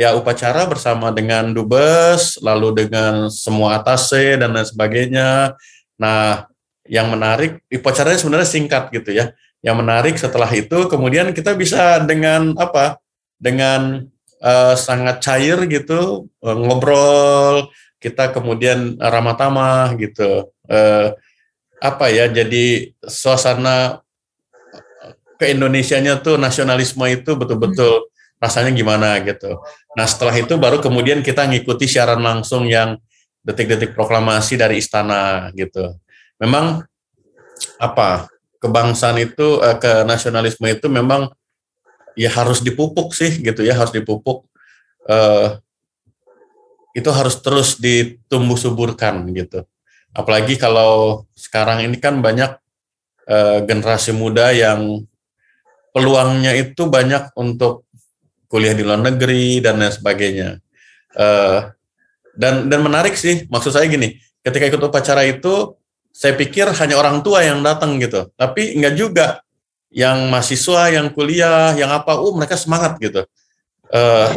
ya 0.00 0.16
upacara 0.16 0.64
bersama 0.64 1.12
dengan 1.12 1.52
dubes 1.52 2.40
lalu 2.40 2.88
dengan 2.88 3.28
semua 3.28 3.76
atase 3.76 4.40
dan 4.40 4.56
lain 4.56 4.64
sebagainya. 4.64 5.52
Nah 6.00 6.48
yang 6.88 7.12
menarik 7.12 7.60
upacaranya 7.68 8.16
sebenarnya 8.16 8.48
singkat 8.48 8.88
gitu 8.96 9.12
ya. 9.12 9.36
yang 9.60 9.76
menarik 9.76 10.16
setelah 10.16 10.48
itu 10.56 10.88
kemudian 10.88 11.36
kita 11.36 11.52
bisa 11.52 12.00
dengan 12.08 12.56
apa 12.56 12.96
dengan 13.36 14.08
uh, 14.40 14.72
sangat 14.72 15.20
cair 15.20 15.68
gitu 15.68 16.32
uh, 16.40 16.56
ngobrol 16.56 17.68
kita 18.00 18.32
kemudian 18.32 18.96
ramah 18.96 19.36
tamah 19.36 19.92
gitu 20.00 20.48
uh, 20.64 21.12
apa 21.76 22.06
ya 22.08 22.32
jadi 22.32 22.88
suasana 23.04 24.00
ke 25.36 25.52
Indonesianya 25.52 26.24
tuh 26.24 26.40
nasionalisme 26.40 27.04
itu 27.12 27.36
betul-betul 27.36 28.08
rasanya 28.40 28.72
gimana 28.72 29.20
gitu. 29.20 29.60
Nah 29.94 30.08
setelah 30.08 30.32
itu 30.32 30.56
baru 30.56 30.80
kemudian 30.80 31.20
kita 31.20 31.44
ngikuti 31.44 31.84
siaran 31.84 32.24
langsung 32.24 32.64
yang 32.64 32.96
detik-detik 33.44 33.92
proklamasi 33.92 34.56
dari 34.56 34.80
istana 34.80 35.52
gitu. 35.52 36.00
Memang 36.40 36.88
apa 37.76 38.32
kebangsaan 38.64 39.20
itu 39.20 39.60
eh, 39.60 39.76
ke 39.76 40.08
nasionalisme 40.08 40.64
itu 40.72 40.88
memang 40.88 41.28
ya 42.16 42.32
harus 42.32 42.64
dipupuk 42.64 43.12
sih 43.12 43.44
gitu 43.44 43.60
ya 43.60 43.76
harus 43.76 43.92
dipupuk. 43.92 44.48
Eh, 45.04 45.60
itu 46.90 47.06
harus 47.12 47.38
terus 47.38 47.78
ditumbuh 47.78 48.58
suburkan 48.58 49.28
gitu. 49.36 49.62
Apalagi 50.10 50.58
kalau 50.58 51.22
sekarang 51.38 51.86
ini 51.86 52.00
kan 52.00 52.18
banyak 52.24 52.56
eh, 53.28 53.58
generasi 53.68 54.16
muda 54.16 54.50
yang 54.50 55.06
peluangnya 55.90 56.54
itu 56.54 56.86
banyak 56.86 57.34
untuk 57.34 57.86
kuliah 58.50 58.74
di 58.74 58.82
luar 58.82 58.98
negeri 58.98 59.62
dan 59.62 59.78
lain 59.78 59.94
sebagainya. 59.94 60.58
Uh, 61.14 61.70
dan 62.34 62.66
dan 62.66 62.82
menarik 62.82 63.14
sih, 63.14 63.46
maksud 63.46 63.70
saya 63.70 63.86
gini, 63.86 64.18
ketika 64.42 64.66
ikut 64.66 64.82
upacara 64.82 65.22
itu, 65.22 65.78
saya 66.10 66.34
pikir 66.34 66.66
hanya 66.66 66.98
orang 66.98 67.22
tua 67.22 67.46
yang 67.46 67.62
datang 67.62 68.02
gitu, 68.02 68.34
tapi 68.34 68.74
enggak 68.74 68.94
juga 68.98 69.26
yang 69.94 70.26
mahasiswa, 70.30 70.90
yang 70.90 71.14
kuliah, 71.14 71.74
yang 71.78 71.94
apa, 71.94 72.18
uh 72.18 72.34
mereka 72.34 72.58
semangat 72.58 72.98
gitu. 72.98 73.22
Uh, 73.90 74.34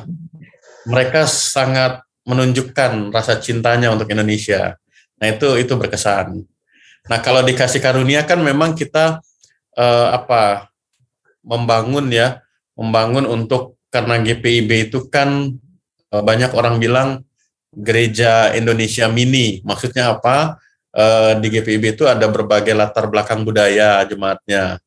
mereka 0.86 1.26
sangat 1.26 2.02
menunjukkan 2.26 3.14
rasa 3.14 3.38
cintanya 3.42 3.94
untuk 3.94 4.10
Indonesia. 4.10 4.78
Nah 5.22 5.28
itu 5.30 5.58
itu 5.62 5.74
berkesan. 5.78 6.42
Nah 7.10 7.20
kalau 7.22 7.44
dikasih 7.44 7.84
karunia 7.84 8.24
kan 8.26 8.40
memang 8.42 8.74
kita 8.74 9.22
uh, 9.78 10.08
apa 10.14 10.74
membangun 11.44 12.10
ya, 12.10 12.42
membangun 12.74 13.28
untuk 13.28 13.78
karena 13.94 14.18
GPIB 14.18 14.90
itu 14.90 15.06
kan 15.06 15.54
eh, 16.10 16.24
banyak 16.26 16.50
orang 16.58 16.82
bilang 16.82 17.22
gereja 17.70 18.50
Indonesia 18.58 19.06
mini. 19.06 19.62
Maksudnya 19.62 20.18
apa? 20.18 20.58
Eh, 20.90 21.38
di 21.38 21.54
GPIB 21.54 21.94
itu 21.94 22.10
ada 22.10 22.26
berbagai 22.26 22.74
latar 22.74 23.06
belakang 23.06 23.46
budaya 23.46 24.02
jemaatnya. 24.10 24.82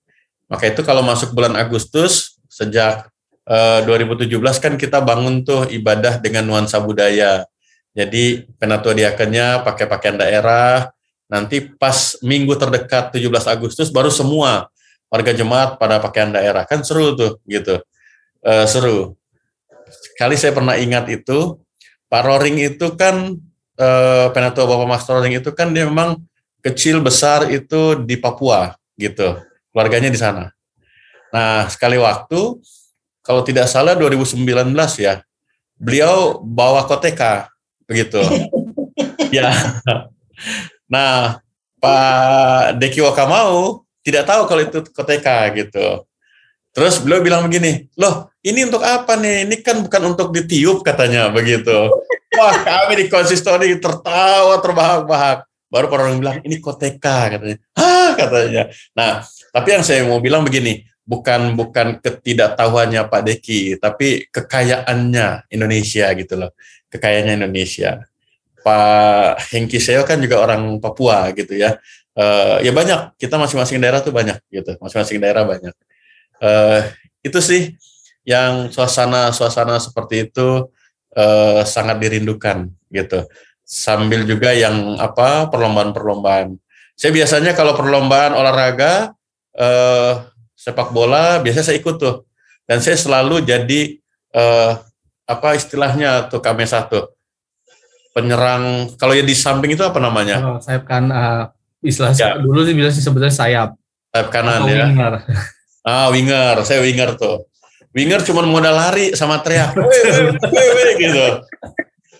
Maka 0.50 0.74
itu 0.74 0.82
kalau 0.82 1.06
masuk 1.06 1.30
bulan 1.30 1.54
Agustus 1.54 2.42
sejak 2.50 3.06
2017 3.46 4.26
eh, 4.26 4.54
kan 4.58 4.74
kita 4.74 4.98
bangun 4.98 5.46
tuh 5.46 5.70
ibadah 5.70 6.18
dengan 6.18 6.42
nuansa 6.42 6.82
budaya. 6.82 7.46
Jadi 7.94 8.42
penatua 8.58 8.90
diakennya 8.90 9.62
pakai 9.62 9.86
pakaian 9.86 10.18
daerah. 10.18 10.90
Nanti 11.30 11.62
pas 11.62 12.18
minggu 12.22 12.54
terdekat 12.58 13.14
17 13.14 13.46
Agustus 13.50 13.90
baru 13.90 14.10
semua 14.10 14.66
warga 15.10 15.30
jemaat 15.30 15.78
pada 15.78 16.02
pakaian 16.02 16.34
daerah. 16.34 16.66
Kan 16.66 16.82
seru 16.82 17.14
tuh 17.14 17.38
gitu 17.46 17.82
uh, 18.46 18.66
seru. 18.70 19.18
Kali 20.16 20.38
saya 20.38 20.54
pernah 20.54 20.78
ingat 20.78 21.10
itu, 21.10 21.58
Pak 22.06 22.22
Roring 22.22 22.62
itu 22.62 22.94
kan 22.94 23.34
uh, 23.76 24.26
penatua 24.30 24.64
Bapak 24.64 24.86
Mas 24.86 25.04
Roring 25.04 25.36
itu 25.36 25.50
kan 25.52 25.74
dia 25.74 25.84
memang 25.84 26.22
kecil 26.62 27.02
besar 27.02 27.50
itu 27.50 27.98
di 28.02 28.16
Papua 28.16 28.74
gitu, 28.96 29.36
keluarganya 29.74 30.08
di 30.08 30.18
sana. 30.18 30.50
Nah 31.34 31.68
sekali 31.68 32.00
waktu, 32.00 32.58
kalau 33.20 33.42
tidak 33.42 33.68
salah 33.68 33.92
2019 33.98 34.46
ya, 35.02 35.20
beliau 35.76 36.40
bawa 36.40 36.88
koteka 36.88 37.52
begitu. 37.84 38.22
ya. 39.36 39.52
Nah 40.88 41.42
Pak 41.76 42.80
Deki 42.80 43.04
Wakamau 43.04 43.84
tidak 44.00 44.24
tahu 44.24 44.42
kalau 44.48 44.62
itu 44.64 44.78
koteka 44.94 45.50
gitu. 45.54 46.06
Terus 46.76 47.00
beliau 47.00 47.24
bilang 47.24 47.48
begini, 47.48 47.88
loh 47.96 48.28
ini 48.44 48.68
untuk 48.68 48.84
apa 48.84 49.16
nih? 49.16 49.48
Ini 49.48 49.56
kan 49.64 49.80
bukan 49.80 50.12
untuk 50.12 50.28
ditiup 50.28 50.84
katanya 50.84 51.32
begitu. 51.32 51.88
Wah 52.36 52.52
kami 52.52 53.00
di 53.00 53.04
konsistori 53.08 53.72
tertawa 53.80 54.60
terbahak-bahak. 54.60 55.48
Baru 55.72 55.88
orang 55.88 56.20
bilang 56.20 56.36
ini 56.44 56.60
koteka 56.60 57.32
katanya. 57.32 57.56
Hah 57.72 58.12
katanya. 58.12 58.68
Nah 58.92 59.24
tapi 59.56 59.72
yang 59.72 59.88
saya 59.88 60.04
mau 60.04 60.20
bilang 60.20 60.44
begini, 60.44 60.84
bukan 61.08 61.56
bukan 61.56 61.96
ketidaktahuannya 61.96 63.08
Pak 63.08 63.22
Deki, 63.24 63.80
tapi 63.80 64.28
kekayaannya 64.28 65.48
Indonesia 65.48 66.12
gitu 66.12 66.36
loh, 66.36 66.52
kekayaannya 66.92 67.40
Indonesia. 67.40 68.04
Pak 68.60 69.48
Hengki 69.48 69.80
Seo 69.80 70.04
kan 70.04 70.20
juga 70.20 70.44
orang 70.44 70.76
Papua 70.76 71.32
gitu 71.32 71.56
ya. 71.56 71.80
Uh, 72.12 72.60
ya 72.60 72.72
banyak, 72.72 73.16
kita 73.16 73.40
masing-masing 73.40 73.80
daerah 73.80 74.04
tuh 74.04 74.12
banyak 74.12 74.36
gitu, 74.52 74.76
masing-masing 74.76 75.20
daerah 75.20 75.44
banyak 75.44 75.72
uh, 76.42 76.80
itu 77.24 77.38
sih 77.42 77.62
yang 78.26 78.74
suasana-suasana 78.74 79.78
seperti 79.78 80.30
itu 80.30 80.66
uh, 81.14 81.62
sangat 81.62 82.02
dirindukan 82.02 82.70
gitu. 82.90 83.24
Sambil 83.66 84.22
juga 84.26 84.54
yang 84.54 84.98
apa 84.98 85.50
perlombaan-perlombaan. 85.50 86.58
Saya 86.94 87.10
biasanya 87.14 87.52
kalau 87.54 87.74
perlombaan 87.74 88.34
olahraga 88.34 89.14
uh, 89.58 90.26
sepak 90.54 90.90
bola 90.90 91.42
biasanya 91.42 91.66
saya 91.72 91.78
ikut 91.78 91.96
tuh. 91.98 92.26
Dan 92.66 92.82
saya 92.82 92.98
selalu 92.98 93.46
jadi 93.46 94.02
uh, 94.34 94.82
apa 95.26 95.54
istilahnya 95.54 96.26
tuh 96.30 96.42
kami 96.42 96.66
satu 96.66 97.14
penyerang 98.14 98.94
kalau 98.96 99.12
ya 99.14 99.22
di 99.22 99.34
samping 99.34 99.74
itu 99.74 99.82
apa 99.86 100.02
namanya? 100.02 100.42
Oh, 100.42 100.58
sayap 100.58 100.86
kan 100.86 101.10
uh, 101.10 101.52
istilah 101.84 102.10
ya. 102.16 102.38
dulu 102.40 102.66
sih 102.66 102.74
bilang 102.74 102.94
sih 102.94 103.02
sebetulnya 103.02 103.34
sayap. 103.34 103.78
Sayap 104.10 104.28
kanan 104.34 104.66
ya. 104.66 104.86
Ah, 105.86 106.10
winger, 106.10 106.66
saya 106.66 106.82
winger 106.82 107.14
tuh. 107.14 107.46
Winger 107.94 108.20
cuma 108.26 108.42
modal 108.42 108.74
lari 108.74 109.14
sama 109.14 109.38
teriak, 109.38 109.72
gitu. 111.00 111.26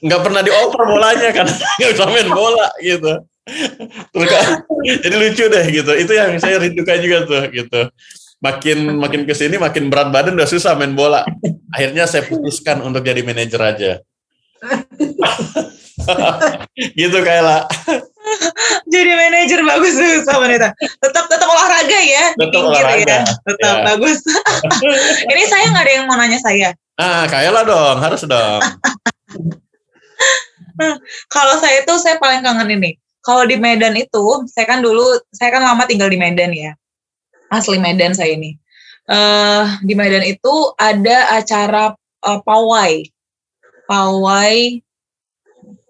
Nggak 0.06 0.20
pernah 0.22 0.40
dioper 0.40 0.82
bolanya 0.86 1.34
kan, 1.34 1.50
nggak 1.82 1.90
bisa 1.92 2.06
main 2.06 2.30
bola 2.30 2.70
gitu. 2.78 3.12
Terus 4.14 4.30
jadi 5.04 5.16
lucu 5.18 5.44
deh 5.50 5.66
gitu. 5.68 5.92
Itu 5.98 6.12
yang 6.14 6.38
saya 6.38 6.62
rindukan 6.62 6.98
juga 7.02 7.18
tuh 7.26 7.42
gitu. 7.50 7.80
Makin 8.38 9.02
makin 9.02 9.26
ke 9.26 9.34
sini 9.34 9.58
makin 9.58 9.90
berat 9.90 10.14
badan 10.14 10.38
udah 10.38 10.46
susah 10.46 10.78
main 10.78 10.94
bola. 10.94 11.26
Akhirnya 11.74 12.06
saya 12.06 12.22
putuskan 12.22 12.80
untuk 12.86 13.02
jadi 13.02 13.26
manajer 13.26 13.60
aja. 13.60 13.92
gitu 16.94 17.18
kayak 17.20 17.66
jadi 18.92 19.10
manajer 19.14 19.60
bagus 19.62 19.94
tuh 19.94 20.22
sama 20.26 20.50
Neta. 20.50 20.74
Tetap 20.78 21.24
tetap 21.30 21.48
olahraga 21.48 21.98
ya. 22.02 22.34
Tetap 22.34 22.60
ya. 22.62 22.66
olahraga. 22.66 23.06
Ya. 23.06 23.24
Tetap 23.24 23.76
ya. 23.76 23.84
bagus. 23.94 24.20
Ini 25.32 25.42
saya 25.46 25.64
nggak 25.70 25.84
ada 25.84 25.92
yang 25.92 26.04
mau 26.10 26.16
nanya 26.18 26.38
saya. 26.42 26.74
Ah, 26.96 27.28
kayak 27.28 27.52
lah 27.52 27.64
dong, 27.68 27.96
harus 28.00 28.24
dong. 28.24 28.60
Kalau 31.34 31.54
saya 31.60 31.84
itu 31.84 31.92
saya 32.00 32.16
paling 32.20 32.44
kangen 32.44 32.80
ini. 32.80 32.96
Kalau 33.24 33.42
di 33.48 33.58
Medan 33.58 33.96
itu, 33.98 34.46
saya 34.46 34.68
kan 34.70 34.84
dulu, 34.84 35.18
saya 35.34 35.50
kan 35.50 35.64
lama 35.64 35.82
tinggal 35.88 36.06
di 36.06 36.20
Medan 36.20 36.52
ya. 36.54 36.72
Asli 37.50 37.80
Medan 37.80 38.14
saya 38.14 38.32
ini. 38.32 38.54
Uh, 39.06 39.66
di 39.82 39.92
Medan 39.98 40.22
itu 40.22 40.72
ada 40.78 41.36
acara 41.36 41.92
uh, 42.22 42.40
pawai. 42.44 43.02
Pawai 43.86 44.80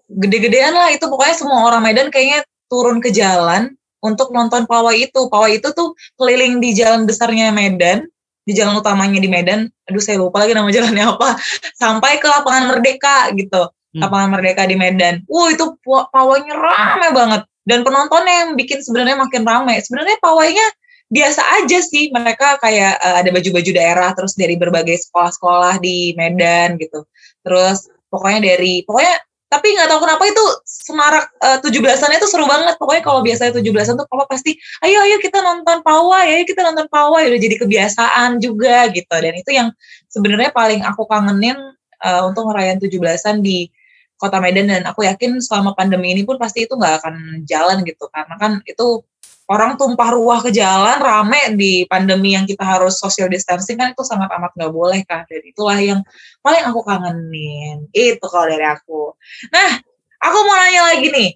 gede-gedean 0.07 0.73
lah 0.73 0.89
itu 0.95 1.03
pokoknya 1.05 1.35
semua 1.35 1.67
orang 1.67 1.83
Medan 1.83 2.07
kayaknya 2.07 2.47
turun 2.71 3.03
ke 3.03 3.11
jalan 3.11 3.75
untuk 4.03 4.31
nonton 4.31 4.63
pawai 4.67 4.95
itu. 4.95 5.27
Pawai 5.27 5.59
itu 5.59 5.69
tuh 5.75 5.93
keliling 6.15 6.63
di 6.63 6.71
jalan 6.75 7.03
besarnya 7.03 7.51
Medan, 7.51 8.07
di 8.47 8.53
jalan 8.55 8.79
utamanya 8.79 9.19
di 9.19 9.29
Medan. 9.29 9.67
Aduh 9.89 10.03
saya 10.03 10.19
lupa 10.19 10.43
lagi 10.43 10.55
nama 10.55 10.69
jalannya 10.75 11.05
apa. 11.15 11.29
Sampai 11.75 12.19
ke 12.21 12.27
lapangan 12.27 12.75
Merdeka 12.75 13.31
gitu. 13.35 13.67
Hmm. 13.67 13.99
Lapangan 14.03 14.39
Merdeka 14.39 14.63
di 14.67 14.75
Medan. 14.79 15.23
Wah 15.27 15.51
itu 15.51 15.75
pawainya 15.85 16.55
rame 16.55 17.07
banget. 17.11 17.41
Dan 17.67 17.83
penontonnya 17.83 18.47
yang 18.47 18.49
bikin 18.55 18.79
sebenarnya 18.79 19.19
makin 19.19 19.43
rame. 19.43 19.75
Sebenarnya 19.83 20.15
pawainya 20.23 20.63
biasa 21.07 21.63
aja 21.63 21.79
sih 21.79 22.11
mereka 22.11 22.59
kayak 22.59 22.99
uh, 22.99 23.23
ada 23.23 23.31
baju-baju 23.31 23.71
daerah 23.71 24.11
terus 24.11 24.35
dari 24.35 24.59
berbagai 24.59 25.07
sekolah-sekolah 25.07 25.79
di 25.79 26.11
Medan 26.19 26.75
gitu 26.75 27.07
terus 27.47 27.87
pokoknya 28.11 28.51
dari 28.51 28.83
pokoknya 28.83 29.15
tapi 29.47 29.67
nggak 29.71 29.87
tahu 29.87 29.99
kenapa 30.03 30.23
itu 30.27 30.43
semarak 30.67 31.25
eh, 31.39 31.57
tujuh 31.63 31.79
belasan 31.79 32.11
itu 32.11 32.27
seru 32.27 32.43
banget. 32.43 32.75
Pokoknya 32.75 33.03
kalau 33.03 33.23
biasanya 33.23 33.55
tujuh 33.55 33.71
belasan 33.71 33.95
tuh 33.95 34.03
papa 34.03 34.27
pasti 34.27 34.59
ayo 34.83 34.99
ayo 35.07 35.23
kita 35.23 35.39
nonton 35.39 35.79
pawai 35.87 36.27
ayo 36.35 36.43
kita 36.43 36.67
nonton 36.67 36.87
pawai. 36.91 37.31
Udah 37.31 37.39
jadi 37.39 37.55
kebiasaan 37.55 38.43
juga 38.43 38.91
gitu. 38.91 39.15
Dan 39.15 39.33
itu 39.39 39.51
yang 39.55 39.71
sebenarnya 40.11 40.51
paling 40.51 40.83
aku 40.83 41.07
kangenin 41.07 41.55
uh, 42.03 42.21
untuk 42.27 42.51
ngerayain 42.51 42.79
tujuh 42.83 42.99
belasan 42.99 43.39
di 43.39 43.71
kota 44.19 44.43
Medan. 44.43 44.67
Dan 44.67 44.83
aku 44.83 45.07
yakin 45.07 45.39
selama 45.39 45.71
pandemi 45.79 46.11
ini 46.11 46.27
pun 46.27 46.35
pasti 46.35 46.67
itu 46.67 46.75
nggak 46.75 46.99
akan 46.99 47.15
jalan 47.47 47.87
gitu. 47.87 48.11
Karena 48.11 48.35
kan 48.35 48.51
itu 48.67 48.99
orang 49.47 49.79
tumpah 49.79 50.11
ruah 50.11 50.39
ke 50.43 50.51
jalan 50.51 50.99
rame 50.99 51.55
di 51.55 51.87
pandemi 51.87 52.35
yang 52.35 52.43
kita 52.43 52.63
harus 52.63 52.99
social 52.99 53.31
distancing 53.31 53.79
kan 53.79 53.95
itu 53.95 54.03
sangat 54.03 54.27
amat 54.35 54.51
nggak 54.59 54.73
boleh 54.75 55.01
kan 55.07 55.23
dan 55.27 55.41
itulah 55.43 55.79
yang 55.79 55.99
paling 56.43 56.63
aku 56.67 56.83
kangenin. 56.83 57.87
Itu 57.95 58.27
kalau 58.27 58.51
dari 58.51 58.67
aku. 58.67 59.15
Nah 59.51 59.79
aku 60.19 60.37
mau 60.43 60.55
nanya 60.59 60.81
lagi 60.93 61.09
nih. 61.11 61.31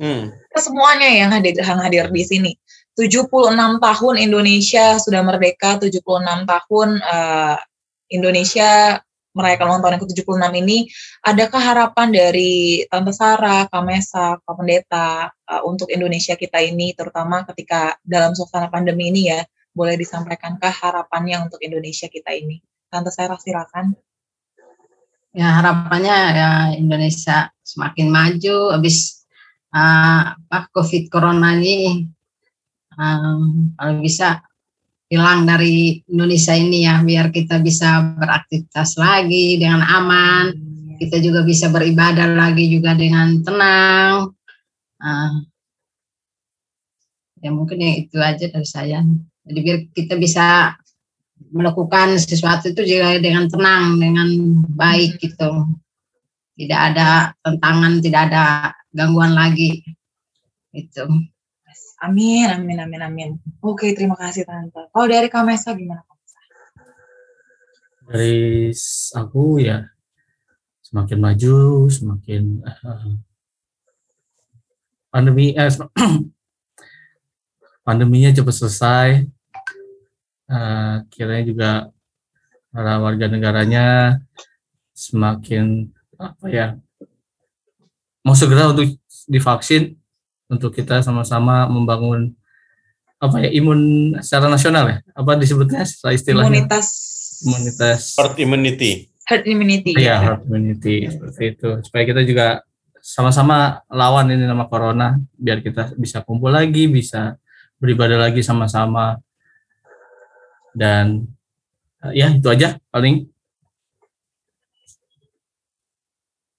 Hmm. 0.00 0.32
ke 0.32 0.60
semuanya 0.64 1.12
yang 1.12 1.28
hadir, 1.28 1.52
yang 1.60 1.76
hadir 1.76 2.08
di 2.08 2.24
sini. 2.24 2.52
76 2.96 3.28
tahun 3.84 4.14
Indonesia 4.16 4.96
sudah 4.96 5.20
merdeka 5.20 5.76
76 5.76 6.00
tahun 6.48 6.88
eh, 7.04 7.56
Indonesia 8.08 8.96
merayakan 9.30 9.66
ulang 9.70 9.82
tahun 9.82 9.94
yang 9.96 10.02
ke-76 10.02 10.52
ini 10.66 10.78
adakah 11.22 11.62
harapan 11.62 12.08
dari 12.10 12.82
Tante 12.90 13.12
Sarah, 13.14 13.70
Kamesa, 13.70 14.42
Pak 14.42 14.54
Pendeta 14.58 15.30
uh, 15.30 15.62
untuk 15.66 15.86
Indonesia 15.90 16.34
kita 16.34 16.58
ini 16.58 16.92
terutama 16.98 17.46
ketika 17.46 17.94
dalam 18.02 18.34
suasana 18.34 18.66
pandemi 18.66 19.14
ini 19.14 19.30
ya 19.30 19.40
boleh 19.70 19.94
disampaikankah 19.94 20.74
harapannya 20.74 21.46
untuk 21.46 21.62
Indonesia 21.62 22.10
kita 22.10 22.34
ini? 22.34 22.58
Tante 22.90 23.14
Sarah 23.14 23.38
silakan. 23.38 23.94
Ya 25.30 25.62
harapannya 25.62 26.16
ya 26.34 26.50
Indonesia 26.74 27.54
semakin 27.62 28.10
maju 28.10 28.74
habis 28.74 29.22
uh, 29.70 30.34
covid 30.74 31.06
corona 31.06 31.54
ini 31.54 32.10
um, 32.98 33.70
kalau 33.78 34.02
bisa 34.02 34.42
hilang 35.10 35.42
dari 35.42 35.98
Indonesia 36.06 36.54
ini 36.54 36.86
ya 36.86 37.02
biar 37.02 37.34
kita 37.34 37.58
bisa 37.58 38.14
beraktivitas 38.14 38.94
lagi 38.94 39.58
dengan 39.58 39.82
aman. 39.82 40.54
Kita 41.02 41.18
juga 41.18 41.42
bisa 41.42 41.66
beribadah 41.66 42.30
lagi 42.30 42.70
juga 42.70 42.94
dengan 42.94 43.42
tenang. 43.42 44.30
Uh, 45.00 45.34
ya 47.42 47.50
mungkin 47.50 47.82
yang 47.82 47.96
itu 48.06 48.16
aja 48.22 48.46
dari 48.46 48.68
saya. 48.68 49.02
Jadi 49.42 49.58
biar 49.58 49.78
kita 49.90 50.14
bisa 50.14 50.76
melakukan 51.50 52.20
sesuatu 52.20 52.70
itu 52.70 52.84
juga 52.86 53.18
dengan 53.18 53.50
tenang 53.50 53.98
dengan 53.98 54.28
baik 54.70 55.18
gitu. 55.18 55.66
Tidak 56.54 56.80
ada 56.94 57.34
tentangan 57.42 57.98
tidak 57.98 58.30
ada 58.30 58.44
gangguan 58.94 59.34
lagi. 59.34 59.82
Itu 60.70 61.08
Amin, 62.00 62.48
amin, 62.48 62.78
amin, 62.80 63.00
amin. 63.04 63.30
Oke, 63.60 63.92
terima 63.92 64.16
kasih 64.16 64.48
Tante. 64.48 64.88
Kalau 64.88 65.06
dari 65.06 65.28
Kamesa 65.28 65.76
gimana 65.76 66.00
Kamesa? 66.04 66.38
dari 68.10 68.74
aku 69.14 69.62
ya 69.62 69.86
semakin 70.82 71.18
maju 71.22 71.86
semakin 71.86 72.58
eh, 72.66 73.14
pandemi 75.14 75.54
eh, 75.54 75.70
pandeminya 77.86 78.34
cepat 78.34 78.54
selesai 78.58 79.30
Eh, 80.50 80.96
kiranya 81.14 81.44
juga 81.46 81.70
para 82.74 82.98
warga 82.98 83.30
negaranya 83.30 84.18
semakin 84.90 85.86
apa 86.18 86.46
ya 86.50 86.66
mau 88.26 88.34
segera 88.34 88.74
untuk 88.74 88.98
divaksin 89.30 89.94
untuk 90.50 90.74
kita 90.74 91.00
sama-sama 91.00 91.70
membangun 91.70 92.34
apa 93.20 93.36
ya 93.46 93.50
imun 93.52 94.12
secara 94.24 94.48
nasional 94.50 94.84
ya 94.88 94.98
apa 95.12 95.36
disebutnya 95.38 95.84
setelah 95.84 96.12
istilahnya 96.16 96.50
Imunitas 96.66 96.86
imunitas 97.46 98.00
Herd 98.18 98.36
immunity. 98.36 98.92
herd 99.24 99.44
immunity. 99.46 99.94
Iya, 99.94 100.16
herd 100.18 100.42
immunity 100.44 101.06
seperti 101.06 101.54
itu. 101.54 101.68
Supaya 101.86 102.02
kita 102.02 102.20
juga 102.26 102.46
sama-sama 102.98 103.80
lawan 103.88 104.28
ini 104.28 104.42
nama 104.44 104.66
corona 104.66 105.16
biar 105.38 105.62
kita 105.62 105.94
bisa 105.96 106.20
kumpul 106.20 106.50
lagi, 106.50 106.90
bisa 106.90 107.38
beribadah 107.78 108.26
lagi 108.28 108.42
sama-sama. 108.42 109.16
Dan 110.74 111.30
eh, 112.04 112.12
ya 112.18 112.34
itu 112.34 112.48
aja 112.50 112.74
paling 112.90 113.30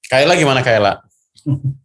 Kaila 0.07 0.35
gimana 0.35 0.59
Kaila? 0.63 1.03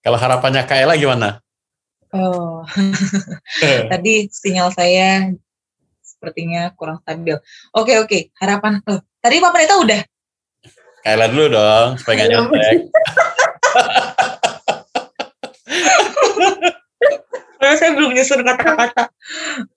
Kalau 0.00 0.16
harapannya 0.16 0.64
Kaila 0.64 0.96
gimana? 0.96 1.44
Oh, 2.10 2.64
tadi 3.92 4.26
sinyal 4.32 4.72
saya 4.72 5.30
sepertinya 6.00 6.72
kurang 6.74 7.04
stabil. 7.04 7.36
Oke, 7.76 8.00
oke. 8.00 8.32
Harapan 8.40 8.80
oh, 8.88 9.00
tadi 9.20 9.38
Pak 9.38 9.52
Pendeta 9.52 9.76
udah. 9.76 10.00
Kaila 11.04 11.28
dulu 11.32 11.52
dong, 11.52 11.96
supaya 12.00 12.14
nggak 12.16 12.28
nyontek. 12.32 12.76
Karena 17.60 17.76
saya 17.76 17.92
belum 17.92 18.16
nyusun 18.16 18.40
kata-kata. 18.40 19.12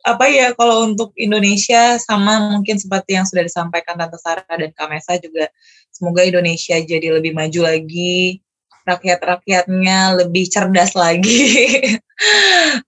Apa 0.08 0.26
ya 0.32 0.56
kalau 0.56 0.88
untuk 0.88 1.12
Indonesia 1.20 2.00
sama 2.00 2.40
mungkin 2.56 2.80
seperti 2.80 3.20
yang 3.20 3.28
sudah 3.28 3.44
disampaikan 3.44 4.00
Tante 4.00 4.16
Sarah 4.24 4.48
dan 4.48 4.72
Kamesa 4.72 5.20
juga 5.20 5.52
semoga 5.92 6.24
Indonesia 6.24 6.80
jadi 6.80 7.12
lebih 7.12 7.36
maju 7.36 7.68
lagi, 7.68 8.40
rakyat-rakyatnya 8.84 10.24
lebih 10.24 10.48
cerdas 10.48 10.94
lagi. 10.96 11.44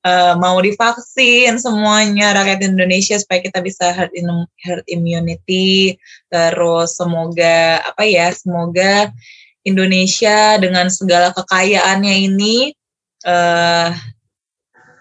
Eh, 0.06 0.34
mau 0.40 0.56
divaksin 0.64 1.60
semuanya 1.60 2.32
rakyat 2.40 2.72
Indonesia 2.72 3.20
supaya 3.20 3.44
kita 3.44 3.60
bisa 3.60 3.92
herd, 3.92 4.14
in- 4.16 4.48
herd 4.64 4.86
immunity 4.88 6.00
terus 6.32 6.96
semoga 6.96 7.84
apa 7.84 8.06
ya 8.08 8.32
semoga 8.32 9.12
Indonesia 9.68 10.56
dengan 10.62 10.88
segala 10.88 11.36
kekayaannya 11.36 12.16
ini 12.32 12.72
eh 13.28 13.92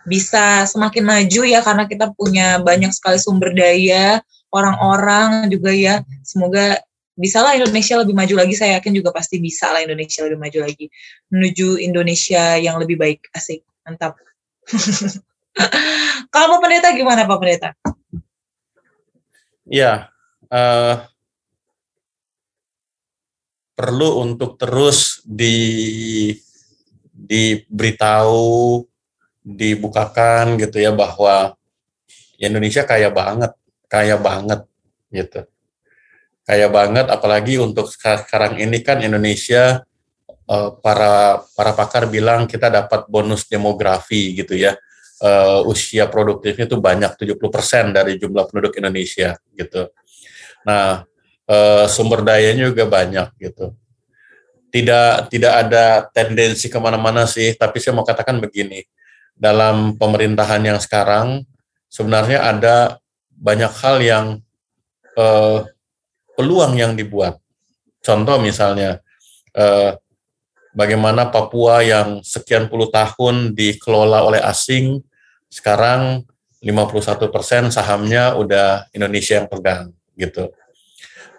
bisa 0.08 0.68
semakin 0.68 1.04
maju 1.04 1.42
ya 1.44 1.60
karena 1.64 1.84
kita 1.88 2.12
punya 2.12 2.58
banyak 2.58 2.92
sekali 2.92 3.16
sumber 3.16 3.56
daya 3.56 4.18
orang-orang 4.52 5.48
juga 5.48 5.72
ya 5.72 5.94
semoga 6.26 6.80
bisalah 7.14 7.54
Indonesia 7.54 7.94
lebih 7.98 8.14
maju 8.14 8.34
lagi 8.42 8.54
saya 8.58 8.78
yakin 8.78 8.92
juga 8.94 9.14
pasti 9.14 9.38
bisa 9.38 9.70
lah 9.70 9.82
Indonesia 9.82 10.26
lebih 10.26 10.38
maju 10.38 10.58
lagi. 10.66 10.86
Menuju 11.30 11.78
Indonesia 11.78 12.58
yang 12.58 12.76
lebih 12.82 12.98
baik 12.98 13.30
asik 13.34 13.62
mantap. 13.86 14.18
Kalau 16.34 16.46
Pak 16.50 16.60
Pendeta 16.60 16.90
gimana 16.90 17.22
Pak 17.30 17.38
Pendeta? 17.38 17.70
Iya, 19.64 20.10
eh, 20.50 20.94
perlu 23.74 24.22
untuk 24.26 24.58
terus 24.58 25.22
di 25.24 26.30
diberitahu, 27.14 28.84
dibukakan 29.40 30.58
gitu 30.60 30.82
ya 30.82 30.90
bahwa 30.92 31.54
Indonesia 32.36 32.82
kaya 32.84 33.08
banget, 33.08 33.54
kaya 33.86 34.18
banget 34.18 34.66
gitu. 35.14 35.46
Kaya 36.44 36.68
banget 36.68 37.08
apalagi 37.08 37.56
untuk 37.56 37.88
sekarang 37.88 38.60
ini 38.60 38.84
kan 38.84 39.00
Indonesia 39.00 39.80
eh, 40.28 40.70
para 40.84 41.40
para 41.56 41.72
pakar 41.72 42.04
bilang 42.06 42.44
kita 42.44 42.68
dapat 42.68 43.08
bonus 43.08 43.48
demografi 43.48 44.36
gitu 44.36 44.52
ya. 44.52 44.76
Eh, 45.24 45.60
usia 45.64 46.04
produktifnya 46.04 46.68
itu 46.68 46.76
banyak 46.76 47.16
70% 47.16 47.96
dari 47.96 48.20
jumlah 48.20 48.44
penduduk 48.50 48.76
Indonesia 48.76 49.40
gitu. 49.56 49.88
Nah, 50.68 51.08
eh, 51.48 51.86
sumber 51.88 52.20
dayanya 52.20 52.68
juga 52.68 52.84
banyak 52.84 53.32
gitu. 53.40 53.72
Tidak 54.68 55.30
tidak 55.32 55.52
ada 55.54 56.04
tendensi 56.10 56.66
ke 56.68 56.76
mana-mana 56.82 57.24
sih, 57.30 57.54
tapi 57.56 57.78
saya 57.78 57.94
mau 57.94 58.04
katakan 58.04 58.42
begini, 58.42 58.82
dalam 59.38 59.94
pemerintahan 59.94 60.60
yang 60.60 60.78
sekarang 60.82 61.46
sebenarnya 61.86 62.42
ada 62.42 62.98
banyak 63.32 63.72
hal 63.80 63.96
yang 64.02 64.26
eh, 65.14 65.58
peluang 66.34 66.74
yang 66.78 66.92
dibuat. 66.94 67.38
Contoh 68.04 68.36
misalnya, 68.42 69.00
eh, 69.56 69.96
bagaimana 70.74 71.30
Papua 71.30 71.80
yang 71.80 72.20
sekian 72.20 72.68
puluh 72.68 72.90
tahun 72.90 73.54
dikelola 73.56 74.26
oleh 74.26 74.42
asing, 74.44 75.00
sekarang 75.48 76.26
51 76.64 77.28
persen 77.28 77.68
sahamnya 77.68 78.34
udah 78.34 78.88
Indonesia 78.96 79.36
yang 79.38 79.48
pegang 79.52 79.92
gitu. 80.16 80.50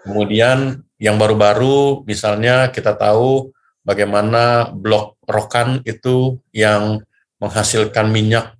Kemudian 0.06 0.86
yang 1.02 1.18
baru-baru 1.18 2.06
misalnya 2.06 2.70
kita 2.70 2.94
tahu 2.94 3.50
bagaimana 3.82 4.70
blok 4.70 5.18
Rokan 5.26 5.82
itu 5.82 6.38
yang 6.54 7.02
menghasilkan 7.42 8.06
minyak 8.08 8.54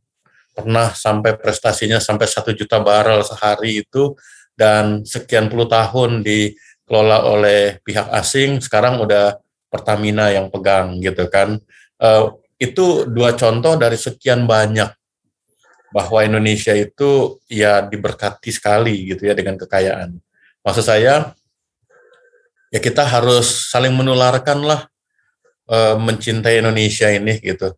pernah 0.51 0.91
sampai 0.91 1.39
prestasinya 1.39 2.03
sampai 2.03 2.27
satu 2.27 2.51
juta 2.51 2.83
barrel 2.83 3.23
sehari 3.23 3.87
itu 3.87 4.19
dan 4.57 5.05
sekian 5.05 5.53
puluh 5.53 5.69
tahun 5.69 6.25
dikelola 6.25 7.29
oleh 7.29 7.79
pihak 7.85 8.09
asing 8.17 8.59
sekarang 8.65 8.99
udah 8.99 9.37
Pertamina 9.69 10.33
yang 10.33 10.49
pegang 10.49 10.99
gitu 11.05 11.29
kan. 11.29 11.61
Eh, 12.01 12.25
itu 12.57 13.05
dua 13.05 13.37
contoh 13.37 13.77
dari 13.77 14.01
sekian 14.01 14.49
banyak 14.49 14.89
bahwa 15.93 16.25
Indonesia 16.25 16.73
itu 16.73 17.41
ya 17.49 17.85
diberkati 17.85 18.49
sekali 18.53 19.13
gitu 19.13 19.29
ya 19.29 19.37
dengan 19.37 19.61
kekayaan. 19.61 20.17
Maksud 20.65 20.85
saya 20.85 21.37
ya 22.73 22.81
kita 22.83 23.07
harus 23.07 23.71
saling 23.71 23.95
menularkan 23.95 24.61
lah 24.67 24.91
uh, 25.71 25.97
mencintai 25.97 26.61
Indonesia 26.61 27.09
ini 27.09 27.39
gitu. 27.41 27.73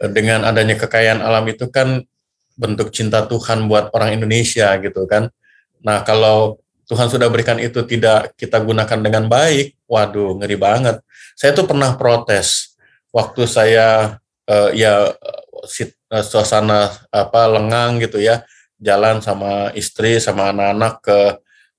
Dengan 0.00 0.48
adanya 0.48 0.76
kekayaan 0.80 1.20
alam 1.20 1.44
itu 1.48 1.68
kan 1.70 2.02
bentuk 2.58 2.92
cinta 2.92 3.24
Tuhan 3.24 3.68
buat 3.70 3.94
orang 3.94 4.20
Indonesia 4.20 4.76
gitu 4.82 5.06
kan. 5.06 5.32
Nah 5.80 6.04
kalau 6.04 6.60
Tuhan 6.90 7.06
sudah 7.06 7.30
berikan 7.30 7.56
itu 7.62 7.86
tidak 7.86 8.34
kita 8.34 8.58
gunakan 8.58 8.98
dengan 8.98 9.30
baik, 9.30 9.78
waduh 9.86 10.34
ngeri 10.42 10.58
banget. 10.58 10.98
Saya 11.38 11.54
tuh 11.54 11.62
pernah 11.70 11.94
protes 11.94 12.74
waktu 13.14 13.46
saya 13.46 14.18
uh, 14.50 14.74
ya 14.74 15.14
uh, 15.14 16.24
suasana 16.26 16.90
apa 17.14 17.46
lengang 17.46 18.02
gitu 18.02 18.18
ya, 18.18 18.42
jalan 18.82 19.22
sama 19.22 19.70
istri 19.78 20.18
sama 20.18 20.50
anak-anak 20.50 20.94
ke 20.98 21.18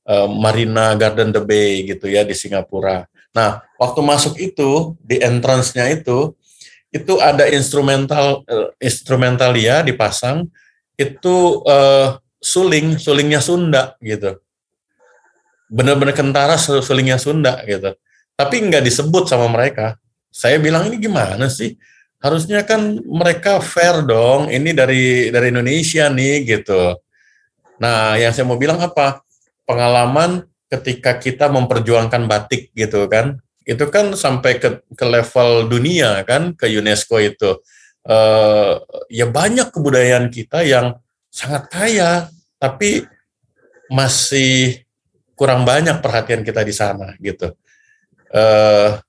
uh, 0.07 0.27
Marina 0.31 0.95
Garden 0.95 1.35
the 1.35 1.43
Bay 1.43 1.83
gitu 1.83 2.07
ya 2.07 2.23
di 2.23 2.31
Singapura. 2.31 3.03
Nah, 3.35 3.63
waktu 3.75 3.99
masuk 3.99 4.39
itu 4.39 4.95
di 5.03 5.19
entrance-nya 5.19 5.91
itu 5.91 6.31
itu 6.91 7.19
ada 7.19 7.51
instrumental 7.51 8.47
uh, 8.47 8.71
instrumentalia 8.79 9.83
dipasang 9.83 10.47
itu 10.95 11.63
uh, 11.67 12.15
suling 12.41 12.97
sulingnya 12.97 13.39
Sunda 13.39 13.95
gitu. 14.01 14.41
Benar-benar 15.71 16.17
kentara 16.17 16.57
sulingnya 16.57 17.21
Sunda 17.21 17.61
gitu. 17.63 17.95
Tapi 18.35 18.55
nggak 18.57 18.83
disebut 18.83 19.29
sama 19.29 19.47
mereka. 19.47 19.95
Saya 20.33 20.57
bilang 20.57 20.89
ini 20.89 20.97
gimana 20.97 21.47
sih? 21.47 21.77
Harusnya 22.17 22.65
kan 22.65 22.97
mereka 23.05 23.61
fair 23.61 24.01
dong. 24.03 24.49
Ini 24.49 24.73
dari 24.73 25.29
dari 25.29 25.47
Indonesia 25.53 26.09
nih 26.09 26.43
gitu. 26.43 26.97
Nah 27.77 28.17
yang 28.17 28.33
saya 28.33 28.49
mau 28.49 28.57
bilang 28.57 28.81
apa? 28.81 29.21
Pengalaman 29.63 30.43
ketika 30.67 31.21
kita 31.21 31.47
memperjuangkan 31.53 32.25
batik 32.25 32.73
gitu 32.73 33.05
kan. 33.05 33.37
Itu 33.61 33.93
kan 33.93 34.17
sampai 34.17 34.57
ke, 34.57 34.81
ke 34.89 35.05
level 35.05 35.69
dunia 35.69 36.25
kan 36.25 36.57
ke 36.57 36.65
UNESCO 36.65 37.21
itu. 37.21 37.61
Uh, 38.01 38.81
ya 39.13 39.29
banyak 39.29 39.69
kebudayaan 39.69 40.33
kita 40.33 40.65
yang 40.65 40.97
sangat 41.31 41.71
kaya 41.71 42.27
tapi 42.59 43.07
masih 43.87 44.83
kurang 45.33 45.63
banyak 45.63 46.03
perhatian 46.03 46.43
kita 46.43 46.61
di 46.61 46.75
sana 46.75 47.15
gitu 47.17 47.55
uh, 48.35 48.99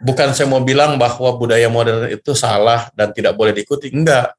bukan 0.00 0.32
saya 0.32 0.46
mau 0.46 0.62
bilang 0.62 0.96
bahwa 0.96 1.34
budaya 1.34 1.66
modern 1.66 2.08
itu 2.08 2.32
salah 2.32 2.88
dan 2.94 3.10
tidak 3.10 3.34
boleh 3.34 3.50
diikuti 3.50 3.90
enggak 3.90 4.32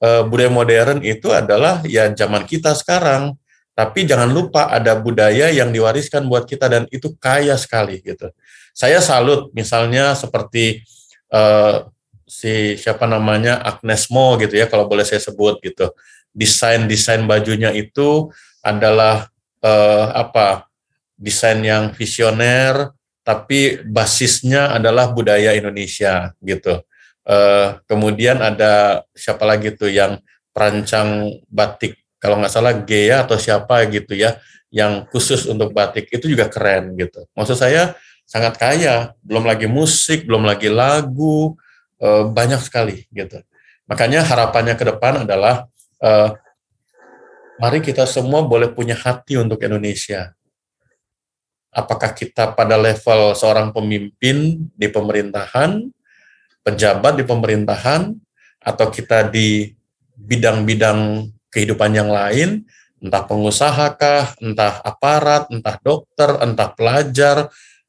uh, 0.00 0.22
budaya 0.24 0.48
modern 0.48 1.02
itu 1.02 1.28
adalah 1.34 1.82
ya 1.84 2.08
zaman 2.14 2.46
kita 2.46 2.72
sekarang 2.78 3.34
tapi 3.78 4.02
jangan 4.10 4.26
lupa 4.26 4.66
ada 4.74 4.98
budaya 4.98 5.54
yang 5.54 5.70
diwariskan 5.70 6.26
buat 6.26 6.50
kita 6.50 6.66
dan 6.66 6.82
itu 6.90 7.14
kaya 7.14 7.54
sekali 7.54 8.02
gitu. 8.02 8.26
Saya 8.74 8.98
salut 8.98 9.54
misalnya 9.54 10.18
seperti 10.18 10.82
uh, 11.30 11.86
si 12.26 12.74
siapa 12.74 13.06
namanya 13.06 13.62
Agnes 13.62 14.10
Mo 14.10 14.34
gitu 14.42 14.58
ya 14.58 14.66
kalau 14.66 14.90
boleh 14.90 15.06
saya 15.06 15.22
sebut 15.22 15.62
gitu. 15.62 15.94
Desain-desain 16.38 17.26
bajunya 17.26 17.74
itu 17.74 18.30
adalah 18.62 19.26
uh, 19.66 20.14
apa? 20.14 20.70
Desain 21.18 21.58
yang 21.58 21.90
visioner 21.90 22.94
tapi 23.26 23.82
basisnya 23.82 24.72
adalah 24.72 25.10
budaya 25.10 25.52
Indonesia 25.58 26.30
gitu. 26.40 26.80
Uh, 27.26 27.76
kemudian 27.90 28.38
ada 28.40 29.04
siapa 29.12 29.44
lagi 29.44 29.74
tuh 29.74 29.90
yang 29.90 30.16
perancang 30.54 31.28
batik 31.50 31.98
kalau 32.16 32.40
nggak 32.40 32.54
salah 32.54 32.72
Gea 32.86 33.26
atau 33.26 33.36
siapa 33.36 33.84
gitu 33.90 34.16
ya 34.16 34.38
yang 34.72 35.04
khusus 35.08 35.44
untuk 35.44 35.76
batik 35.76 36.08
itu 36.08 36.28
juga 36.28 36.48
keren 36.48 36.96
gitu. 36.96 37.24
Maksud 37.36 37.56
saya 37.56 37.96
sangat 38.28 38.60
kaya, 38.60 39.16
belum 39.24 39.48
lagi 39.48 39.64
musik, 39.64 40.28
belum 40.28 40.44
lagi 40.44 40.68
lagu, 40.68 41.56
eh, 42.00 42.24
banyak 42.28 42.60
sekali 42.60 43.08
gitu. 43.08 43.40
Makanya 43.88 44.20
harapannya 44.20 44.76
ke 44.76 44.84
depan 44.84 45.24
adalah 45.24 45.64
eh, 46.02 46.30
mari 47.58 47.78
kita 47.82 48.06
semua 48.06 48.46
boleh 48.46 48.70
punya 48.70 48.94
hati 48.94 49.38
untuk 49.38 49.62
Indonesia. 49.62 50.34
Apakah 51.68 52.16
kita 52.16 52.56
pada 52.56 52.80
level 52.80 53.36
seorang 53.36 53.70
pemimpin 53.70 54.66
di 54.72 54.88
pemerintahan, 54.88 55.84
pejabat 56.64 57.20
di 57.20 57.24
pemerintahan, 57.28 58.16
atau 58.58 58.86
kita 58.90 59.28
di 59.28 59.72
bidang-bidang 60.18 61.30
kehidupan 61.52 61.94
yang 61.94 62.10
lain, 62.10 62.66
entah 62.98 63.22
pengusaha 63.22 63.94
kah, 63.94 64.34
entah 64.42 64.82
aparat, 64.82 65.46
entah 65.54 65.78
dokter, 65.78 66.34
entah 66.42 66.68
pelajar, 66.74 67.48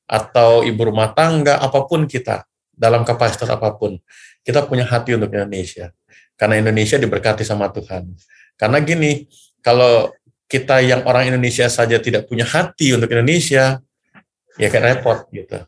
atau 0.09 0.65
ibu 0.65 0.89
rumah 0.89 1.13
tangga, 1.13 1.61
apa 1.61 1.85
pun 1.85 2.09
kita, 2.09 2.45
dalam 2.73 3.05
kapasitas 3.05 3.49
apa 3.49 3.77
pun, 3.77 4.01
kita 4.41 4.65
punya 4.65 4.85
hati 4.85 5.13
untuk 5.13 5.29
Indonesia. 5.29 5.93
Karena 6.39 6.55
Indonesia 6.55 6.95
diberkati 6.95 7.43
sama 7.43 7.67
Tuhan. 7.67 8.15
Karena 8.55 8.79
gini, 8.79 9.27
kalau 9.59 10.15
kita 10.47 10.79
yang 10.79 11.03
orang 11.03 11.35
Indonesia 11.35 11.67
saja 11.67 11.99
tidak 11.99 12.31
punya 12.31 12.47
hati 12.47 12.95
untuk 12.95 13.11
Indonesia, 13.11 13.83
ya 14.55 14.67
kayak 14.71 15.03
repot 15.03 15.27
gitu. 15.35 15.59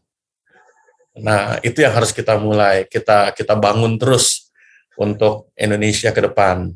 Nah, 1.20 1.60
itu 1.60 1.84
yang 1.84 1.92
harus 1.92 2.16
kita 2.16 2.40
mulai, 2.40 2.88
kita 2.88 3.36
kita 3.36 3.60
bangun 3.60 4.00
terus 4.00 4.48
untuk 4.96 5.52
Indonesia 5.60 6.16
ke 6.16 6.24
depan. 6.24 6.72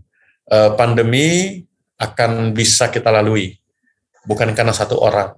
Eh, 0.45 0.71
pandemi 0.75 1.63
akan 1.97 2.51
bisa 2.51 2.91
kita 2.91 3.09
lalui 3.09 3.55
bukan 4.27 4.51
karena 4.51 4.75
satu 4.75 4.99
orang 4.99 5.33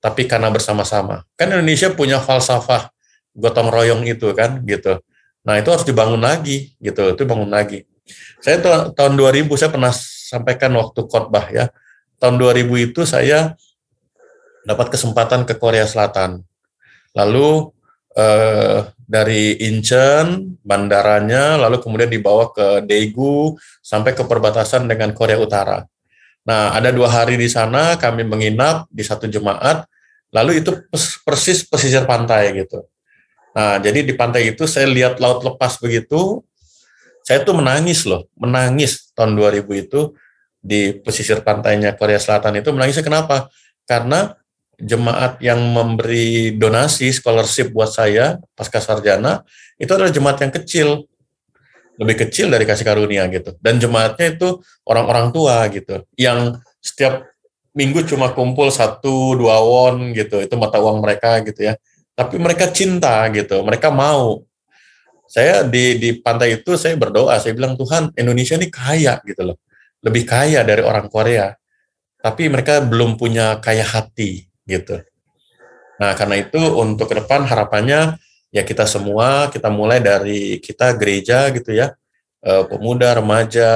tapi 0.00 0.24
karena 0.24 0.48
bersama-sama 0.48 1.22
kan 1.36 1.54
Indonesia 1.54 1.92
punya 1.92 2.18
falsafah 2.18 2.88
gotong 3.30 3.68
royong 3.68 4.02
itu 4.08 4.32
kan 4.32 4.58
gitu 4.64 4.98
nah 5.44 5.60
itu 5.60 5.68
harus 5.68 5.84
dibangun 5.84 6.20
lagi 6.24 6.72
gitu. 6.80 7.12
Itu 7.12 7.22
bangun 7.28 7.52
lagi. 7.52 7.84
Saya 8.40 8.60
tahun 8.92 9.16
2000 9.16 9.48
saya 9.56 9.70
pernah 9.72 9.92
sampaikan 9.94 10.72
waktu 10.76 11.00
khotbah 11.04 11.46
ya. 11.52 11.68
Tahun 12.20 12.36
2000 12.40 12.88
itu 12.92 13.04
saya 13.04 13.52
dapat 14.64 14.92
kesempatan 14.92 15.44
ke 15.44 15.56
Korea 15.60 15.84
Selatan. 15.84 16.40
Lalu 17.12 17.70
eh, 18.16 18.88
dari 19.04 19.60
Incheon 19.60 20.56
bandaranya 20.64 21.60
lalu 21.60 21.84
kemudian 21.84 22.08
dibawa 22.08 22.50
ke 22.50 22.80
Daegu 22.88 23.54
sampai 23.84 24.16
ke 24.16 24.24
perbatasan 24.24 24.88
dengan 24.88 25.12
Korea 25.12 25.36
Utara. 25.36 25.84
Nah, 26.44 26.76
ada 26.76 26.92
dua 26.92 27.08
hari 27.08 27.40
di 27.40 27.48
sana 27.48 27.96
kami 27.96 28.24
menginap 28.24 28.84
di 28.92 29.00
satu 29.00 29.24
jemaat, 29.24 29.88
lalu 30.28 30.60
itu 30.60 30.76
persis 31.24 31.64
pesisir 31.64 32.04
pantai 32.04 32.52
gitu. 32.52 32.84
Nah, 33.54 33.78
jadi 33.78 34.02
di 34.02 34.12
pantai 34.18 34.50
itu 34.50 34.66
saya 34.66 34.90
lihat 34.90 35.22
laut 35.22 35.46
lepas 35.46 35.78
begitu, 35.78 36.42
saya 37.22 37.46
tuh 37.46 37.54
menangis 37.54 38.02
loh, 38.04 38.26
menangis 38.34 39.14
tahun 39.14 39.38
2000 39.38 39.86
itu 39.86 40.12
di 40.58 40.92
pesisir 40.98 41.40
pantainya 41.46 41.94
Korea 41.94 42.18
Selatan 42.18 42.58
itu 42.58 42.74
menangisnya 42.74 43.06
kenapa? 43.06 43.48
Karena 43.86 44.34
jemaat 44.74 45.38
yang 45.38 45.62
memberi 45.70 46.58
donasi 46.58 47.14
scholarship 47.14 47.70
buat 47.70 47.94
saya 47.94 48.42
pasca 48.58 48.82
sarjana 48.82 49.46
itu 49.78 49.88
adalah 49.94 50.10
jemaat 50.10 50.42
yang 50.42 50.52
kecil. 50.52 50.88
Lebih 51.94 52.26
kecil 52.26 52.50
dari 52.50 52.66
kasih 52.66 52.82
karunia 52.82 53.22
gitu. 53.30 53.54
Dan 53.62 53.78
jemaatnya 53.78 54.34
itu 54.34 54.58
orang-orang 54.82 55.30
tua 55.30 55.62
gitu 55.70 56.02
yang 56.18 56.58
setiap 56.82 57.22
minggu 57.70 58.02
cuma 58.02 58.34
kumpul 58.34 58.66
satu 58.74 59.38
dua 59.38 59.62
won 59.62 60.10
gitu. 60.10 60.42
Itu 60.42 60.58
mata 60.58 60.82
uang 60.82 60.98
mereka 60.98 61.38
gitu 61.46 61.70
ya 61.70 61.78
tapi 62.14 62.38
mereka 62.38 62.70
cinta 62.70 63.26
gitu 63.30 63.62
mereka 63.66 63.90
mau 63.90 64.42
saya 65.26 65.66
di 65.66 65.98
di 65.98 66.10
pantai 66.18 66.62
itu 66.62 66.78
saya 66.78 66.94
berdoa 66.94 67.38
saya 67.42 67.54
bilang 67.58 67.74
Tuhan 67.74 68.14
Indonesia 68.14 68.54
ini 68.54 68.70
kaya 68.70 69.18
gitu 69.26 69.52
loh 69.52 69.58
lebih 70.00 70.24
kaya 70.26 70.62
dari 70.62 70.82
orang 70.82 71.10
Korea 71.10 71.54
tapi 72.24 72.48
mereka 72.48 72.80
belum 72.80 73.20
punya 73.20 73.60
kaya 73.60 73.84
hati 73.84 74.48
gitu. 74.64 74.96
Nah, 76.00 76.16
karena 76.16 76.40
itu 76.40 76.56
untuk 76.56 77.12
ke 77.12 77.20
depan 77.20 77.44
harapannya 77.44 78.16
ya 78.48 78.64
kita 78.64 78.88
semua 78.88 79.52
kita 79.52 79.68
mulai 79.68 80.00
dari 80.00 80.56
kita 80.56 80.96
gereja 80.96 81.52
gitu 81.52 81.76
ya, 81.76 81.92
eh, 82.40 82.64
pemuda, 82.64 83.12
remaja, 83.20 83.72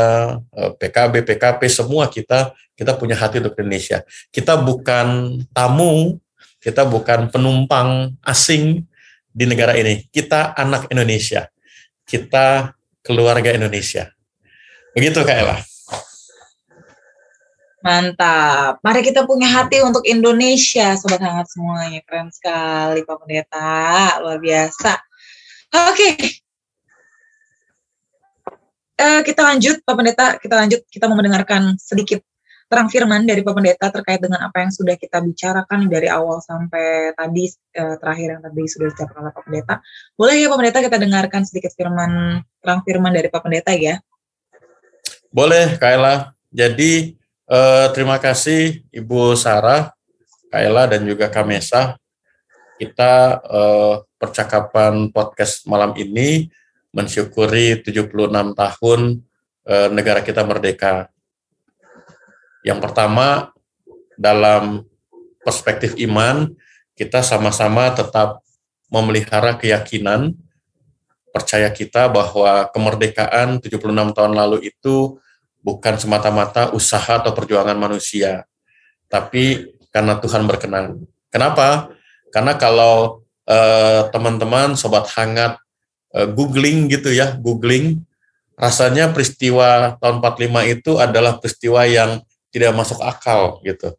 eh, 0.56 0.72
PKB, 0.80 1.28
PKP 1.28 1.60
semua 1.68 2.08
kita 2.08 2.56
kita 2.72 2.96
punya 2.96 3.20
hati 3.20 3.44
untuk 3.44 3.52
Indonesia. 3.60 4.00
Kita 4.32 4.56
bukan 4.56 5.38
tamu, 5.52 6.16
kita 6.68 6.84
bukan 6.84 7.32
penumpang 7.32 8.12
asing 8.20 8.84
di 9.32 9.44
negara 9.48 9.72
ini. 9.72 10.04
Kita 10.12 10.52
anak 10.52 10.92
Indonesia. 10.92 11.48
Kita 12.04 12.76
keluarga 13.00 13.56
Indonesia. 13.56 14.12
Begitu 14.92 15.24
Kak 15.24 15.32
Ella. 15.32 15.56
Mantap. 17.80 18.84
Mari 18.84 19.00
kita 19.00 19.24
punya 19.24 19.48
hati 19.48 19.80
untuk 19.80 20.04
Indonesia, 20.04 20.92
sobat 21.00 21.24
hangat 21.24 21.48
semuanya. 21.48 22.04
Keren 22.04 22.28
sekali 22.28 23.00
Pak 23.00 23.16
Pendeta, 23.24 24.20
luar 24.20 24.36
biasa. 24.36 24.92
Oke. 25.88 25.96
Okay. 25.96 26.14
Uh, 28.98 29.04
eh, 29.08 29.20
kita 29.24 29.40
lanjut 29.40 29.80
Pak 29.88 29.94
Pendeta, 29.96 30.26
kita 30.36 30.54
lanjut. 30.58 30.80
Kita 30.90 31.08
mau 31.08 31.16
mendengarkan 31.16 31.80
sedikit 31.80 32.20
terang 32.68 32.92
firman 32.92 33.24
dari 33.24 33.40
Pak 33.40 33.54
Pendeta 33.56 33.88
terkait 33.88 34.20
dengan 34.20 34.44
apa 34.44 34.60
yang 34.60 34.68
sudah 34.68 34.94
kita 35.00 35.24
bicarakan 35.24 35.88
dari 35.88 36.12
awal 36.12 36.44
sampai 36.44 37.16
tadi 37.16 37.48
eh, 37.48 37.96
terakhir 37.96 38.28
yang 38.36 38.42
tadi 38.44 38.62
sudah 38.68 38.86
dicapai 38.92 39.16
oleh 39.16 39.32
Pak 39.32 39.42
Pendeta. 39.48 39.74
Boleh 40.14 40.34
ya 40.36 40.46
Pak 40.52 40.58
Pendeta 40.60 40.78
kita 40.84 40.98
dengarkan 41.00 41.42
sedikit 41.48 41.72
firman 41.72 42.44
terang 42.60 42.80
firman 42.84 43.10
dari 43.16 43.32
Pak 43.32 43.40
Pendeta 43.40 43.72
ya? 43.72 43.96
Boleh, 45.32 45.80
Kaila. 45.80 46.36
Jadi 46.52 47.16
eh, 47.48 47.86
terima 47.96 48.20
kasih 48.20 48.84
Ibu 48.92 49.32
Sarah, 49.32 49.96
Kaila 50.52 50.92
dan 50.92 51.08
juga 51.08 51.32
Kamesa. 51.32 51.96
Kita 52.76 53.40
eh, 53.48 53.94
percakapan 54.20 55.08
podcast 55.08 55.64
malam 55.64 55.96
ini 55.96 56.52
mensyukuri 56.92 57.80
76 57.80 58.12
tahun 58.52 59.00
eh, 59.64 59.88
negara 59.88 60.20
kita 60.20 60.44
merdeka 60.44 61.08
yang 62.68 62.84
pertama, 62.84 63.48
dalam 64.20 64.84
perspektif 65.40 65.96
iman, 66.04 66.52
kita 66.92 67.24
sama-sama 67.24 67.88
tetap 67.96 68.44
memelihara 68.92 69.56
keyakinan, 69.56 70.36
percaya 71.32 71.72
kita 71.72 72.12
bahwa 72.12 72.68
kemerdekaan 72.68 73.64
76 73.64 74.12
tahun 74.12 74.32
lalu 74.36 74.68
itu 74.68 75.16
bukan 75.64 75.96
semata-mata 75.96 76.68
usaha 76.76 77.24
atau 77.24 77.32
perjuangan 77.32 77.76
manusia, 77.80 78.44
tapi 79.08 79.72
karena 79.88 80.20
Tuhan 80.20 80.44
berkenan. 80.44 81.08
Kenapa? 81.32 81.88
Karena 82.28 82.52
kalau 82.60 83.24
eh, 83.48 84.04
teman-teman, 84.12 84.76
sobat 84.76 85.08
hangat, 85.16 85.56
eh, 86.12 86.28
googling 86.28 86.92
gitu 86.92 87.16
ya, 87.16 87.32
googling, 87.40 88.04
rasanya 88.60 89.08
peristiwa 89.08 89.96
tahun 89.96 90.20
45 90.20 90.74
itu 90.76 90.92
adalah 91.00 91.40
peristiwa 91.40 91.88
yang 91.88 92.20
tidak 92.48 92.72
masuk 92.76 93.00
akal 93.04 93.60
gitu. 93.64 93.92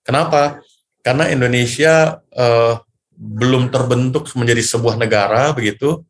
Kenapa? 0.00 0.60
Karena 1.04 1.28
Indonesia 1.28 2.20
eh, 2.32 2.74
belum 3.20 3.68
terbentuk 3.68 4.32
menjadi 4.32 4.64
sebuah 4.64 4.96
negara 4.96 5.52
begitu. 5.52 6.04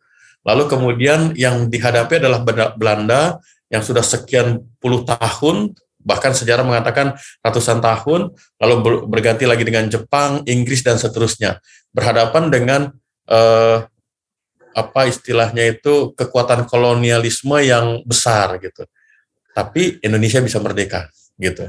Lalu 0.47 0.71
kemudian 0.71 1.37
yang 1.37 1.69
dihadapi 1.69 2.23
adalah 2.23 2.41
Belanda 2.79 3.43
yang 3.69 3.83
sudah 3.85 4.01
sekian 4.01 4.63
puluh 4.81 5.05
tahun 5.05 5.75
bahkan 6.01 6.33
sejarah 6.33 6.65
mengatakan 6.65 7.13
ratusan 7.45 7.85
tahun 7.85 8.33
lalu 8.57 9.05
berganti 9.05 9.45
lagi 9.45 9.69
dengan 9.69 9.85
Jepang, 9.93 10.41
Inggris 10.49 10.81
dan 10.81 10.97
seterusnya 10.97 11.61
berhadapan 11.93 12.49
dengan 12.49 12.81
eh, 13.29 13.85
apa 14.71 15.01
istilahnya 15.11 15.67
itu 15.77 16.15
kekuatan 16.15 16.65
kolonialisme 16.71 17.59
yang 17.61 18.01
besar 18.07 18.57
gitu. 18.63 18.87
Tapi 19.51 19.99
Indonesia 20.01 20.39
bisa 20.41 20.63
merdeka 20.63 21.11
gitu. 21.41 21.67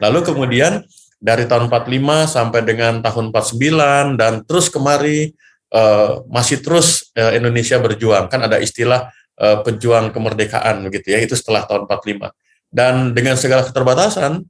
Lalu 0.00 0.24
kemudian 0.24 0.86
dari 1.20 1.44
tahun 1.44 1.68
45 1.68 2.30
sampai 2.30 2.60
dengan 2.64 3.04
tahun 3.04 3.34
49 3.34 4.16
dan 4.16 4.32
terus 4.48 4.72
kemari 4.72 5.36
uh, 5.74 6.24
masih 6.32 6.64
terus 6.64 7.12
uh, 7.18 7.36
Indonesia 7.36 7.76
berjuang. 7.76 8.32
Kan 8.32 8.40
ada 8.46 8.56
istilah 8.56 9.12
uh, 9.36 9.60
pejuang 9.60 10.14
kemerdekaan 10.14 10.80
begitu 10.88 11.12
ya, 11.12 11.20
itu 11.20 11.36
setelah 11.36 11.68
tahun 11.68 11.84
45. 11.84 12.32
Dan 12.72 13.12
dengan 13.12 13.36
segala 13.36 13.66
keterbatasan 13.66 14.40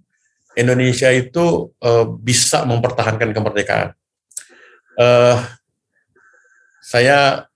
Indonesia 0.55 1.11
itu 1.11 1.75
uh, 1.83 2.07
bisa 2.07 2.63
mempertahankan 2.63 3.35
kemerdekaan. 3.35 3.97
Uh, 4.95 5.41
saya 6.85 7.47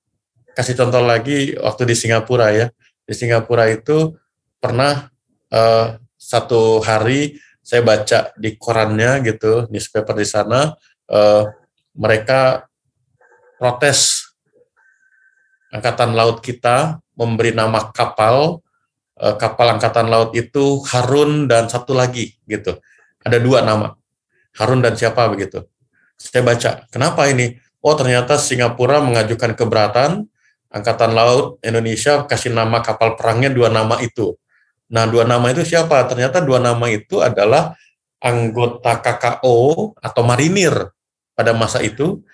kasih 0.54 0.78
contoh 0.78 1.02
lagi 1.02 1.58
waktu 1.58 1.82
di 1.86 1.94
Singapura 1.98 2.54
ya. 2.54 2.66
Di 3.04 3.12
Singapura 3.12 3.68
itu 3.68 4.16
pernah 4.62 5.10
uh, 5.52 6.00
satu 6.24 6.80
hari 6.80 7.36
saya 7.64 7.80
baca 7.80 8.32
di 8.36 8.56
korannya 8.60 9.24
gitu, 9.24 9.68
newspaper 9.72 10.16
di 10.16 10.28
sana, 10.28 10.76
uh, 11.08 11.44
mereka 11.96 12.68
protes 13.56 14.28
angkatan 15.72 16.12
laut 16.12 16.44
kita 16.44 17.00
memberi 17.16 17.56
nama 17.56 17.88
kapal, 17.88 18.60
uh, 19.16 19.34
kapal 19.40 19.80
angkatan 19.80 20.12
laut 20.12 20.36
itu 20.36 20.84
Harun 20.92 21.48
dan 21.48 21.72
satu 21.72 21.96
lagi 21.96 22.36
gitu. 22.44 22.76
Ada 23.24 23.40
dua 23.40 23.64
nama, 23.64 23.96
Harun 24.60 24.84
dan 24.84 24.92
siapa 24.92 25.24
begitu. 25.32 25.64
Saya 26.20 26.44
baca, 26.44 26.84
kenapa 26.92 27.32
ini? 27.32 27.56
Oh 27.80 27.96
ternyata 27.96 28.36
Singapura 28.36 29.00
mengajukan 29.00 29.56
keberatan, 29.56 30.28
angkatan 30.68 31.12
laut 31.16 31.56
Indonesia 31.64 32.28
kasih 32.28 32.52
nama 32.52 32.84
kapal 32.84 33.16
perangnya 33.16 33.48
dua 33.48 33.72
nama 33.72 33.96
itu. 34.04 34.36
Nah, 34.92 35.08
dua 35.08 35.24
nama 35.24 35.48
itu 35.52 35.64
siapa? 35.64 36.04
Ternyata 36.04 36.44
dua 36.44 36.60
nama 36.60 36.86
itu 36.92 37.24
adalah 37.24 37.72
anggota 38.20 39.00
KKO 39.00 39.92
atau 40.00 40.22
marinir 40.24 40.72
pada 41.36 41.52
masa 41.52 41.84
itu 41.84 42.24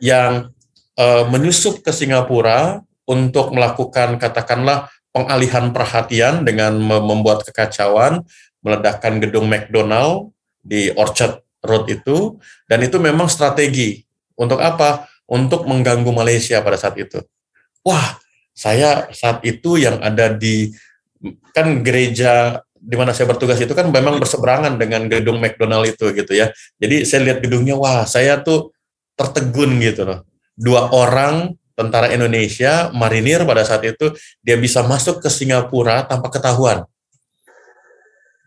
yang 0.00 0.52
e, 0.92 1.06
menyusup 1.28 1.80
ke 1.80 1.92
Singapura 1.92 2.84
untuk 3.08 3.56
melakukan 3.56 4.20
katakanlah 4.20 4.92
pengalihan 5.12 5.72
perhatian 5.72 6.44
dengan 6.44 6.76
membuat 6.80 7.48
kekacauan, 7.48 8.24
meledakkan 8.60 9.18
gedung 9.24 9.48
McDonald 9.48 10.36
di 10.60 10.92
Orchard 10.92 11.40
Road 11.64 11.88
itu 11.88 12.36
dan 12.68 12.84
itu 12.84 13.00
memang 13.00 13.26
strategi 13.26 14.04
untuk 14.38 14.60
apa? 14.60 15.08
Untuk 15.28 15.68
mengganggu 15.68 16.08
Malaysia 16.08 16.60
pada 16.64 16.80
saat 16.80 16.96
itu. 16.96 17.20
Wah, 17.84 18.16
saya 18.56 19.08
saat 19.12 19.44
itu 19.44 19.76
yang 19.76 20.00
ada 20.00 20.32
di 20.32 20.72
kan 21.52 21.82
gereja 21.82 22.62
di 22.78 22.94
mana 22.94 23.10
saya 23.10 23.26
bertugas 23.28 23.58
itu 23.58 23.74
kan 23.74 23.90
memang 23.90 24.22
berseberangan 24.22 24.78
dengan 24.78 25.10
gedung 25.10 25.42
McDonald 25.42 25.84
itu 25.90 26.14
gitu 26.14 26.32
ya. 26.32 26.54
Jadi 26.78 27.02
saya 27.04 27.20
lihat 27.26 27.38
gedungnya, 27.42 27.74
wah 27.74 28.06
saya 28.06 28.38
tuh 28.40 28.70
tertegun 29.18 29.82
gitu 29.82 30.06
loh. 30.06 30.22
Dua 30.54 30.90
orang 30.94 31.54
tentara 31.74 32.10
Indonesia, 32.10 32.90
marinir 32.94 33.42
pada 33.46 33.62
saat 33.62 33.82
itu, 33.86 34.14
dia 34.42 34.58
bisa 34.58 34.82
masuk 34.86 35.22
ke 35.22 35.30
Singapura 35.30 36.06
tanpa 36.06 36.30
ketahuan. 36.30 36.86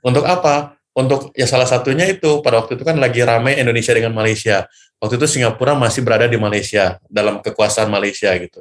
Untuk 0.04 0.26
apa? 0.28 0.76
Untuk 0.92 1.32
ya 1.32 1.48
salah 1.48 1.68
satunya 1.68 2.04
itu 2.12 2.44
pada 2.44 2.60
waktu 2.60 2.76
itu 2.76 2.84
kan 2.84 3.00
lagi 3.00 3.24
ramai 3.24 3.56
Indonesia 3.56 3.96
dengan 3.96 4.12
Malaysia. 4.12 4.68
Waktu 5.00 5.16
itu 5.16 5.40
Singapura 5.40 5.72
masih 5.72 6.04
berada 6.04 6.28
di 6.28 6.36
Malaysia 6.36 7.00
dalam 7.08 7.40
kekuasaan 7.40 7.88
Malaysia 7.88 8.28
gitu. 8.36 8.60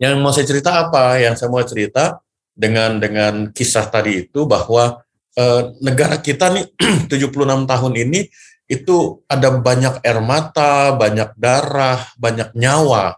Yang 0.00 0.12
mau 0.20 0.32
saya 0.32 0.46
cerita 0.48 0.70
apa? 0.72 1.20
Yang 1.20 1.44
saya 1.44 1.48
mau 1.52 1.60
cerita 1.64 2.16
dengan 2.56 2.96
dengan 2.96 3.52
kisah 3.52 3.86
tadi 3.92 4.24
itu 4.24 4.48
bahwa 4.48 5.04
eh, 5.36 5.62
negara 5.84 6.16
kita 6.18 6.48
nih 6.50 6.66
76 7.12 7.68
tahun 7.68 7.94
ini 7.94 8.20
itu 8.66 9.22
ada 9.30 9.54
banyak 9.54 10.02
air 10.02 10.18
mata, 10.18 10.90
banyak 10.90 11.38
darah, 11.38 12.02
banyak 12.18 12.50
nyawa. 12.58 13.14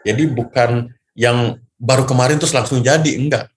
Jadi 0.00 0.24
bukan 0.32 0.88
yang 1.12 1.60
baru 1.76 2.08
kemarin 2.08 2.40
terus 2.40 2.56
langsung 2.56 2.80
jadi, 2.80 3.12
enggak. 3.20 3.52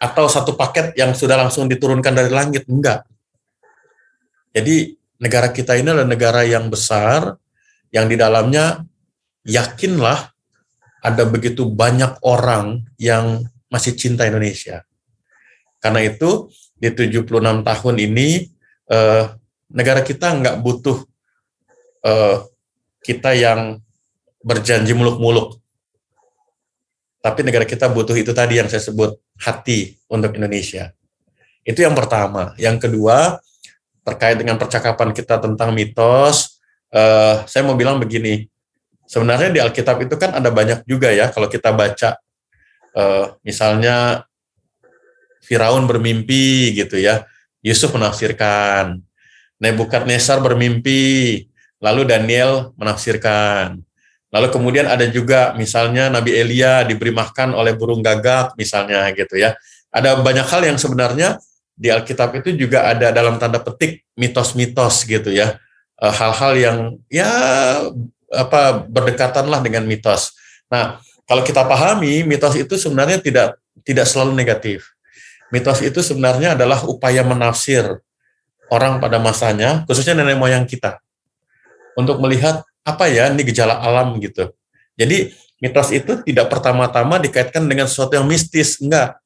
Atau 0.00 0.26
satu 0.32 0.56
paket 0.56 0.96
yang 0.96 1.12
sudah 1.12 1.36
langsung 1.36 1.68
diturunkan 1.68 2.16
dari 2.16 2.32
langit, 2.32 2.64
enggak. 2.64 3.04
Jadi 4.56 4.96
negara 5.20 5.52
kita 5.52 5.76
ini 5.76 5.92
adalah 5.92 6.08
negara 6.08 6.42
yang 6.48 6.72
besar, 6.72 7.36
yang 7.92 8.08
di 8.08 8.16
dalamnya 8.16 8.80
yakinlah 9.44 10.32
ada 11.02 11.22
begitu 11.28 11.68
banyak 11.68 12.24
orang 12.24 12.88
yang 12.96 13.44
masih 13.72 13.96
cinta 13.96 14.28
Indonesia. 14.28 14.84
Karena 15.80 16.04
itu 16.04 16.52
di 16.76 16.92
76 16.92 17.24
tahun 17.64 17.94
ini 17.96 18.28
eh, 18.92 19.24
negara 19.72 20.04
kita 20.04 20.36
nggak 20.36 20.56
butuh 20.60 21.00
eh, 22.04 22.36
kita 23.00 23.32
yang 23.32 23.80
berjanji 24.44 24.92
muluk-muluk. 24.92 25.56
Tapi 27.22 27.40
negara 27.46 27.64
kita 27.64 27.88
butuh 27.88 28.14
itu 28.18 28.36
tadi 28.36 28.60
yang 28.60 28.68
saya 28.68 28.82
sebut 28.84 29.16
hati 29.40 29.96
untuk 30.12 30.36
Indonesia. 30.36 30.92
Itu 31.64 31.80
yang 31.80 31.96
pertama. 31.96 32.52
Yang 32.60 32.90
kedua 32.90 33.38
terkait 34.02 34.34
dengan 34.34 34.58
percakapan 34.58 35.14
kita 35.14 35.38
tentang 35.38 35.70
mitos, 35.72 36.60
eh, 36.92 37.40
saya 37.48 37.62
mau 37.64 37.78
bilang 37.78 37.96
begini. 38.02 38.50
Sebenarnya 39.06 39.50
di 39.50 39.60
Alkitab 39.62 40.02
itu 40.02 40.14
kan 40.18 40.34
ada 40.34 40.50
banyak 40.50 40.84
juga 40.86 41.10
ya 41.10 41.30
kalau 41.30 41.46
kita 41.46 41.70
baca 41.70 42.18
uh, 42.96 43.36
misalnya 43.44 44.26
Firaun 45.42 45.84
bermimpi 45.90 46.72
gitu 46.76 46.96
ya, 46.96 47.26
Yusuf 47.60 47.92
menafsirkan, 47.94 49.02
Nebukadnezar 49.62 50.42
bermimpi, 50.42 51.46
lalu 51.78 52.02
Daniel 52.02 52.74
menafsirkan. 52.74 53.78
Lalu 54.32 54.48
kemudian 54.48 54.90
ada 54.90 55.04
juga 55.06 55.54
misalnya 55.54 56.08
Nabi 56.08 56.34
Elia 56.34 56.82
diberi 56.82 57.14
makan 57.14 57.54
oleh 57.54 57.76
burung 57.76 58.02
gagak 58.02 58.58
misalnya 58.58 59.06
gitu 59.14 59.38
ya. 59.38 59.54
Ada 59.92 60.18
banyak 60.18 60.46
hal 60.48 60.66
yang 60.66 60.78
sebenarnya 60.80 61.36
di 61.76 61.92
Alkitab 61.92 62.32
itu 62.40 62.56
juga 62.56 62.88
ada 62.90 63.12
dalam 63.12 63.36
tanda 63.36 63.60
petik 63.60 64.08
mitos-mitos 64.16 65.04
gitu 65.04 65.30
ya. 65.30 65.60
Eh, 66.00 66.14
hal-hal 66.16 66.52
yang 66.58 66.78
ya 67.06 67.30
apa 68.32 68.82
berdekatan 68.88 69.46
lah 69.52 69.60
dengan 69.60 69.84
mitos. 69.84 70.32
Nah, 70.72 70.98
kalau 71.32 71.48
kita 71.48 71.64
pahami, 71.64 72.28
mitos 72.28 72.52
itu 72.60 72.76
sebenarnya 72.76 73.16
tidak 73.16 73.56
tidak 73.88 74.04
selalu 74.04 74.36
negatif. 74.36 74.92
Mitos 75.48 75.80
itu 75.80 76.04
sebenarnya 76.04 76.52
adalah 76.52 76.84
upaya 76.84 77.24
menafsir, 77.24 78.04
orang 78.68 79.00
pada 79.00 79.16
masanya, 79.16 79.80
khususnya 79.88 80.12
nenek 80.12 80.36
moyang 80.36 80.68
kita, 80.68 81.00
untuk 81.96 82.20
melihat 82.20 82.60
apa 82.84 83.08
ya 83.08 83.32
ini 83.32 83.48
gejala 83.48 83.80
alam 83.80 84.20
gitu. 84.20 84.52
Jadi 84.92 85.32
mitos 85.56 85.88
itu 85.96 86.20
tidak 86.20 86.52
pertama-tama 86.52 87.16
dikaitkan 87.16 87.64
dengan 87.64 87.88
sesuatu 87.88 88.12
yang 88.12 88.28
mistis, 88.28 88.76
enggak. 88.84 89.16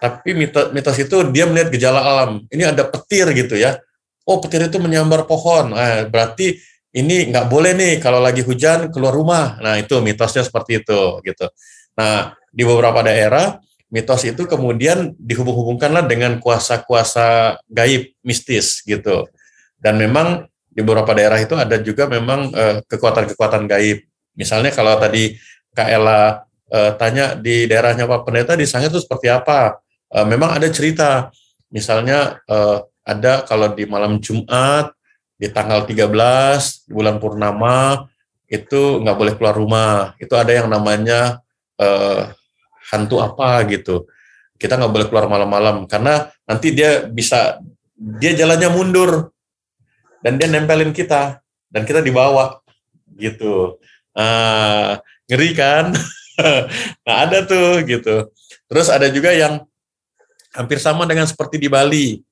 Tapi 0.00 0.32
mitos, 0.32 0.72
mitos 0.72 0.96
itu 0.96 1.28
dia 1.28 1.44
melihat 1.44 1.68
gejala 1.68 2.00
alam. 2.00 2.48
Ini 2.48 2.72
ada 2.72 2.88
petir 2.88 3.28
gitu 3.36 3.52
ya. 3.60 3.76
Oh 4.24 4.40
petir 4.40 4.64
itu 4.64 4.80
menyambar 4.80 5.28
pohon. 5.28 5.76
Nah, 5.76 6.08
berarti 6.08 6.56
ini 6.94 7.28
nggak 7.34 7.50
boleh 7.50 7.74
nih 7.74 7.94
kalau 7.98 8.22
lagi 8.22 8.46
hujan 8.46 8.88
keluar 8.94 9.10
rumah. 9.10 9.58
Nah 9.58 9.76
itu 9.82 9.98
mitosnya 9.98 10.46
seperti 10.46 10.86
itu 10.86 11.18
gitu. 11.26 11.50
Nah 11.98 12.38
di 12.54 12.62
beberapa 12.62 13.02
daerah 13.02 13.58
mitos 13.90 14.22
itu 14.22 14.46
kemudian 14.46 15.14
dihubung-hubungkanlah 15.18 16.06
dengan 16.06 16.38
kuasa-kuasa 16.38 17.58
gaib 17.66 18.14
mistis 18.22 18.82
gitu. 18.86 19.26
Dan 19.78 19.98
memang 19.98 20.46
di 20.70 20.82
beberapa 20.82 21.14
daerah 21.14 21.38
itu 21.38 21.54
ada 21.54 21.78
juga 21.82 22.06
memang 22.06 22.50
kekuatan 22.50 22.86
kekuatan-kekuatan 22.90 23.62
gaib. 23.70 24.06
Misalnya 24.34 24.74
kalau 24.74 24.98
tadi 24.98 25.38
Kak 25.74 25.88
Ella 25.90 26.42
uh, 26.70 26.92
tanya 26.98 27.38
di 27.38 27.66
daerahnya 27.70 28.06
Pak 28.06 28.26
Pendeta 28.26 28.54
di 28.58 28.66
sana 28.66 28.90
itu 28.90 28.98
seperti 28.98 29.30
apa? 29.30 29.78
Uh, 30.10 30.26
memang 30.26 30.54
ada 30.58 30.66
cerita. 30.70 31.30
Misalnya 31.70 32.38
uh, 32.50 32.82
ada 33.06 33.46
kalau 33.46 33.70
di 33.74 33.86
malam 33.86 34.18
Jumat 34.18 34.94
di 35.34 35.50
tanggal 35.50 35.82
13 35.82 36.90
bulan 36.90 37.16
purnama 37.18 38.06
itu 38.46 39.02
nggak 39.02 39.16
boleh 39.18 39.34
keluar 39.34 39.54
rumah. 39.56 39.96
Itu 40.20 40.38
ada 40.38 40.54
yang 40.54 40.70
namanya 40.70 41.42
uh, 41.80 42.30
hantu 42.92 43.18
apa 43.20 43.66
gitu. 43.70 44.06
Kita 44.54 44.78
nggak 44.78 44.92
boleh 44.92 45.06
keluar 45.10 45.26
malam-malam 45.26 45.90
karena 45.90 46.30
nanti 46.46 46.70
dia 46.70 47.08
bisa 47.10 47.58
dia 47.94 48.34
jalannya 48.34 48.70
mundur 48.70 49.34
dan 50.22 50.38
dia 50.38 50.48
nempelin 50.48 50.94
kita 50.94 51.42
dan 51.68 51.82
kita 51.82 52.00
dibawa 52.00 52.62
gitu. 53.18 53.78
Uh, 54.14 54.98
ngeri 55.26 55.50
kan? 55.58 55.90
nah 57.04 57.14
ada 57.26 57.42
tuh 57.42 57.82
gitu. 57.82 58.30
Terus 58.70 58.86
ada 58.88 59.10
juga 59.10 59.34
yang 59.34 59.62
hampir 60.54 60.78
sama 60.78 61.04
dengan 61.04 61.26
seperti 61.26 61.58
di 61.58 61.66
Bali. 61.66 62.22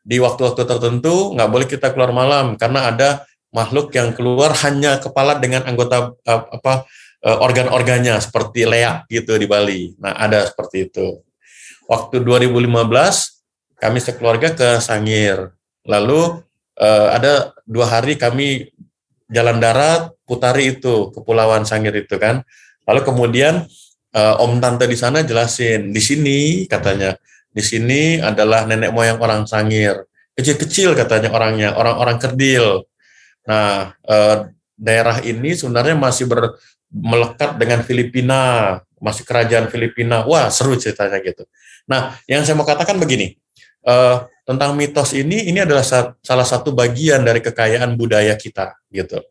Di 0.00 0.16
waktu-waktu 0.16 0.64
tertentu 0.64 1.36
nggak 1.36 1.50
boleh 1.52 1.66
kita 1.68 1.92
keluar 1.92 2.10
malam 2.10 2.56
karena 2.56 2.88
ada 2.88 3.08
makhluk 3.50 3.90
yang 3.94 4.14
keluar 4.14 4.54
hanya 4.62 4.98
kepala 5.02 5.36
dengan 5.38 5.66
anggota 5.66 6.14
uh, 6.14 6.42
apa 6.54 6.86
uh, 7.26 7.38
organ-organnya 7.42 8.16
seperti 8.22 8.66
leak 8.66 9.10
gitu 9.10 9.36
di 9.36 9.46
Bali. 9.50 9.94
Nah, 9.98 10.14
ada 10.16 10.46
seperti 10.46 10.90
itu. 10.90 11.20
Waktu 11.90 12.22
2015 12.22 12.70
kami 13.82 13.98
sekeluarga 13.98 14.54
ke 14.54 14.78
Sangir. 14.78 15.50
Lalu 15.82 16.40
uh, 16.78 17.08
ada 17.10 17.50
dua 17.66 17.90
hari 17.90 18.14
kami 18.14 18.70
jalan 19.30 19.58
darat 19.58 20.14
putari 20.22 20.78
itu 20.78 21.10
kepulauan 21.10 21.66
Sangir 21.66 21.94
itu 21.98 22.16
kan. 22.16 22.46
Lalu 22.86 23.06
kemudian 23.06 23.66
Om 24.10 24.58
Tante 24.58 24.90
di 24.90 24.98
sana 24.98 25.22
jelasin 25.22 25.94
di 25.94 26.02
sini 26.02 26.66
katanya 26.66 27.14
di 27.50 27.62
sini 27.62 28.22
adalah 28.22 28.66
nenek 28.66 28.94
moyang 28.94 29.18
orang 29.18 29.46
Sangir 29.46 30.06
kecil-kecil 30.38 30.94
katanya 30.94 31.34
orangnya 31.34 31.74
orang-orang 31.74 32.16
kerdil. 32.16 32.86
Nah 33.44 33.92
uh, 34.06 34.48
daerah 34.80 35.20
ini 35.20 35.52
sebenarnya 35.52 35.92
masih 35.98 36.24
ber, 36.24 36.56
melekat 36.90 37.54
dengan 37.60 37.86
Filipina, 37.86 38.42
masih 38.98 39.22
kerajaan 39.22 39.70
Filipina. 39.70 40.26
Wah, 40.26 40.50
seru 40.50 40.74
ceritanya 40.74 41.22
gitu. 41.22 41.46
Nah, 41.86 42.18
yang 42.26 42.42
saya 42.42 42.58
mau 42.58 42.66
katakan 42.66 42.98
begini, 42.98 43.38
uh, 43.86 44.26
tentang 44.42 44.74
mitos 44.74 45.14
ini, 45.14 45.46
ini 45.46 45.62
adalah 45.62 45.86
salah 46.18 46.46
satu 46.48 46.74
bagian 46.74 47.22
dari 47.22 47.38
kekayaan 47.38 47.94
budaya 47.94 48.34
kita, 48.34 48.74
gitu. 48.90 49.22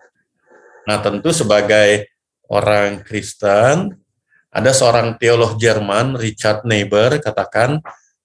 Nah, 0.87 0.97
tentu 1.03 1.35
sebagai 1.35 2.07
orang 2.47 3.03
Kristen, 3.03 3.93
ada 4.49 4.71
seorang 4.73 5.19
teolog 5.19 5.59
Jerman, 5.59 6.15
Richard 6.15 6.63
Niebuhr, 6.65 7.19
katakan, 7.19 7.83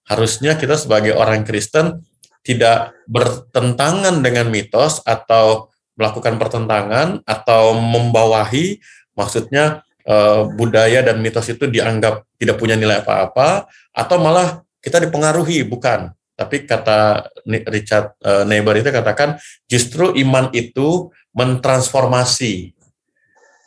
harusnya 0.09 0.57
kita 0.57 0.77
sebagai 0.77 1.17
orang 1.17 1.45
Kristen 1.45 2.05
tidak 2.45 2.93
bertentangan 3.09 4.21
dengan 4.21 4.53
mitos 4.53 5.01
atau 5.09 5.73
melakukan 5.97 6.37
pertentangan 6.37 7.25
atau 7.25 7.73
membawahi. 7.73 8.79
Maksudnya 9.17 9.81
uh, 10.05 10.45
budaya 10.53 11.01
dan 11.01 11.25
mitos 11.25 11.49
itu 11.49 11.65
dianggap 11.65 12.29
tidak 12.37 12.61
punya 12.61 12.77
nilai 12.77 13.01
apa-apa 13.01 13.65
atau 13.97 14.17
malah 14.21 14.61
kita 14.85 15.01
dipengaruhi. 15.01 15.65
Bukan. 15.65 16.13
Tapi 16.35 16.67
kata 16.67 17.31
Richard 17.47 18.19
Niebuhr 18.51 18.83
itu 18.83 18.91
katakan 18.91 19.39
justru 19.71 20.11
iman 20.19 20.51
itu 20.51 21.15
mentransformasi. 21.31 22.75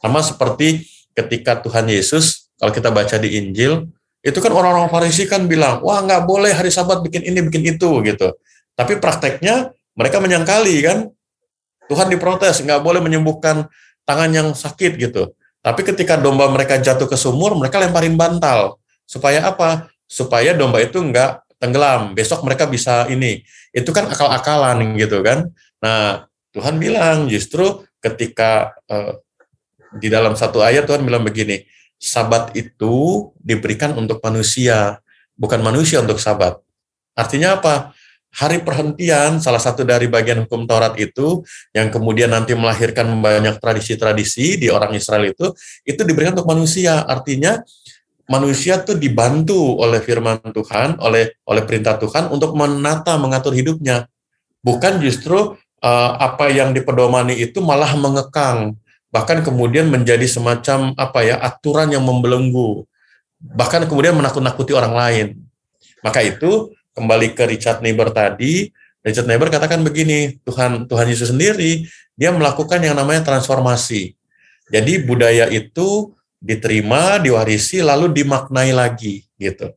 Sama 0.03 0.19
seperti 0.19 0.83
ketika 1.15 1.63
Tuhan 1.63 1.87
Yesus 1.87 2.51
kalau 2.59 2.75
kita 2.75 2.91
baca 2.91 3.15
di 3.15 3.39
Injil 3.39 3.87
itu 4.25 4.37
kan 4.41 4.51
orang-orang 4.53 4.89
Farisi 4.89 5.29
kan 5.29 5.45
bilang 5.45 5.81
wah 5.85 6.01
nggak 6.01 6.25
boleh 6.25 6.51
hari 6.53 6.73
Sabat 6.73 7.01
bikin 7.05 7.25
ini 7.25 7.39
bikin 7.45 7.77
itu 7.77 7.89
gitu 8.05 8.33
tapi 8.73 8.97
prakteknya 8.97 9.71
mereka 9.97 10.21
menyangkali 10.21 10.75
kan 10.85 10.97
Tuhan 11.87 12.11
diprotes 12.11 12.59
nggak 12.61 12.83
boleh 12.83 12.99
menyembuhkan 12.99 13.65
tangan 14.07 14.31
yang 14.31 14.47
sakit 14.55 14.95
gitu. 14.95 15.35
Tapi 15.59 15.83
ketika 15.83 16.15
domba 16.15 16.47
mereka 16.47 16.79
jatuh 16.79 17.11
ke 17.11 17.19
sumur, 17.19 17.51
mereka 17.59 17.83
lemparin 17.83 18.15
bantal. 18.15 18.79
Supaya 19.03 19.43
apa? 19.43 19.91
Supaya 20.07 20.55
domba 20.55 20.79
itu 20.79 21.03
enggak 21.03 21.43
tenggelam. 21.59 22.15
Besok 22.15 22.47
mereka 22.47 22.63
bisa 22.67 23.03
ini. 23.11 23.43
Itu 23.75 23.91
kan 23.91 24.07
akal-akalan 24.07 24.95
gitu 24.95 25.19
kan. 25.19 25.51
Nah, 25.83 26.27
Tuhan 26.55 26.79
bilang 26.79 27.27
justru 27.27 27.83
ketika 27.99 28.71
uh, 28.87 29.19
di 29.99 30.07
dalam 30.07 30.39
satu 30.39 30.63
ayat 30.63 30.87
Tuhan 30.87 31.03
bilang 31.03 31.27
begini, 31.27 31.67
sabat 31.97 32.53
itu 32.53 33.29
diberikan 33.41 33.97
untuk 33.97 34.21
manusia, 34.21 35.01
bukan 35.33 35.61
manusia 35.61 36.01
untuk 36.01 36.21
sabat. 36.21 36.61
Artinya 37.17 37.57
apa? 37.57 37.97
hari 38.37 38.61
perhentian, 38.61 39.41
salah 39.41 39.57
satu 39.57 39.81
dari 39.81 40.05
bagian 40.05 40.45
hukum 40.45 40.69
Taurat 40.69 40.93
itu, 41.01 41.41
yang 41.73 41.89
kemudian 41.89 42.29
nanti 42.29 42.53
melahirkan 42.53 43.09
banyak 43.17 43.57
tradisi-tradisi 43.57 44.61
di 44.61 44.67
orang 44.69 44.93
Israel 44.93 45.25
itu, 45.25 45.49
itu 45.81 46.01
diberikan 46.05 46.37
untuk 46.37 46.53
manusia. 46.53 47.01
Artinya 47.01 47.57
manusia 48.29 48.77
tuh 48.85 48.93
dibantu 48.93 49.81
oleh 49.81 49.97
firman 50.05 50.37
Tuhan, 50.53 51.01
oleh 51.01 51.33
oleh 51.49 51.63
perintah 51.65 51.97
Tuhan 51.97 52.29
untuk 52.29 52.53
menata, 52.53 53.17
mengatur 53.17 53.57
hidupnya. 53.57 54.05
Bukan 54.61 55.01
justru 55.01 55.57
uh, 55.81 56.11
apa 56.21 56.53
yang 56.53 56.77
dipedomani 56.77 57.33
itu 57.41 57.57
malah 57.57 57.97
mengekang, 57.97 58.77
bahkan 59.17 59.41
kemudian 59.41 59.89
menjadi 59.89 60.29
semacam 60.29 60.93
apa 60.93 61.25
ya 61.25 61.41
aturan 61.41 61.89
yang 61.89 62.05
membelenggu, 62.05 62.85
bahkan 63.41 63.81
kemudian 63.89 64.13
menakut-nakuti 64.13 64.77
orang 64.77 64.93
lain. 64.93 65.27
Maka 66.05 66.21
itu 66.21 66.69
kembali 66.93 67.33
ke 67.33 67.49
Richard 67.49 67.81
Niebuhr 67.81 68.13
tadi, 68.13 68.69
Richard 69.01 69.25
Niebuhr 69.25 69.49
katakan 69.49 69.81
begini, 69.81 70.37
Tuhan 70.45 70.85
Tuhan 70.85 71.09
Yesus 71.09 71.33
sendiri 71.33 71.89
dia 72.13 72.29
melakukan 72.29 72.77
yang 72.77 72.93
namanya 72.93 73.25
transformasi. 73.25 74.13
Jadi 74.69 75.01
budaya 75.01 75.49
itu 75.49 76.13
diterima, 76.37 77.17
diwarisi, 77.17 77.81
lalu 77.81 78.13
dimaknai 78.21 78.69
lagi 78.69 79.25
gitu. 79.41 79.73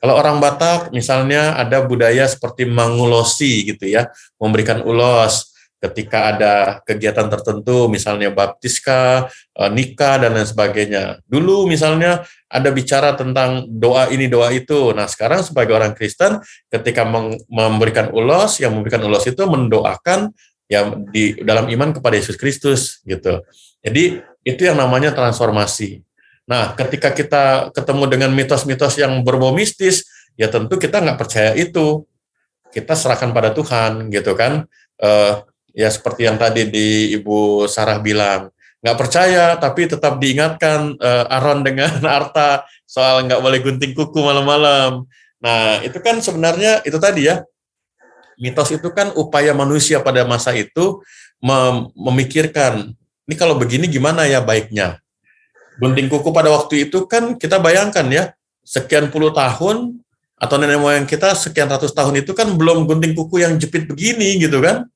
Kalau 0.00 0.14
orang 0.16 0.40
Batak 0.40 0.96
misalnya 0.96 1.60
ada 1.60 1.84
budaya 1.84 2.24
seperti 2.24 2.64
mengulosi 2.64 3.68
gitu 3.68 3.84
ya, 3.84 4.08
memberikan 4.40 4.80
ulos, 4.80 5.57
ketika 5.78 6.34
ada 6.34 6.54
kegiatan 6.82 7.30
tertentu, 7.30 7.86
misalnya 7.86 8.34
baptiska, 8.34 9.30
eh, 9.54 9.70
nikah, 9.70 10.18
dan 10.18 10.34
lain 10.34 10.46
sebagainya. 10.46 11.22
Dulu 11.26 11.70
misalnya 11.70 12.26
ada 12.50 12.70
bicara 12.74 13.14
tentang 13.14 13.66
doa 13.70 14.10
ini, 14.10 14.26
doa 14.26 14.50
itu. 14.50 14.90
Nah 14.92 15.06
sekarang 15.06 15.46
sebagai 15.46 15.78
orang 15.78 15.94
Kristen, 15.94 16.42
ketika 16.70 17.06
memberikan 17.46 18.10
ulos, 18.10 18.58
yang 18.58 18.74
memberikan 18.74 19.02
ulos 19.06 19.24
itu 19.30 19.42
mendoakan 19.46 20.34
yang 20.68 21.08
di 21.08 21.38
dalam 21.40 21.70
iman 21.72 21.96
kepada 21.96 22.14
Yesus 22.18 22.36
Kristus 22.36 23.00
gitu. 23.08 23.40
Jadi 23.80 24.20
itu 24.44 24.62
yang 24.64 24.76
namanya 24.76 25.14
transformasi. 25.16 26.04
Nah, 26.48 26.72
ketika 26.72 27.12
kita 27.12 27.68
ketemu 27.76 28.04
dengan 28.08 28.30
mitos-mitos 28.32 28.96
yang 28.96 29.20
berbau 29.20 29.52
mistis, 29.52 30.08
ya 30.32 30.48
tentu 30.48 30.80
kita 30.80 31.04
nggak 31.04 31.20
percaya 31.20 31.52
itu. 31.52 32.08
Kita 32.72 32.96
serahkan 32.96 33.32
pada 33.36 33.52
Tuhan, 33.52 34.08
gitu 34.08 34.32
kan. 34.32 34.64
Uh, 34.96 35.44
ya 35.78 35.86
seperti 35.86 36.26
yang 36.26 36.34
tadi 36.34 36.66
di 36.66 37.14
Ibu 37.14 37.70
Sarah 37.70 38.02
bilang, 38.02 38.50
nggak 38.82 38.98
percaya 38.98 39.54
tapi 39.54 39.86
tetap 39.86 40.18
diingatkan 40.18 40.98
uh, 40.98 41.34
Aaron 41.38 41.62
dengan 41.62 42.02
Arta 42.18 42.66
soal 42.82 43.30
nggak 43.30 43.38
boleh 43.38 43.62
gunting 43.62 43.94
kuku 43.94 44.18
malam-malam. 44.18 45.06
Nah 45.38 45.78
itu 45.86 46.02
kan 46.02 46.18
sebenarnya 46.18 46.82
itu 46.82 46.98
tadi 46.98 47.30
ya 47.30 47.46
mitos 48.38 48.74
itu 48.74 48.90
kan 48.90 49.14
upaya 49.14 49.54
manusia 49.54 50.02
pada 50.02 50.22
masa 50.26 50.54
itu 50.54 51.02
mem 51.38 51.90
memikirkan 51.94 52.94
ini 53.30 53.34
kalau 53.38 53.54
begini 53.54 53.86
gimana 53.86 54.26
ya 54.26 54.42
baiknya. 54.42 54.98
Gunting 55.78 56.10
kuku 56.10 56.34
pada 56.34 56.50
waktu 56.50 56.90
itu 56.90 57.06
kan 57.06 57.38
kita 57.38 57.62
bayangkan 57.62 58.06
ya 58.10 58.34
sekian 58.66 59.14
puluh 59.14 59.30
tahun 59.30 60.02
atau 60.38 60.54
nenek 60.58 60.78
moyang 60.78 61.06
kita 61.06 61.34
sekian 61.34 61.70
ratus 61.70 61.94
tahun 61.94 62.22
itu 62.22 62.34
kan 62.34 62.50
belum 62.54 62.86
gunting 62.86 63.14
kuku 63.14 63.46
yang 63.46 63.54
jepit 63.58 63.86
begini 63.86 64.42
gitu 64.42 64.58
kan? 64.58 64.90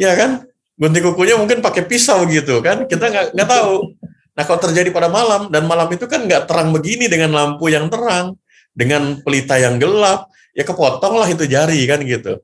Ya 0.00 0.16
kan? 0.16 0.48
Gunting 0.80 1.04
kukunya 1.12 1.36
mungkin 1.36 1.60
pakai 1.60 1.84
pisau 1.84 2.24
gitu 2.24 2.64
kan? 2.64 2.88
Kita 2.88 3.12
nggak 3.12 3.26
nggak 3.36 3.48
tahu. 3.48 3.92
Nah 4.32 4.42
kalau 4.48 4.60
terjadi 4.64 4.88
pada 4.88 5.12
malam 5.12 5.52
dan 5.52 5.68
malam 5.68 5.92
itu 5.92 6.08
kan 6.08 6.24
nggak 6.24 6.48
terang 6.48 6.72
begini 6.72 7.04
dengan 7.12 7.36
lampu 7.36 7.68
yang 7.68 7.92
terang, 7.92 8.40
dengan 8.72 9.20
pelita 9.20 9.60
yang 9.60 9.76
gelap, 9.76 10.32
ya 10.56 10.64
kepotong 10.64 11.20
lah 11.20 11.28
itu 11.28 11.44
jari 11.44 11.84
kan 11.84 12.00
gitu. 12.00 12.40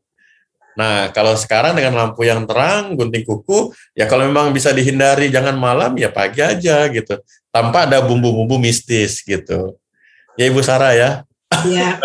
Nah, 0.76 1.08
kalau 1.16 1.32
sekarang 1.32 1.72
dengan 1.72 1.96
lampu 1.96 2.28
yang 2.28 2.44
terang, 2.44 2.92
gunting 3.00 3.24
kuku, 3.24 3.72
ya 3.96 4.04
kalau 4.04 4.28
memang 4.28 4.52
bisa 4.52 4.76
dihindari 4.76 5.32
jangan 5.32 5.56
malam, 5.56 5.96
ya 5.96 6.12
pagi 6.12 6.44
aja 6.44 6.84
gitu. 6.92 7.16
Tanpa 7.48 7.88
ada 7.88 8.04
bumbu-bumbu 8.04 8.60
mistis 8.60 9.24
gitu. 9.24 9.80
Ya 10.36 10.44
Ibu 10.52 10.60
Sarah 10.60 10.92
ya. 10.92 11.10
Iya. 11.46 12.02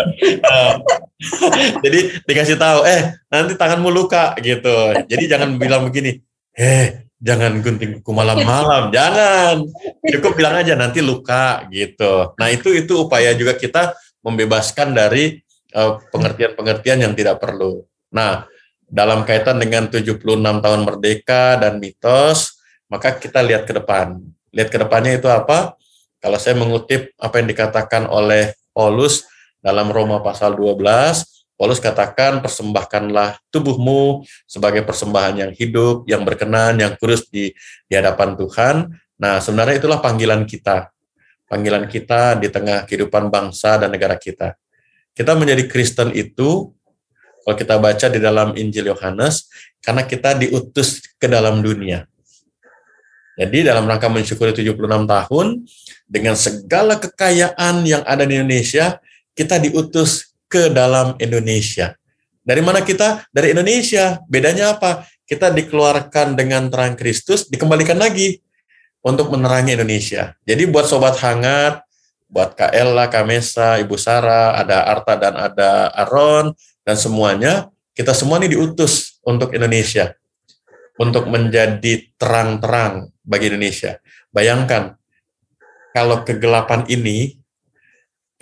Jadi 1.84 2.00
dikasih 2.26 2.56
tahu, 2.58 2.86
eh 2.86 3.14
nanti 3.26 3.58
tanganmu 3.58 3.90
luka 3.90 4.38
gitu. 4.38 4.94
Jadi 5.06 5.24
jangan 5.26 5.58
bilang 5.58 5.90
begini, 5.90 6.22
eh 6.54 7.10
jangan 7.18 7.58
gunting 7.58 7.98
kuku 7.98 8.12
malam-malam, 8.14 8.90
jangan. 8.96 9.66
Cukup 10.06 10.38
bilang 10.38 10.62
aja 10.62 10.78
nanti 10.78 11.02
luka 11.02 11.66
gitu. 11.70 12.34
Nah 12.38 12.48
itu 12.54 12.70
itu 12.74 13.06
upaya 13.06 13.34
juga 13.34 13.58
kita 13.58 13.94
membebaskan 14.22 14.94
dari 14.94 15.42
pengertian 15.70 15.98
eh, 15.98 16.10
pengertian-pengertian 16.10 16.98
yang 17.02 17.12
tidak 17.18 17.42
perlu. 17.42 17.82
Nah 18.14 18.46
dalam 18.86 19.24
kaitan 19.24 19.58
dengan 19.58 19.88
76 19.88 20.22
tahun 20.36 20.80
merdeka 20.84 21.56
dan 21.58 21.82
mitos, 21.82 22.60
maka 22.86 23.16
kita 23.18 23.42
lihat 23.42 23.66
ke 23.66 23.72
depan. 23.74 24.20
Lihat 24.52 24.68
ke 24.68 24.78
depannya 24.78 25.16
itu 25.16 25.26
apa? 25.26 25.74
Kalau 26.22 26.38
saya 26.38 26.54
mengutip 26.54 27.10
apa 27.18 27.40
yang 27.40 27.48
dikatakan 27.50 28.06
oleh 28.06 28.54
Paulus 28.70 29.31
dalam 29.62 29.88
Roma 29.94 30.18
pasal 30.20 30.58
12, 30.58 31.54
Paulus 31.54 31.78
katakan 31.78 32.42
persembahkanlah 32.42 33.38
tubuhmu 33.54 34.26
sebagai 34.50 34.82
persembahan 34.82 35.46
yang 35.46 35.52
hidup, 35.54 36.02
yang 36.10 36.26
berkenan, 36.26 36.82
yang 36.82 36.98
kurus 36.98 37.30
di, 37.30 37.54
di 37.86 37.94
hadapan 37.94 38.34
Tuhan. 38.34 38.90
Nah, 39.22 39.38
sebenarnya 39.38 39.78
itulah 39.78 40.02
panggilan 40.02 40.42
kita. 40.42 40.90
Panggilan 41.46 41.86
kita 41.86 42.34
di 42.42 42.50
tengah 42.50 42.82
kehidupan 42.82 43.30
bangsa 43.30 43.78
dan 43.78 43.94
negara 43.94 44.18
kita. 44.18 44.58
Kita 45.14 45.38
menjadi 45.38 45.70
Kristen 45.70 46.10
itu 46.18 46.74
kalau 47.42 47.56
kita 47.58 47.74
baca 47.78 48.06
di 48.10 48.18
dalam 48.22 48.54
Injil 48.54 48.90
Yohanes, 48.90 49.50
karena 49.82 50.06
kita 50.06 50.38
diutus 50.38 51.02
ke 51.18 51.26
dalam 51.26 51.58
dunia. 51.58 52.06
Jadi 53.34 53.66
dalam 53.66 53.82
rangka 53.88 54.06
mensyukuri 54.06 54.54
76 54.54 54.78
tahun, 55.08 55.46
dengan 56.06 56.34
segala 56.38 56.94
kekayaan 57.02 57.82
yang 57.82 58.02
ada 58.06 58.22
di 58.22 58.38
Indonesia, 58.38 59.02
kita 59.32 59.60
diutus 59.60 60.32
ke 60.48 60.68
dalam 60.68 61.16
Indonesia. 61.16 61.96
Dari 62.42 62.60
mana 62.60 62.82
kita? 62.82 63.24
Dari 63.30 63.54
Indonesia. 63.54 64.18
Bedanya 64.26 64.76
apa? 64.76 65.06
Kita 65.24 65.48
dikeluarkan 65.48 66.34
dengan 66.36 66.68
terang 66.68 66.98
Kristus, 66.98 67.48
dikembalikan 67.48 67.96
lagi 67.96 68.42
untuk 69.00 69.30
menerangi 69.32 69.78
Indonesia. 69.78 70.34
Jadi 70.44 70.68
buat 70.68 70.84
sobat 70.84 71.16
hangat, 71.22 71.80
buat 72.28 72.52
Kak 72.58 72.72
Ella, 72.74 73.08
Kamesa, 73.08 73.78
Ibu 73.80 73.96
Sarah, 73.96 74.58
ada 74.58 74.88
Arta 74.88 75.14
dan 75.16 75.34
ada 75.38 75.92
Aron, 75.92 76.52
dan 76.82 76.96
semuanya 76.98 77.70
kita 77.92 78.16
semua 78.16 78.40
ini 78.42 78.56
diutus 78.56 79.20
untuk 79.22 79.52
Indonesia 79.52 80.16
untuk 80.96 81.28
menjadi 81.28 82.08
terang-terang 82.16 83.12
bagi 83.24 83.52
Indonesia. 83.52 84.00
Bayangkan 84.32 84.96
kalau 85.92 86.24
kegelapan 86.24 86.88
ini 86.88 87.41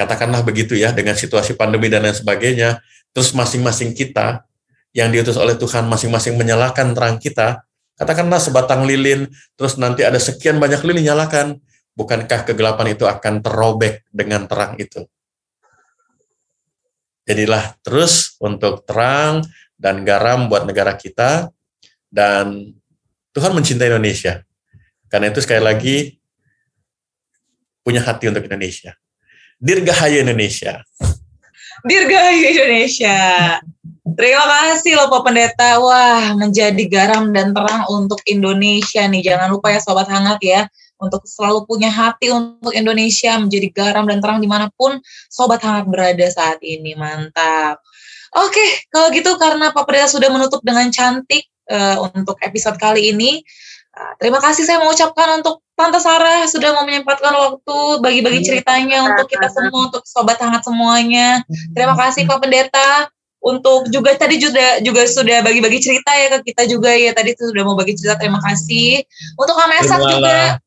katakanlah 0.01 0.41
begitu 0.41 0.73
ya 0.81 0.97
dengan 0.97 1.13
situasi 1.13 1.61
pandemi 1.61 1.93
dan 1.93 2.09
lain 2.09 2.17
sebagainya, 2.17 2.81
terus 3.13 3.37
masing-masing 3.37 3.93
kita 3.93 4.49
yang 4.97 5.13
diutus 5.13 5.37
oleh 5.37 5.61
Tuhan 5.61 5.85
masing-masing 5.85 6.41
menyalakan 6.41 6.97
terang 6.97 7.21
kita, 7.21 7.69
katakanlah 8.01 8.41
sebatang 8.41 8.89
lilin, 8.89 9.29
terus 9.61 9.77
nanti 9.77 10.09
ada 10.09 10.17
sekian 10.17 10.57
banyak 10.57 10.81
lilin 10.89 11.13
nyalakan, 11.13 11.61
bukankah 11.93 12.49
kegelapan 12.49 12.97
itu 12.97 13.05
akan 13.05 13.45
terobek 13.45 14.09
dengan 14.09 14.49
terang 14.49 14.81
itu? 14.81 15.05
Jadilah 17.29 17.77
terus 17.85 18.41
untuk 18.41 18.89
terang 18.89 19.45
dan 19.77 20.01
garam 20.09 20.49
buat 20.49 20.65
negara 20.65 20.97
kita 20.97 21.53
dan 22.09 22.73
Tuhan 23.37 23.53
mencintai 23.53 23.93
Indonesia. 23.93 24.43
Karena 25.13 25.29
itu 25.29 25.45
sekali 25.45 25.63
lagi 25.63 25.97
punya 27.85 28.01
hati 28.03 28.33
untuk 28.33 28.49
Indonesia. 28.49 29.00
Dirgahayu 29.61 30.25
Indonesia. 30.25 30.81
Dirgahayu 31.85 32.45
Indonesia. 32.57 33.17
Terima 34.17 34.45
kasih 34.49 34.97
loh 34.97 35.13
Pak 35.13 35.23
Pendeta. 35.23 35.77
Wah, 35.79 36.33
menjadi 36.35 36.85
garam 36.89 37.31
dan 37.31 37.53
terang 37.53 37.85
untuk 37.93 38.25
Indonesia 38.25 39.05
nih. 39.05 39.23
Jangan 39.23 39.53
lupa 39.53 39.71
ya 39.71 39.81
Sobat 39.85 40.09
Hangat 40.09 40.41
ya 40.41 40.65
untuk 41.01 41.25
selalu 41.25 41.65
punya 41.65 41.89
hati 41.89 42.29
untuk 42.29 42.77
Indonesia, 42.77 43.41
menjadi 43.41 43.69
garam 43.73 44.05
dan 44.05 44.21
terang 44.21 44.39
di 44.39 44.47
mana 44.47 44.69
pun 44.77 45.01
sobat 45.33 45.65
hangat 45.65 45.89
berada 45.89 46.29
saat 46.29 46.61
ini. 46.61 46.93
Mantap. 46.93 47.81
Oke, 48.37 48.87
kalau 48.93 49.11
gitu 49.11 49.35
karena 49.41 49.75
Pak 49.75 49.89
Pendeta 49.89 50.07
sudah 50.07 50.29
menutup 50.31 50.63
dengan 50.63 50.87
cantik 50.93 51.51
uh, 51.73 52.07
untuk 52.15 52.39
episode 52.45 52.79
kali 52.79 53.11
ini, 53.11 53.43
terima 54.23 54.39
kasih 54.39 54.63
saya 54.65 54.79
mengucapkan 54.79 55.43
untuk 55.43 55.65
Tante 55.75 55.97
Sarah 55.97 56.45
sudah 56.45 56.77
mau 56.77 56.85
menyempatkan 56.85 57.33
waktu 57.33 57.79
bagi-bagi 58.05 58.45
iya, 58.45 58.47
ceritanya 58.53 58.99
untuk 59.09 59.27
kita 59.33 59.49
semua, 59.49 59.89
untuk 59.89 60.05
sobat 60.05 60.37
hangat 60.37 60.61
semuanya. 60.61 61.41
Terima 61.73 61.97
kasih 61.97 62.29
Pak 62.29 62.39
Pendeta 62.45 63.09
untuk 63.41 63.89
juga 63.89 64.13
tadi 64.13 64.37
juga 64.37 64.85
juga 64.85 65.09
sudah 65.09 65.41
bagi-bagi 65.41 65.81
cerita 65.81 66.13
ya 66.13 66.37
ke 66.37 66.53
kita 66.53 66.69
juga 66.69 66.93
ya. 66.93 67.17
Tadi 67.17 67.33
sudah 67.33 67.65
mau 67.65 67.73
bagi 67.73 67.97
cerita 67.97 68.21
terima 68.21 68.45
kasih. 68.45 69.01
Untuk 69.41 69.57
Kamesak 69.57 70.01
juga. 70.05 70.61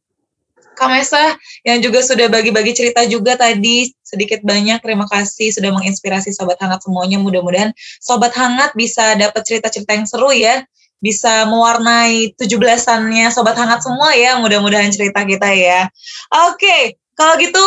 Kamesa 0.73 1.37
yang 1.61 1.85
juga 1.85 2.01
sudah 2.01 2.33
bagi-bagi 2.33 2.73
cerita 2.73 3.05
juga 3.05 3.37
tadi 3.37 3.93
sedikit 4.01 4.41
banyak. 4.41 4.81
Terima 4.81 5.05
kasih 5.05 5.53
sudah 5.53 5.69
menginspirasi 5.69 6.33
sobat 6.33 6.57
hangat 6.57 6.81
semuanya. 6.81 7.21
Mudah-mudahan 7.21 7.77
sobat 8.01 8.33
hangat 8.33 8.73
bisa 8.73 9.13
dapat 9.13 9.45
cerita-cerita 9.45 9.93
yang 9.93 10.09
seru 10.09 10.33
ya 10.33 10.65
bisa 11.03 11.43
mewarnai 11.51 12.31
tujuh 12.39 12.55
belasannya 12.55 13.27
sobat 13.27 13.59
hangat 13.59 13.83
semua 13.83 14.15
ya 14.15 14.39
mudah-mudahan 14.39 14.87
cerita 14.87 15.27
kita 15.27 15.51
ya 15.51 15.91
oke 16.31 16.95
kalau 17.19 17.35
gitu 17.35 17.65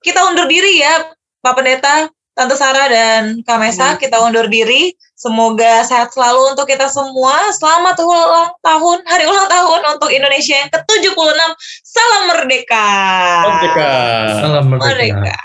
kita 0.00 0.24
undur 0.24 0.48
diri 0.48 0.80
ya 0.80 1.12
Pak 1.44 1.52
Pendeta 1.52 2.08
Tante 2.32 2.56
Sarah 2.56 2.88
dan 2.88 3.44
Kamesa 3.44 4.00
kita 4.00 4.24
undur 4.24 4.48
diri 4.48 4.96
Semoga 5.18 5.82
sehat 5.82 6.14
selalu 6.14 6.54
untuk 6.54 6.70
kita 6.70 6.86
semua. 6.86 7.50
Selamat 7.50 7.98
ulang 7.98 8.54
tahun, 8.62 9.02
hari 9.02 9.26
ulang 9.26 9.50
tahun 9.50 9.98
untuk 9.98 10.14
Indonesia 10.14 10.62
yang 10.62 10.70
ke-76. 10.70 11.42
Salam 11.82 12.22
merdeka. 12.30 12.86
Merdeka. 13.42 13.90
Salam 14.38 14.64
merdeka. 14.70 14.86
merdeka. 14.94 15.38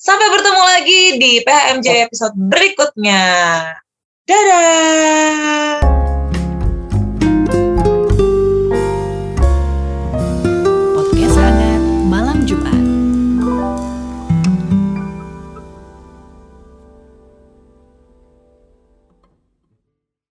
Sampai 0.00 0.32
bertemu 0.32 0.62
lagi 0.64 1.00
di 1.20 1.32
PHMJ 1.44 2.08
episode 2.08 2.36
berikutnya. 2.40 3.20
Dadah. 4.24 6.17